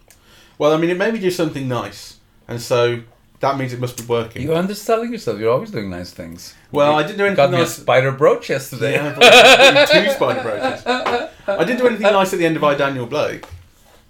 Well, 0.60 0.72
I 0.76 0.78
mean, 0.78 0.90
it 0.90 0.98
made 0.98 1.14
me 1.14 1.20
do 1.20 1.32
something 1.32 1.68
nice, 1.68 2.02
and 2.48 2.60
so 2.62 3.02
that 3.44 3.58
means 3.58 3.74
it 3.74 3.80
must 3.86 3.98
be 3.98 4.06
working. 4.18 4.42
You're 4.44 4.56
underselling 4.66 5.12
yourself. 5.12 5.40
You're 5.40 5.52
always 5.58 5.72
doing 5.72 5.90
nice 5.90 6.12
things. 6.12 6.54
Well, 6.72 6.92
You 6.94 6.98
I 7.00 7.04
didn't 7.04 7.18
do 7.18 7.26
anything 7.26 7.52
Got 7.52 7.52
me 7.52 7.62
a 7.62 7.66
spider 7.66 8.12
brooch 8.12 8.50
yesterday. 8.50 8.94
Yeah, 8.94 9.86
two 9.94 10.10
spider 10.12 10.42
brooches. 10.48 10.84
I 11.48 11.64
didn't 11.64 11.80
do 11.80 11.88
anything 11.88 12.04
nice 12.04 12.34
at 12.34 12.40
the 12.40 12.46
end 12.46 12.58
of 12.58 12.64
I 12.64 12.76
Daniel 12.76 13.06
Blake, 13.06 13.46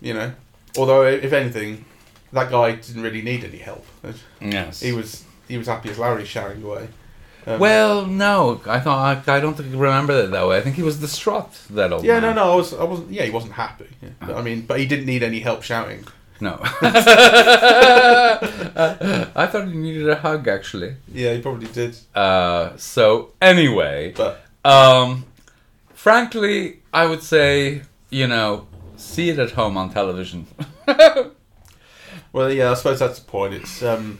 you 0.01 0.13
know. 0.13 0.31
Although, 0.77 1.03
if 1.03 1.33
anything, 1.33 1.85
that 2.31 2.49
guy 2.49 2.73
didn't 2.73 3.01
really 3.03 3.21
need 3.21 3.43
any 3.43 3.57
help. 3.57 3.85
Yes. 4.41 4.81
He 4.81 4.91
was 4.91 5.23
he 5.47 5.57
was 5.57 5.67
happy 5.67 5.89
as 5.89 5.99
Larry 5.99 6.25
shouting 6.25 6.63
away. 6.63 6.87
Um, 7.45 7.59
Well, 7.59 8.05
no, 8.05 8.61
I 8.65 8.79
thought 8.79 9.27
I, 9.27 9.35
I 9.35 9.39
don't 9.39 9.55
think 9.55 9.73
I 9.73 9.77
remember 9.77 10.13
it 10.23 10.31
that 10.31 10.47
way. 10.47 10.57
I 10.57 10.61
think 10.61 10.75
he 10.77 10.83
was 10.83 10.97
distraught. 10.99 11.51
That 11.71 11.91
old 11.91 12.03
yeah, 12.05 12.19
man. 12.19 12.35
no, 12.35 12.45
no, 12.45 12.53
I 12.53 12.55
was, 12.55 12.73
I 12.73 12.83
wasn't. 12.83 13.11
Yeah, 13.11 13.23
he 13.23 13.31
wasn't 13.31 13.53
happy. 13.53 13.87
Yeah. 14.01 14.09
But, 14.19 14.35
I 14.37 14.41
mean, 14.41 14.61
but 14.61 14.79
he 14.79 14.85
didn't 14.85 15.05
need 15.05 15.23
any 15.23 15.39
help 15.39 15.61
shouting. 15.63 16.05
No. 16.39 16.57
I 19.35 19.47
thought 19.47 19.67
he 19.67 19.77
needed 19.77 20.09
a 20.09 20.15
hug 20.15 20.47
actually. 20.47 20.95
Yeah, 21.11 21.33
he 21.33 21.41
probably 21.41 21.67
did. 21.67 21.97
Uh, 22.15 22.75
so 22.77 23.31
anyway, 23.41 24.13
But 24.15 24.43
um, 24.65 25.25
frankly, 26.03 26.81
I 26.91 27.05
would 27.05 27.23
say 27.23 27.83
you 28.09 28.27
know 28.27 28.67
see 28.97 29.29
it 29.29 29.39
at 29.39 29.51
home 29.51 29.77
on 29.77 29.89
television. 29.89 30.45
well, 32.33 32.51
yeah, 32.51 32.71
I 32.71 32.73
suppose 32.73 32.99
that's 32.99 33.19
the 33.19 33.25
point. 33.25 33.53
It's 33.53 33.81
um, 33.81 34.19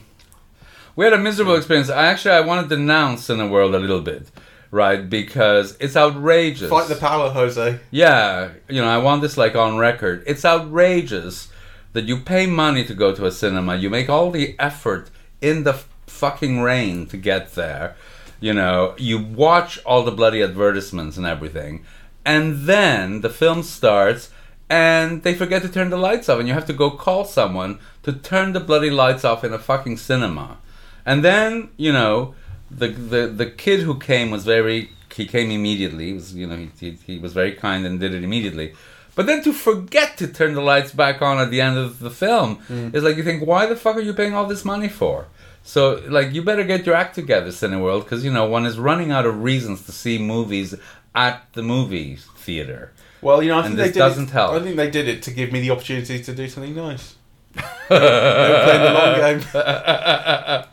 we 0.96 1.04
had 1.04 1.12
a 1.12 1.18
miserable 1.18 1.56
experience. 1.56 1.90
I 1.90 2.06
actually 2.06 2.36
I 2.36 2.40
want 2.40 2.66
to 2.68 2.74
denounce 2.74 3.28
in 3.28 3.36
the 3.36 3.46
world 3.46 3.74
a 3.74 3.78
little 3.78 4.00
bit, 4.00 4.30
right? 4.70 5.08
Because 5.08 5.76
it's 5.78 5.94
outrageous. 5.94 6.70
fight 6.70 6.88
the 6.88 6.96
power, 6.96 7.28
Jose. 7.30 7.78
Yeah, 7.90 8.52
you 8.66 8.80
know, 8.80 8.88
I 8.88 8.96
want 8.96 9.20
this 9.20 9.36
like 9.36 9.54
on 9.54 9.76
record. 9.76 10.24
It's 10.26 10.44
outrageous 10.44 11.48
that 11.92 12.06
you 12.06 12.18
pay 12.18 12.46
money 12.46 12.84
to 12.86 12.94
go 12.94 13.14
to 13.14 13.26
a 13.26 13.30
cinema, 13.30 13.76
you 13.76 13.90
make 13.90 14.08
all 14.08 14.30
the 14.30 14.56
effort 14.58 15.10
in 15.42 15.64
the 15.64 15.74
fucking 16.06 16.60
rain 16.60 17.06
to 17.08 17.18
get 17.18 17.54
there. 17.54 17.94
You 18.40 18.52
know, 18.52 18.94
you 18.98 19.18
watch 19.18 19.78
all 19.84 20.02
the 20.02 20.10
bloody 20.10 20.42
advertisements 20.42 21.16
and 21.16 21.26
everything, 21.26 21.84
and 22.24 22.66
then 22.66 23.20
the 23.20 23.30
film 23.30 23.62
starts 23.62 24.30
and 24.70 25.22
they 25.22 25.34
forget 25.34 25.62
to 25.62 25.68
turn 25.68 25.90
the 25.90 25.96
lights 25.96 26.28
off 26.28 26.38
and 26.38 26.48
you 26.48 26.54
have 26.54 26.66
to 26.66 26.72
go 26.72 26.90
call 26.90 27.24
someone 27.24 27.78
to 28.02 28.12
turn 28.12 28.52
the 28.52 28.60
bloody 28.60 28.90
lights 28.90 29.24
off 29.24 29.44
in 29.44 29.52
a 29.52 29.58
fucking 29.58 29.96
cinema. 29.96 30.58
And 31.04 31.22
then, 31.22 31.68
you 31.76 31.92
know, 31.92 32.34
the 32.70 32.88
the 32.88 33.26
the 33.26 33.46
kid 33.46 33.80
who 33.80 33.98
came 33.98 34.30
was 34.30 34.44
very 34.44 34.90
he 35.14 35.26
came 35.26 35.50
immediately. 35.50 36.06
He 36.06 36.12
was 36.14 36.34
you 36.34 36.46
know 36.46 36.56
he, 36.56 36.70
he 36.80 36.90
he 37.06 37.18
was 37.18 37.32
very 37.32 37.52
kind 37.52 37.86
and 37.86 38.00
did 38.00 38.14
it 38.14 38.24
immediately. 38.24 38.74
But 39.14 39.26
then 39.26 39.44
to 39.44 39.52
forget 39.52 40.16
to 40.18 40.26
turn 40.26 40.54
the 40.54 40.60
lights 40.60 40.90
back 40.90 41.22
on 41.22 41.38
at 41.38 41.50
the 41.50 41.60
end 41.60 41.78
of 41.78 42.00
the 42.00 42.10
film 42.10 42.56
mm. 42.68 42.92
is 42.92 43.04
like 43.04 43.16
you 43.16 43.22
think 43.22 43.46
why 43.46 43.66
the 43.66 43.76
fuck 43.76 43.96
are 43.96 44.00
you 44.00 44.12
paying 44.12 44.34
all 44.34 44.46
this 44.46 44.64
money 44.64 44.88
for? 44.88 45.26
So 45.66 46.02
like 46.08 46.32
you 46.34 46.42
better 46.42 46.62
get 46.62 46.84
your 46.86 46.94
act 46.94 47.14
together, 47.14 47.48
Cineworld, 47.48 48.04
because 48.04 48.22
you 48.24 48.30
know 48.30 48.44
one 48.46 48.66
is 48.66 48.78
running 48.78 49.10
out 49.10 49.24
of 49.26 49.42
reasons 49.42 49.86
to 49.86 49.92
see 49.92 50.18
movies 50.18 50.74
at 51.14 51.42
the 51.54 51.62
movie 51.62 52.16
theater. 52.36 52.92
Well, 53.22 53.42
you 53.42 53.48
know, 53.48 53.56
I 53.56 53.58
And 53.60 53.68
think 53.68 53.76
this 53.78 53.86
they 53.88 53.92
did 53.94 53.98
doesn't 53.98 54.28
it, 54.28 54.30
help. 54.32 54.52
I 54.52 54.60
think 54.60 54.76
they 54.76 54.90
did 54.90 55.08
it 55.08 55.22
to 55.22 55.30
give 55.30 55.50
me 55.52 55.60
the 55.62 55.70
opportunity 55.70 56.22
to 56.22 56.34
do 56.34 56.46
something 56.48 56.74
nice. 56.74 57.14
they 57.88 57.98
were 57.98 58.60
playing 58.64 58.82
the 58.82 58.92
long 58.92 60.64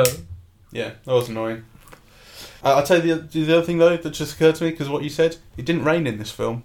game. 0.00 0.16
Yeah, 0.72 0.90
that 1.04 1.12
was 1.12 1.28
annoying. 1.28 1.64
Uh, 2.62 2.74
I'll 2.74 2.82
tell 2.82 3.04
you 3.04 3.14
the, 3.16 3.40
the 3.44 3.56
other 3.58 3.66
thing 3.66 3.78
though 3.78 3.96
that 3.96 4.10
just 4.10 4.34
occurred 4.34 4.56
to 4.56 4.64
me 4.64 4.70
because 4.70 4.88
what 4.88 5.02
you 5.02 5.08
said, 5.10 5.36
it 5.56 5.64
didn't 5.64 5.84
rain 5.84 6.06
in 6.06 6.18
this 6.18 6.30
film, 6.30 6.64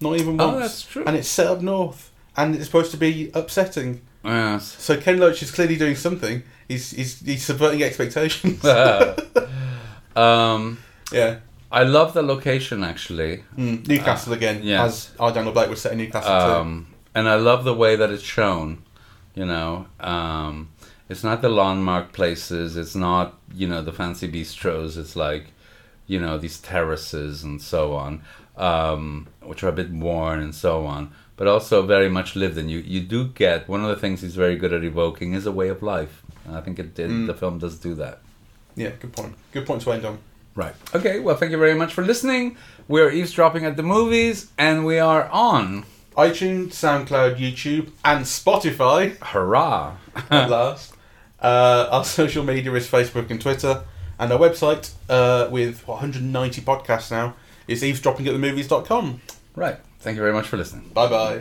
not 0.00 0.16
even 0.18 0.40
Oh, 0.40 0.48
once. 0.48 0.60
that's 0.60 0.82
true. 0.82 1.04
And 1.06 1.16
it's 1.16 1.28
set 1.28 1.46
up 1.46 1.60
north, 1.62 2.10
and 2.36 2.54
it's 2.54 2.66
supposed 2.66 2.90
to 2.90 2.96
be 2.96 3.30
upsetting. 3.34 4.00
Yes. 4.24 4.76
So 4.78 4.96
Ken 5.00 5.18
Loach 5.18 5.42
is 5.42 5.50
clearly 5.50 5.76
doing 5.76 5.96
something. 5.96 6.42
He's 6.68 6.90
he's, 6.90 7.20
he's 7.20 7.44
subverting 7.44 7.82
expectations. 7.82 8.64
um, 10.16 10.78
yeah, 11.12 11.38
I 11.70 11.82
love 11.82 12.14
the 12.14 12.22
location 12.22 12.82
actually. 12.82 13.44
mm, 13.56 13.86
Newcastle 13.86 14.32
again. 14.32 14.60
Yeah. 14.62 14.84
as 14.84 15.10
our 15.20 15.32
Daniel 15.32 15.52
Blake 15.52 15.68
was 15.68 15.82
set 15.82 15.92
in 15.92 15.98
Newcastle 15.98 16.32
um, 16.32 16.86
and 17.14 17.28
I 17.28 17.36
love 17.36 17.64
the 17.64 17.74
way 17.74 17.96
that 17.96 18.10
it's 18.10 18.22
shown. 18.22 18.82
You 19.34 19.46
know, 19.46 19.86
um, 20.00 20.70
it's 21.08 21.24
not 21.24 21.42
the 21.42 21.48
landmark 21.48 22.12
places. 22.12 22.76
It's 22.76 22.94
not 22.94 23.38
you 23.54 23.66
know 23.68 23.82
the 23.82 23.92
fancy 23.92 24.30
bistros. 24.30 24.96
It's 24.96 25.16
like 25.16 25.46
you 26.06 26.20
know 26.20 26.38
these 26.38 26.58
terraces 26.60 27.42
and 27.42 27.60
so 27.60 27.94
on, 27.94 28.22
um, 28.56 29.28
which 29.42 29.62
are 29.62 29.68
a 29.68 29.72
bit 29.72 29.90
worn 29.90 30.40
and 30.40 30.54
so 30.54 30.86
on, 30.86 31.12
but 31.36 31.46
also 31.46 31.82
very 31.82 32.08
much 32.08 32.36
lived 32.36 32.58
in. 32.58 32.68
You 32.68 32.78
you 32.78 33.00
do 33.00 33.28
get 33.28 33.68
one 33.68 33.82
of 33.82 33.88
the 33.88 33.96
things 33.96 34.22
he's 34.22 34.36
very 34.36 34.56
good 34.56 34.72
at 34.72 34.84
evoking 34.84 35.34
is 35.34 35.46
a 35.46 35.52
way 35.52 35.68
of 35.68 35.82
life. 35.82 36.22
And 36.44 36.56
I 36.56 36.60
think 36.60 36.78
it 36.78 36.94
did. 36.94 37.10
Mm. 37.10 37.26
The 37.26 37.34
film 37.34 37.58
does 37.58 37.78
do 37.78 37.94
that. 37.96 38.20
Yeah, 38.76 38.90
good 39.00 39.12
point. 39.12 39.34
Good 39.52 39.66
point 39.66 39.82
to 39.82 39.92
end 39.92 40.04
on. 40.04 40.18
Right. 40.54 40.74
Okay. 40.94 41.20
Well, 41.20 41.36
thank 41.36 41.50
you 41.52 41.58
very 41.58 41.74
much 41.74 41.92
for 41.92 42.04
listening. 42.04 42.56
We're 42.86 43.10
eavesdropping 43.10 43.64
at 43.64 43.76
the 43.76 43.82
movies, 43.82 44.50
and 44.58 44.84
we 44.84 44.98
are 44.98 45.28
on. 45.28 45.84
iTunes, 46.16 46.68
SoundCloud, 46.68 47.38
YouTube, 47.38 47.90
and 48.04 48.24
Spotify. 48.24 49.16
Hurrah! 49.18 49.96
at 50.30 50.50
last. 50.50 50.94
Uh, 51.40 51.88
our 51.90 52.04
social 52.04 52.44
media 52.44 52.72
is 52.74 52.86
Facebook 52.88 53.30
and 53.30 53.40
Twitter, 53.40 53.84
and 54.18 54.32
our 54.32 54.38
website 54.38 54.92
uh, 55.08 55.48
with 55.50 55.86
what, 55.86 55.96
190 55.96 56.62
podcasts 56.62 57.10
now 57.10 57.34
is 57.66 57.82
eavesdroppingatthemovies.com. 57.82 59.20
Right. 59.56 59.78
Thank 60.04 60.16
you 60.16 60.20
very 60.20 60.34
much 60.34 60.48
for 60.48 60.58
listening. 60.58 60.90
Bye 60.92 61.08
bye. 61.08 61.40